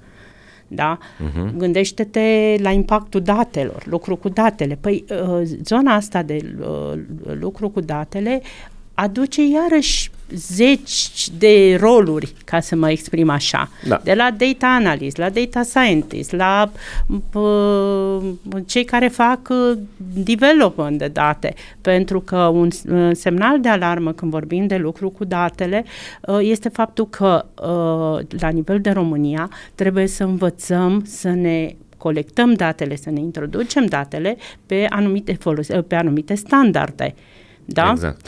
Da? 0.68 0.98
Uh-huh. 0.98 1.56
Gândește-te 1.56 2.56
la 2.58 2.70
impactul 2.70 3.20
datelor, 3.20 3.86
lucru 3.86 4.16
cu 4.16 4.28
datele. 4.28 4.78
Păi 4.80 5.04
uh, 5.10 5.42
zona 5.62 5.94
asta 5.94 6.22
de 6.22 6.54
uh, 6.60 7.00
lucru 7.40 7.68
cu 7.68 7.80
datele 7.80 8.42
aduce 8.94 9.42
iarăși 9.46 10.10
zeci 10.34 11.28
de 11.38 11.76
roluri, 11.80 12.34
ca 12.44 12.60
să 12.60 12.76
mă 12.76 12.90
exprim 12.90 13.30
așa, 13.30 13.70
da. 13.88 14.00
de 14.04 14.14
la 14.14 14.30
data 14.36 14.66
analyst, 14.66 15.16
la 15.16 15.28
data 15.30 15.62
scientist, 15.62 16.32
la 16.32 16.70
uh, 17.32 18.20
cei 18.66 18.84
care 18.84 19.08
fac 19.08 19.48
uh, 19.50 19.78
development 20.14 20.98
de 20.98 21.08
date, 21.08 21.54
pentru 21.80 22.20
că 22.20 22.36
un 22.36 22.68
uh, 22.88 23.10
semnal 23.12 23.60
de 23.60 23.68
alarmă 23.68 24.12
când 24.12 24.30
vorbim 24.30 24.66
de 24.66 24.76
lucru 24.76 25.10
cu 25.10 25.24
datele 25.24 25.84
uh, 26.20 26.38
este 26.40 26.68
faptul 26.68 27.08
că 27.08 27.44
uh, 27.54 28.40
la 28.40 28.48
nivel 28.48 28.80
de 28.80 28.90
România 28.90 29.50
trebuie 29.74 30.06
să 30.06 30.24
învățăm 30.24 31.02
să 31.06 31.28
ne 31.28 31.74
colectăm 31.96 32.52
datele, 32.52 32.96
să 32.96 33.10
ne 33.10 33.20
introducem 33.20 33.86
datele 33.86 34.36
pe 34.66 34.86
anumite, 34.88 35.32
folose, 35.32 35.82
pe 35.82 35.94
anumite 35.94 36.34
standarde. 36.34 37.14
Da? 37.64 37.90
Exact. 37.90 38.26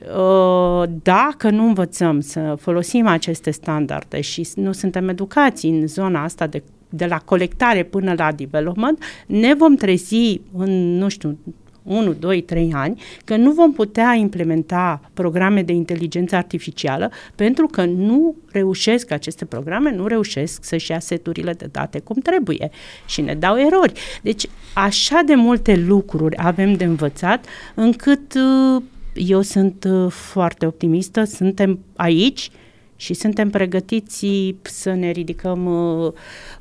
Uh, 0.00 0.88
dacă 1.02 1.50
nu 1.50 1.66
învățăm 1.66 2.20
să 2.20 2.56
folosim 2.60 3.06
aceste 3.06 3.50
standarde 3.50 4.20
și 4.20 4.48
nu 4.54 4.72
suntem 4.72 5.08
educați 5.08 5.66
în 5.66 5.86
zona 5.86 6.22
asta 6.22 6.46
de, 6.46 6.62
de 6.88 7.06
la 7.06 7.18
colectare 7.18 7.82
până 7.82 8.14
la 8.16 8.32
development, 8.32 9.02
ne 9.26 9.54
vom 9.54 9.74
trezi 9.74 10.40
în, 10.52 10.96
nu 10.98 11.08
știu, 11.08 11.38
1, 11.82 12.12
2, 12.12 12.42
3 12.42 12.70
ani, 12.74 13.02
că 13.24 13.36
nu 13.36 13.50
vom 13.52 13.72
putea 13.72 14.12
implementa 14.12 15.00
programe 15.14 15.62
de 15.62 15.72
inteligență 15.72 16.36
artificială 16.36 17.10
pentru 17.34 17.66
că 17.66 17.84
nu 17.84 18.34
reușesc 18.52 19.10
aceste 19.10 19.44
programe, 19.44 19.94
nu 19.94 20.06
reușesc 20.06 20.64
să-și 20.64 20.90
ia 20.90 20.98
seturile 20.98 21.52
de 21.52 21.68
date 21.72 21.98
cum 21.98 22.16
trebuie 22.16 22.70
și 23.06 23.20
ne 23.20 23.34
dau 23.34 23.58
erori. 23.58 23.92
Deci 24.22 24.46
așa 24.74 25.20
de 25.26 25.34
multe 25.34 25.76
lucruri 25.76 26.36
avem 26.36 26.74
de 26.74 26.84
învățat 26.84 27.44
încât 27.74 28.34
uh, 28.34 28.82
eu 29.14 29.40
sunt 29.40 29.84
uh, 29.88 30.10
foarte 30.10 30.66
optimistă, 30.66 31.24
suntem 31.24 31.78
aici 31.96 32.50
și 32.96 33.14
suntem 33.14 33.50
pregătiți 33.50 34.26
să 34.62 34.92
ne 34.92 35.10
ridicăm 35.10 35.66
uh, 35.66 36.12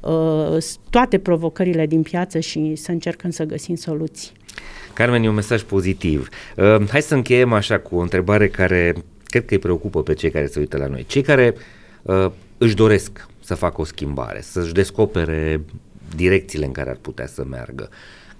uh, 0.01 0.63
toate 0.89 1.17
provocările 1.17 1.85
din 1.85 2.01
piață 2.01 2.39
și 2.39 2.75
să 2.75 2.91
încercăm 2.91 3.29
să 3.29 3.43
găsim 3.43 3.75
soluții. 3.75 4.31
Carmen, 4.93 5.23
e 5.23 5.29
un 5.29 5.35
mesaj 5.35 5.61
pozitiv. 5.61 6.27
Uh, 6.55 6.87
hai 6.89 7.01
să 7.01 7.15
încheiem 7.15 7.53
așa 7.53 7.79
cu 7.79 7.95
o 7.95 7.99
întrebare 7.99 8.47
care 8.47 8.95
cred 9.23 9.45
că 9.45 9.53
îi 9.53 9.59
preocupă 9.59 10.03
pe 10.03 10.13
cei 10.13 10.31
care 10.31 10.45
se 10.45 10.59
uită 10.59 10.77
la 10.77 10.87
noi. 10.87 11.05
Cei 11.07 11.21
care 11.21 11.55
uh, 12.01 12.31
își 12.57 12.75
doresc 12.75 13.27
să 13.39 13.55
facă 13.55 13.81
o 13.81 13.83
schimbare, 13.83 14.41
să-și 14.41 14.73
descopere 14.73 15.61
direcțiile 16.15 16.65
în 16.65 16.71
care 16.71 16.89
ar 16.89 16.97
putea 17.01 17.27
să 17.27 17.43
meargă. 17.49 17.89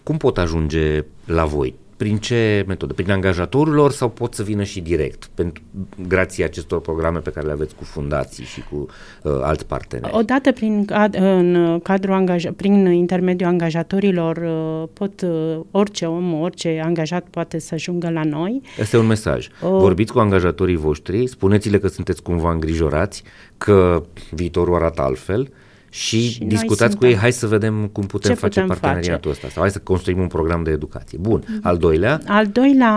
Cum 0.03 0.17
pot 0.17 0.37
ajunge 0.37 1.03
la 1.25 1.45
voi? 1.45 1.75
Prin 1.99 2.17
ce 2.17 2.63
metodă? 2.67 2.93
Prin 2.93 3.11
angajatorilor 3.11 3.91
sau 3.91 4.09
pot 4.09 4.33
să 4.33 4.43
vină 4.43 4.63
și 4.63 4.81
direct, 4.81 5.29
pentru, 5.33 5.63
grație 6.07 6.43
acestor 6.43 6.81
programe 6.81 7.19
pe 7.19 7.29
care 7.29 7.45
le 7.45 7.51
aveți 7.51 7.75
cu 7.75 7.83
fundații 7.83 8.43
și 8.43 8.63
cu 8.71 8.85
uh, 9.23 9.31
alți 9.41 9.65
parteneri? 9.65 10.15
Odată 10.15 10.51
prin, 10.51 10.87
în 11.11 11.79
cadrul 11.83 12.13
angaja, 12.13 12.49
prin 12.55 12.85
intermediul 12.85 13.49
angajatorilor 13.49 14.37
uh, 14.37 14.89
pot 14.93 15.21
uh, 15.21 15.59
orice 15.71 16.05
om, 16.05 16.33
orice 16.33 16.81
angajat 16.83 17.27
poate 17.29 17.59
să 17.59 17.73
ajungă 17.73 18.09
la 18.09 18.23
noi. 18.23 18.61
Este 18.79 18.97
un 18.97 19.05
mesaj. 19.05 19.47
Uh, 19.47 19.69
Vorbiți 19.69 20.11
cu 20.11 20.19
angajatorii 20.19 20.75
voștri, 20.75 21.27
spuneți-le 21.27 21.79
că 21.79 21.87
sunteți 21.87 22.21
cumva 22.21 22.51
îngrijorați, 22.51 23.23
că 23.57 24.03
viitorul 24.31 24.75
arată 24.75 25.01
altfel, 25.01 25.49
și, 25.89 26.29
și 26.29 26.43
discutați 26.43 26.97
cu 26.97 27.05
ei, 27.05 27.15
hai 27.15 27.31
să 27.31 27.47
vedem 27.47 27.87
cum 27.91 28.03
putem 28.03 28.31
Ce 28.31 28.39
face 28.39 28.61
putem 28.61 28.77
parteneriatul 28.77 29.31
face? 29.31 29.45
ăsta 29.45 29.47
sau 29.53 29.61
hai 29.61 29.71
să 29.71 29.79
construim 29.79 30.19
un 30.19 30.27
program 30.27 30.63
de 30.63 30.71
educație. 30.71 31.17
Bun. 31.21 31.43
Mhm. 31.47 31.59
Al 31.67 31.77
doilea? 31.77 32.19
Al 32.27 32.45
doilea, 32.45 32.93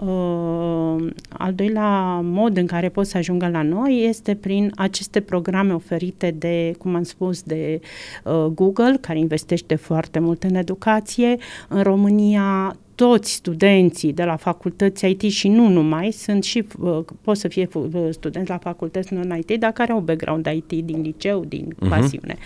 uh, 0.00 1.06
al 1.28 1.52
doilea 1.54 2.20
mod 2.22 2.56
în 2.56 2.66
care 2.66 2.88
pot 2.88 3.06
să 3.06 3.16
ajungă 3.16 3.48
la 3.48 3.62
noi 3.62 4.04
este 4.08 4.34
prin 4.34 4.72
aceste 4.76 5.20
programe 5.20 5.72
oferite 5.72 6.34
de, 6.38 6.74
cum 6.78 6.94
am 6.94 7.02
spus, 7.02 7.42
de 7.42 7.80
uh, 8.24 8.44
Google, 8.54 8.98
care 9.00 9.18
investește 9.18 9.74
foarte 9.74 10.18
mult 10.18 10.42
în 10.42 10.54
educație. 10.54 11.36
În 11.68 11.82
România 11.82 12.76
toți 12.98 13.32
studenții 13.32 14.12
de 14.12 14.24
la 14.24 14.36
facultăți 14.36 15.06
IT 15.08 15.22
și 15.22 15.48
nu 15.48 15.68
numai, 15.68 16.10
sunt 16.10 16.44
și, 16.44 16.66
uh, 16.80 16.98
pot 17.20 17.36
să 17.36 17.48
fie 17.48 17.68
uh, 17.72 18.08
studenți 18.10 18.50
la 18.50 18.58
facultăți 18.58 19.14
non-IT, 19.14 19.52
dar 19.58 19.72
care 19.72 19.92
au 19.92 20.00
background 20.00 20.46
IT 20.46 20.84
din 20.84 21.00
liceu, 21.00 21.44
din 21.44 21.74
uh-huh. 21.74 21.88
pasiune. 21.88 22.36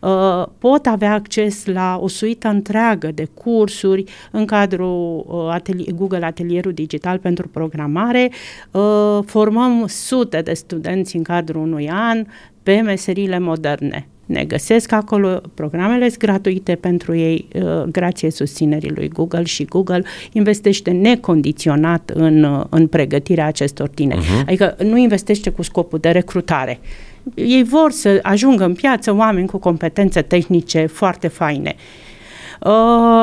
Uh, 0.00 0.46
pot 0.58 0.86
avea 0.86 1.12
acces 1.12 1.66
la 1.66 1.98
o 2.00 2.08
suită 2.08 2.48
întreagă 2.48 3.10
de 3.14 3.28
cursuri 3.34 4.04
în 4.30 4.44
cadrul 4.44 5.26
atelier, 5.50 5.92
Google 5.94 6.24
Atelierul 6.24 6.72
Digital 6.72 7.18
pentru 7.18 7.48
Programare. 7.48 8.30
Formăm 9.24 9.86
sute 9.86 10.40
de 10.40 10.52
studenți 10.52 11.16
în 11.16 11.22
cadrul 11.22 11.62
unui 11.62 11.90
an 11.90 12.24
pe 12.62 12.80
meserile 12.80 13.38
moderne 13.38 14.08
ne 14.30 14.44
găsesc 14.44 14.92
acolo, 14.92 15.40
programele 15.54 16.08
sunt 16.08 16.18
gratuite 16.18 16.74
pentru 16.74 17.16
ei, 17.16 17.48
uh, 17.54 17.82
grație 17.82 18.30
susținerii 18.30 18.92
lui 18.94 19.08
Google 19.08 19.44
și 19.44 19.64
Google 19.64 20.02
investește 20.32 20.90
necondiționat 20.90 22.10
în, 22.14 22.42
uh, 22.42 22.64
în 22.68 22.86
pregătirea 22.86 23.46
acestor 23.46 23.88
tineri. 23.88 24.20
Uh-huh. 24.20 24.46
Adică 24.46 24.76
nu 24.82 24.96
investește 24.96 25.50
cu 25.50 25.62
scopul 25.62 25.98
de 25.98 26.08
recrutare. 26.08 26.78
Ei 27.34 27.64
vor 27.64 27.90
să 27.90 28.18
ajungă 28.22 28.64
în 28.64 28.74
piață 28.74 29.14
oameni 29.14 29.46
cu 29.46 29.58
competențe 29.58 30.22
tehnice 30.22 30.86
foarte 30.86 31.28
faine. 31.28 31.74
Uh, 31.76 31.82
Uh, 31.84 32.09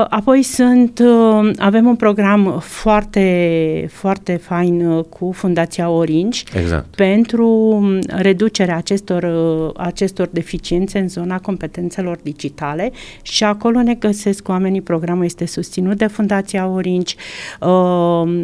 apoi 0.10 0.44
sunt, 0.44 1.00
uh, 1.00 1.52
avem 1.58 1.86
un 1.86 1.96
program 1.96 2.60
foarte, 2.60 3.90
foarte 3.92 4.36
fain 4.36 4.86
uh, 4.86 5.04
cu 5.04 5.32
Fundația 5.32 5.90
Orange 5.90 6.44
exact. 6.54 6.96
pentru 6.96 7.82
reducerea 8.08 8.76
acestor, 8.76 9.32
acestor 9.76 10.28
deficiențe 10.32 11.00
în 11.00 11.10
zona 11.10 11.40
competențelor 11.40 12.18
digitale 12.24 12.92
și 13.22 13.44
acolo 13.44 13.82
ne 13.82 13.94
găsesc 13.94 14.48
oamenii. 14.48 14.82
Programul 14.82 15.26
este 15.26 15.46
susținut 15.46 15.98
de 15.98 16.08
Fundația 16.08 16.68
Orange. 16.68 17.16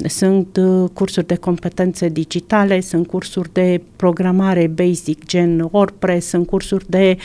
Sunt 0.06 0.60
cursuri 0.94 1.28
de 1.28 1.36
competențe 1.36 2.10
digitale, 2.10 2.80
sunt 2.80 3.08
cursuri 3.08 3.50
de 3.54 3.82
programare 3.96 4.68
basic, 4.68 5.26
gen 5.26 5.68
WordPress, 5.72 6.28
sunt 6.28 6.48
cursuri 6.48 6.86
de, 6.88 7.18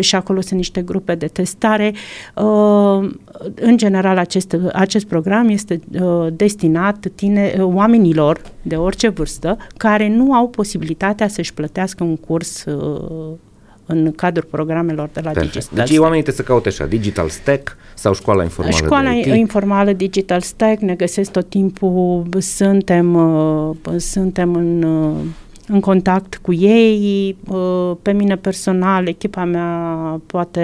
și 0.00 0.14
acolo 0.14 0.40
sunt 0.40 0.58
niște 0.58 0.82
grupe 0.82 1.14
de 1.14 1.26
testare 1.26 1.94
în 3.54 3.76
general, 3.76 4.18
acest, 4.18 4.56
acest 4.72 5.06
program 5.06 5.48
este 5.48 5.80
uh, 6.00 6.26
destinat 6.32 7.06
tine, 7.14 7.54
uh, 7.58 7.64
oamenilor 7.64 8.40
de 8.62 8.76
orice 8.76 9.08
vârstă 9.08 9.56
care 9.76 10.08
nu 10.08 10.32
au 10.32 10.48
posibilitatea 10.48 11.28
să-și 11.28 11.54
plătească 11.54 12.04
un 12.04 12.16
curs 12.16 12.64
uh, 12.64 13.32
în 13.86 14.12
cadrul 14.12 14.48
programelor 14.50 15.08
de 15.12 15.20
la 15.24 15.30
Perfect. 15.30 15.52
Digital 15.54 15.86
Deci 15.86 15.98
oamenii 15.98 16.22
trebuie 16.22 16.44
să 16.46 16.52
caute 16.52 16.68
așa, 16.68 16.86
Digital 16.86 17.28
Stack 17.28 17.76
sau 17.94 18.14
Școala 18.14 18.42
Informală 18.42 18.76
Școala 18.76 19.10
de 19.10 19.18
IT? 19.18 19.26
Informală 19.26 19.92
Digital 19.92 20.40
Stack, 20.40 20.80
ne 20.80 20.94
găsesc 20.94 21.30
tot 21.30 21.48
timpul, 21.48 22.26
suntem, 22.38 23.14
uh, 23.14 23.76
suntem 23.96 24.54
în... 24.54 24.84
Uh, 25.68 25.74
în 25.74 25.80
contact 25.80 26.38
cu 26.42 26.52
ei, 26.52 27.36
uh, 27.48 27.96
pe 28.02 28.12
mine 28.12 28.36
personal, 28.36 29.08
echipa 29.08 29.44
mea 29.44 30.20
poate 30.26 30.60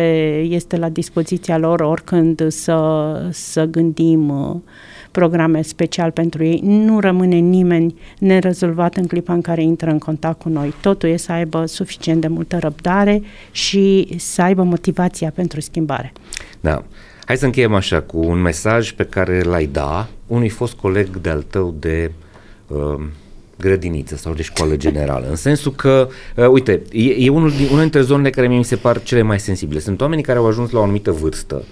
este 0.49 0.77
la 0.77 0.89
dispoziția 0.89 1.59
lor 1.59 1.81
oricând 1.81 2.47
să, 2.49 3.29
să 3.31 3.65
gândim 3.65 4.29
uh, 4.29 4.57
programe 5.11 5.63
special 5.63 6.11
pentru 6.11 6.45
ei. 6.45 6.61
Nu 6.65 7.01
rămâne 7.01 7.37
nimeni 7.37 7.95
nerezolvat 8.19 8.97
în 8.97 9.07
clipa 9.07 9.33
în 9.33 9.41
care 9.41 9.63
intră 9.63 9.91
în 9.91 9.99
contact 9.99 10.41
cu 10.41 10.49
noi. 10.49 10.75
Totul 10.81 11.09
e 11.09 11.17
să 11.17 11.33
aibă 11.33 11.67
suficient 11.67 12.21
de 12.21 12.29
multă 12.29 12.59
răbdare 12.59 13.23
și 13.51 14.15
să 14.19 14.43
aibă 14.43 14.63
motivația 14.63 15.31
pentru 15.35 15.61
schimbare. 15.61 16.13
Da. 16.61 16.85
Hai 17.25 17.37
să 17.37 17.45
încheiem 17.45 17.75
așa 17.75 18.01
cu 18.01 18.19
un 18.19 18.41
mesaj 18.41 18.91
pe 18.91 19.05
care 19.05 19.43
l-ai 19.43 19.67
da 19.67 20.09
unui 20.27 20.49
fost 20.49 20.75
coleg 20.75 21.17
de-al 21.17 21.43
tău 21.43 21.75
de 21.79 22.13
uh, 22.67 23.05
grădiniță 23.63 24.17
sau 24.17 24.33
de 24.33 24.43
școală 24.43 24.77
generală, 24.77 25.27
în 25.29 25.37
sensul 25.37 25.73
că, 25.73 26.09
uh, 26.37 26.47
uite, 26.49 26.83
e, 26.93 27.11
e 27.11 27.29
unul 27.29 27.51
din, 27.51 27.69
una 27.73 27.81
dintre 27.81 28.01
zonele 28.01 28.31
care 28.31 28.49
mi 28.49 28.65
se 28.65 28.77
par 28.77 29.03
cele 29.03 29.23
mai 29.23 29.41
sensibile. 29.41 29.81
Sunt 29.81 30.01
oamenii 30.01 30.25
care 30.25 30.39
au 30.39 30.47
ajuns 30.47 30.71
la 30.71 30.79
o 30.79 30.83
anumită 30.83 31.11
vârstă, 31.11 31.63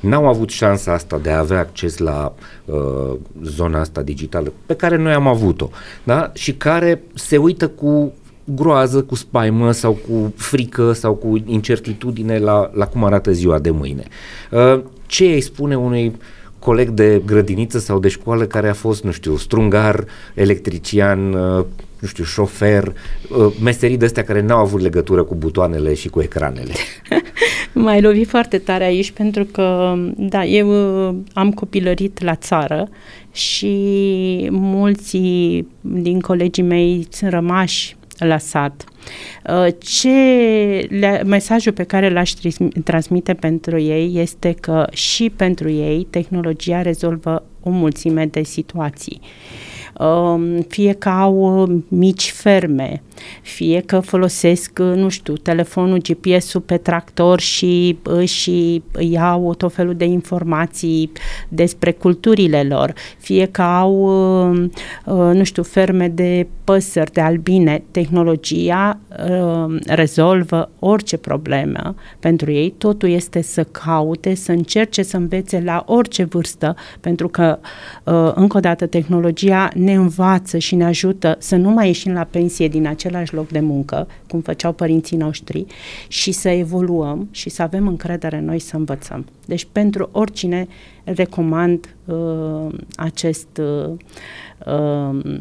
n-au 0.00 0.28
avut 0.28 0.50
șansa 0.50 0.92
asta 0.92 1.18
de 1.22 1.30
a 1.30 1.38
avea 1.38 1.58
acces 1.58 1.98
la 1.98 2.34
uh, 2.64 3.16
zona 3.42 3.80
asta 3.80 4.02
digitală 4.02 4.52
pe 4.66 4.74
care 4.74 4.96
noi 4.96 5.12
am 5.12 5.26
avut-o, 5.26 5.70
da? 6.04 6.30
și 6.34 6.52
care 6.52 7.02
se 7.14 7.36
uită 7.36 7.68
cu 7.68 8.12
groază, 8.44 9.02
cu 9.02 9.14
spaimă 9.14 9.72
sau 9.72 9.92
cu 9.92 10.32
frică 10.36 10.92
sau 10.92 11.14
cu 11.14 11.42
incertitudine 11.44 12.38
la, 12.38 12.70
la 12.74 12.86
cum 12.86 13.04
arată 13.04 13.32
ziua 13.32 13.58
de 13.58 13.70
mâine. 13.70 14.04
Uh, 14.50 14.82
ce 15.06 15.24
îi 15.24 15.40
spune 15.40 15.76
unui 15.76 16.16
coleg 16.66 16.88
de 16.88 17.22
grădiniță 17.26 17.78
sau 17.78 17.98
de 17.98 18.08
școală 18.08 18.44
care 18.44 18.68
a 18.68 18.74
fost, 18.74 19.04
nu 19.04 19.10
știu, 19.10 19.36
strungar, 19.36 20.04
electrician, 20.34 21.32
uh, 21.32 21.64
nu 22.00 22.08
știu, 22.08 22.24
șofer, 22.24 22.92
uh, 23.38 23.52
meserii 23.62 23.96
de 23.96 24.04
astea 24.04 24.24
care 24.24 24.40
n-au 24.40 24.58
avut 24.58 24.80
legătură 24.80 25.22
cu 25.22 25.34
butoanele 25.34 25.94
și 25.94 26.08
cu 26.08 26.20
ecranele. 26.20 26.72
M-ai 27.84 28.00
lovit 28.00 28.28
foarte 28.28 28.58
tare 28.58 28.84
aici 28.84 29.10
pentru 29.10 29.44
că, 29.44 29.94
da, 30.16 30.44
eu 30.44 30.68
uh, 31.08 31.14
am 31.32 31.52
copilărit 31.52 32.22
la 32.22 32.34
țară 32.34 32.88
și 33.32 33.74
mulți 34.50 35.18
din 35.80 36.20
colegii 36.20 36.62
mei 36.62 37.06
sunt 37.10 37.30
rămași 37.30 37.96
la 38.18 38.38
sat. 38.38 38.84
Uh, 39.50 39.66
ce 39.78 40.10
le, 40.90 41.22
mesajul 41.26 41.72
pe 41.72 41.82
care 41.82 42.10
l-aș 42.10 42.32
transmite 42.84 43.34
pentru 43.34 43.78
ei 43.78 44.10
este 44.20 44.54
că 44.60 44.86
și 44.90 45.30
pentru 45.36 45.70
ei 45.70 46.06
tehnologia 46.10 46.82
rezolvă 46.82 47.44
o 47.62 47.70
mulțime 47.70 48.26
de 48.26 48.42
situații. 48.42 49.20
Um, 49.20 49.75
fie 50.68 50.92
că 50.92 51.08
au 51.08 51.62
uh, 51.62 51.76
mici 51.88 52.30
ferme, 52.30 53.02
fie 53.42 53.80
că 53.86 54.00
folosesc, 54.00 54.78
uh, 54.80 54.92
nu 54.94 55.08
știu, 55.08 55.34
telefonul 55.34 55.98
GPS-ul 55.98 56.60
pe 56.60 56.76
tractor 56.76 57.40
și 57.40 57.98
și 58.24 58.82
iau 58.98 59.54
tot 59.54 59.72
felul 59.72 59.94
de 59.94 60.04
informații 60.04 61.12
despre 61.48 61.92
culturile 61.92 62.62
lor, 62.62 62.92
fie 63.18 63.46
că 63.46 63.62
au, 63.62 64.06
nu 65.32 65.44
știu, 65.44 65.62
ferme 65.62 66.08
de 66.08 66.46
păsări, 66.64 67.12
de 67.12 67.20
albine, 67.20 67.82
tehnologia 67.90 68.98
rezolvă 69.86 70.70
orice 70.78 71.16
problemă. 71.16 71.94
Pentru 72.18 72.50
ei, 72.50 72.74
totul 72.78 73.08
este 73.08 73.42
să 73.42 73.64
caute, 73.64 74.34
să 74.34 74.52
încerce 74.52 75.02
să 75.02 75.16
învețe 75.16 75.62
la 75.64 75.84
orice 75.86 76.24
vârstă, 76.24 76.76
pentru 77.00 77.28
că, 77.28 77.58
încă 78.34 78.56
o 78.56 78.60
dată, 78.60 78.86
tehnologia 78.86 79.68
ne 79.74 79.85
învață 79.94 80.58
și 80.58 80.74
ne 80.74 80.84
ajută 80.84 81.36
să 81.38 81.56
nu 81.56 81.70
mai 81.70 81.86
ieșim 81.86 82.12
la 82.12 82.24
pensie 82.24 82.68
din 82.68 82.86
același 82.86 83.34
loc 83.34 83.48
de 83.48 83.60
muncă, 83.60 84.06
cum 84.28 84.40
făceau 84.40 84.72
părinții 84.72 85.16
noștri, 85.16 85.66
și 86.08 86.32
să 86.32 86.48
evoluăm 86.48 87.28
și 87.30 87.50
să 87.50 87.62
avem 87.62 87.86
încredere 87.86 88.36
în 88.36 88.44
noi 88.44 88.58
să 88.58 88.76
învățăm. 88.76 89.26
Deci 89.46 89.66
pentru 89.72 90.08
oricine 90.12 90.66
recomand 91.04 91.94
uh, 92.04 92.74
acest 92.96 93.60
uh, 93.60 93.90
uh, 94.66 95.38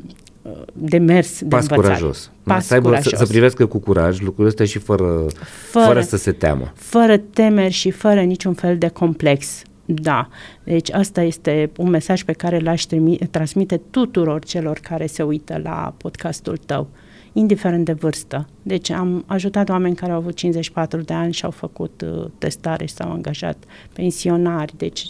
demers 0.74 1.40
de 1.40 1.46
Pas 1.48 1.62
învățare. 1.62 1.82
curajos. 1.82 2.32
Pas 2.44 2.66
să, 2.66 2.74
aibă, 2.74 2.88
curajos. 2.88 3.12
Să, 3.12 3.26
să 3.26 3.32
privească 3.32 3.66
cu 3.66 3.78
curaj 3.78 4.20
lucrurile 4.20 4.48
astea 4.48 4.66
și 4.66 4.80
fără, 4.80 5.26
fără, 5.72 5.86
fără 5.86 6.02
să 6.02 6.18
se 6.18 6.32
teamă. 6.32 6.72
Fără 6.76 7.18
temeri 7.18 7.74
și 7.74 7.92
fără 7.92 8.22
niciun 8.22 8.54
fel 8.54 8.78
de 8.78 8.88
complex. 8.88 9.62
Da, 9.86 10.28
deci 10.64 10.92
asta 10.92 11.22
este 11.22 11.72
un 11.78 11.90
mesaj 11.90 12.24
pe 12.24 12.34
care 12.34 12.60
l-aș 12.60 12.84
transmite 13.32 13.78
tuturor 13.78 14.44
celor 14.44 14.80
care 14.80 15.06
se 15.06 15.24
uită 15.24 15.60
la 15.64 15.94
podcastul 15.98 16.58
tău, 16.58 16.88
indiferent 17.34 17.86
de 17.86 17.94
vârstă. 17.94 18.48
Deci 18.62 18.90
am 18.90 19.24
ajutat 19.28 19.70
oameni 19.70 19.96
care 19.96 20.12
au 20.12 20.18
avut 20.18 20.36
54 20.36 21.02
de 21.02 21.14
ani 21.14 21.34
și 21.34 21.46
au 21.46 21.52
făcut 21.52 22.02
uh, 22.06 22.26
testare 22.38 22.86
și 22.86 22.94
s-au 22.94 23.12
angajat 23.12 23.64
pensionari. 23.94 24.74
Deci 24.78 25.10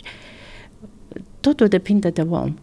totul 1.39 1.67
depinde 1.67 2.09
de 2.09 2.21
om. 2.21 2.53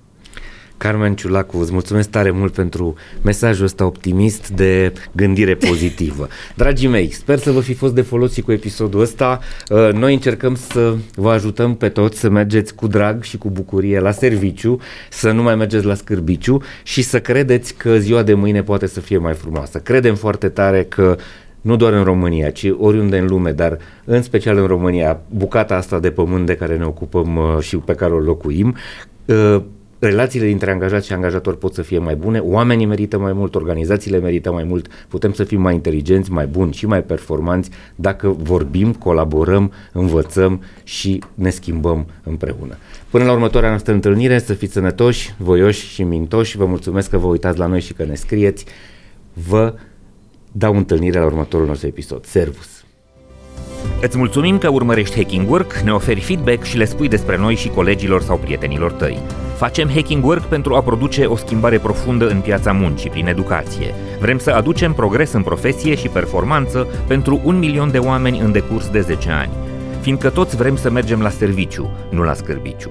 Carmen 0.82 1.14
Ciulacu, 1.14 1.58
îți 1.58 1.72
mulțumesc 1.72 2.10
tare 2.10 2.30
mult 2.30 2.52
pentru 2.52 2.94
mesajul 3.22 3.64
ăsta 3.64 3.84
optimist 3.84 4.50
de 4.50 4.92
gândire 5.12 5.54
pozitivă. 5.54 6.28
Dragii 6.56 6.88
mei, 6.88 7.10
sper 7.10 7.38
să 7.38 7.50
vă 7.50 7.60
fi 7.60 7.74
fost 7.74 7.94
de 7.94 8.00
folos 8.00 8.32
și 8.32 8.40
cu 8.40 8.52
episodul 8.52 9.00
ăsta. 9.00 9.40
Uh, 9.68 9.92
noi 9.92 10.14
încercăm 10.14 10.54
să 10.54 10.94
vă 11.14 11.30
ajutăm 11.30 11.74
pe 11.74 11.88
toți 11.88 12.18
să 12.18 12.28
mergeți 12.28 12.74
cu 12.74 12.86
drag 12.86 13.22
și 13.22 13.38
cu 13.38 13.50
bucurie 13.50 14.00
la 14.00 14.10
serviciu, 14.10 14.80
să 15.10 15.30
nu 15.30 15.42
mai 15.42 15.54
mergeți 15.54 15.84
la 15.84 15.94
scârbiciu 15.94 16.62
și 16.82 17.02
să 17.02 17.20
credeți 17.20 17.74
că 17.74 17.98
ziua 17.98 18.22
de 18.22 18.34
mâine 18.34 18.62
poate 18.62 18.86
să 18.86 19.00
fie 19.00 19.18
mai 19.18 19.34
frumoasă. 19.34 19.78
Credem 19.78 20.14
foarte 20.14 20.48
tare 20.48 20.84
că 20.84 21.16
nu 21.60 21.76
doar 21.76 21.92
în 21.92 22.04
România, 22.04 22.50
ci 22.50 22.66
oriunde 22.78 23.18
în 23.18 23.26
lume, 23.26 23.52
dar 23.52 23.78
în 24.04 24.22
special 24.22 24.56
în 24.58 24.66
România, 24.66 25.20
bucata 25.28 25.74
asta 25.76 25.98
de 25.98 26.10
pământ 26.10 26.46
de 26.46 26.54
care 26.54 26.76
ne 26.76 26.84
ocupăm 26.84 27.36
uh, 27.36 27.58
și 27.60 27.76
pe 27.76 27.94
care 27.94 28.12
o 28.12 28.18
locuim, 28.18 28.76
uh, 29.24 29.62
relațiile 30.06 30.46
dintre 30.46 30.70
angajat 30.70 31.04
și 31.04 31.12
angajator 31.12 31.56
pot 31.56 31.74
să 31.74 31.82
fie 31.82 31.98
mai 31.98 32.16
bune, 32.16 32.38
oamenii 32.38 32.86
merită 32.86 33.18
mai 33.18 33.32
mult, 33.32 33.54
organizațiile 33.54 34.18
merită 34.18 34.52
mai 34.52 34.64
mult, 34.64 34.86
putem 35.08 35.32
să 35.32 35.44
fim 35.44 35.60
mai 35.60 35.74
inteligenți, 35.74 36.30
mai 36.30 36.46
buni 36.46 36.72
și 36.72 36.86
mai 36.86 37.02
performanți 37.02 37.70
dacă 37.94 38.28
vorbim, 38.28 38.92
colaborăm, 38.92 39.72
învățăm 39.92 40.62
și 40.84 41.22
ne 41.34 41.50
schimbăm 41.50 42.06
împreună. 42.22 42.76
Până 43.10 43.24
la 43.24 43.32
următoarea 43.32 43.68
noastră 43.68 43.92
întâlnire, 43.92 44.38
să 44.38 44.54
fiți 44.54 44.72
sănătoși, 44.72 45.34
voioși 45.38 45.86
și 45.86 46.02
mintoși. 46.02 46.56
Vă 46.56 46.64
mulțumesc 46.64 47.10
că 47.10 47.18
vă 47.18 47.26
uitați 47.26 47.58
la 47.58 47.66
noi 47.66 47.80
și 47.80 47.92
că 47.92 48.04
ne 48.04 48.14
scrieți. 48.14 48.64
Vă 49.48 49.74
dau 50.52 50.76
întâlnire 50.76 51.18
la 51.18 51.24
următorul 51.24 51.66
nostru 51.66 51.86
episod. 51.86 52.24
Servus! 52.24 52.84
Îți 54.00 54.18
mulțumim 54.18 54.58
că 54.58 54.68
urmărești 54.68 55.16
Hacking 55.16 55.50
Work, 55.50 55.76
ne 55.76 55.92
oferi 55.92 56.20
feedback 56.20 56.62
și 56.62 56.76
le 56.76 56.84
spui 56.84 57.08
despre 57.08 57.36
noi 57.36 57.54
și 57.54 57.68
colegilor 57.68 58.22
sau 58.22 58.36
prietenilor 58.36 58.92
tăi. 58.92 59.18
Facem 59.62 59.88
Hacking 59.88 60.24
Work 60.24 60.44
pentru 60.44 60.74
a 60.74 60.82
produce 60.82 61.24
o 61.24 61.36
schimbare 61.36 61.78
profundă 61.78 62.28
în 62.28 62.40
piața 62.40 62.72
muncii 62.72 63.10
prin 63.10 63.26
educație. 63.26 63.94
Vrem 64.20 64.38
să 64.38 64.50
aducem 64.50 64.92
progres 64.92 65.32
în 65.32 65.42
profesie 65.42 65.94
și 65.94 66.08
performanță 66.08 66.86
pentru 67.06 67.40
un 67.44 67.58
milion 67.58 67.90
de 67.90 67.98
oameni 67.98 68.38
în 68.38 68.52
decurs 68.52 68.88
de 68.88 69.00
10 69.00 69.30
ani. 69.30 69.52
Fiindcă 70.00 70.30
toți 70.30 70.56
vrem 70.56 70.76
să 70.76 70.90
mergem 70.90 71.20
la 71.20 71.28
serviciu, 71.28 71.90
nu 72.10 72.22
la 72.22 72.34
scârbiciu. 72.34 72.90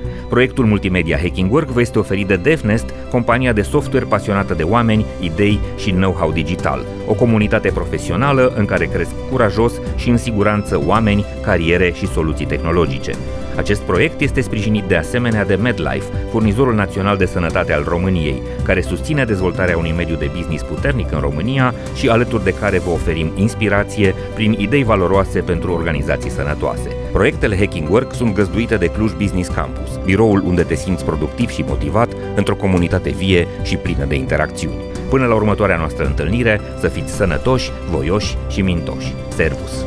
Proiectul 0.31 0.65
multimedia 0.65 1.17
Hacking 1.17 1.51
Work 1.51 1.67
vă 1.67 1.81
este 1.81 1.99
oferit 1.99 2.27
de 2.27 2.35
DevNest, 2.35 2.85
compania 3.09 3.53
de 3.53 3.61
software 3.61 4.05
pasionată 4.05 4.53
de 4.53 4.63
oameni, 4.63 5.05
idei 5.19 5.59
și 5.77 5.91
know-how 5.91 6.31
digital. 6.31 6.85
O 7.07 7.13
comunitate 7.13 7.71
profesională 7.73 8.53
în 8.57 8.65
care 8.65 8.85
cresc 8.85 9.11
curajos 9.31 9.73
și 9.95 10.09
în 10.09 10.17
siguranță 10.17 10.81
oameni, 10.85 11.25
cariere 11.43 11.91
și 11.95 12.07
soluții 12.07 12.45
tehnologice. 12.45 13.11
Acest 13.55 13.81
proiect 13.81 14.21
este 14.21 14.41
sprijinit 14.41 14.83
de 14.83 14.95
asemenea 14.95 15.45
de 15.45 15.55
MedLife, 15.55 16.05
furnizorul 16.31 16.75
național 16.75 17.17
de 17.17 17.25
sănătate 17.25 17.73
al 17.73 17.83
României, 17.87 18.41
care 18.63 18.81
susține 18.81 19.23
dezvoltarea 19.23 19.77
unui 19.77 19.93
mediu 19.97 20.15
de 20.15 20.31
business 20.35 20.63
puternic 20.63 21.11
în 21.11 21.19
România 21.19 21.73
și 21.95 22.09
alături 22.09 22.43
de 22.43 22.53
care 22.53 22.79
vă 22.79 22.89
oferim 22.89 23.31
inspirație 23.35 24.15
prin 24.33 24.55
idei 24.57 24.83
valoroase 24.83 25.39
pentru 25.39 25.71
organizații 25.71 26.29
sănătoase. 26.29 26.89
Proiectele 27.11 27.57
Hacking 27.57 27.89
Work 27.89 28.13
sunt 28.13 28.33
găzduite 28.33 28.75
de 28.75 28.87
Cluj 28.87 29.11
Business 29.11 29.49
Campus, 29.49 29.99
biroul 30.05 30.43
unde 30.45 30.63
te 30.63 30.75
simți 30.75 31.05
productiv 31.05 31.49
și 31.49 31.65
motivat 31.67 32.13
într-o 32.35 32.55
comunitate 32.55 33.09
vie 33.09 33.47
și 33.63 33.75
plină 33.75 34.05
de 34.05 34.15
interacțiuni. 34.15 34.75
Până 35.09 35.25
la 35.25 35.35
următoarea 35.35 35.77
noastră 35.77 36.05
întâlnire, 36.05 36.61
să 36.79 36.87
fiți 36.87 37.13
sănătoși, 37.13 37.71
voioși 37.89 38.37
și 38.49 38.61
mintoși. 38.61 39.13
Servus! 39.35 39.85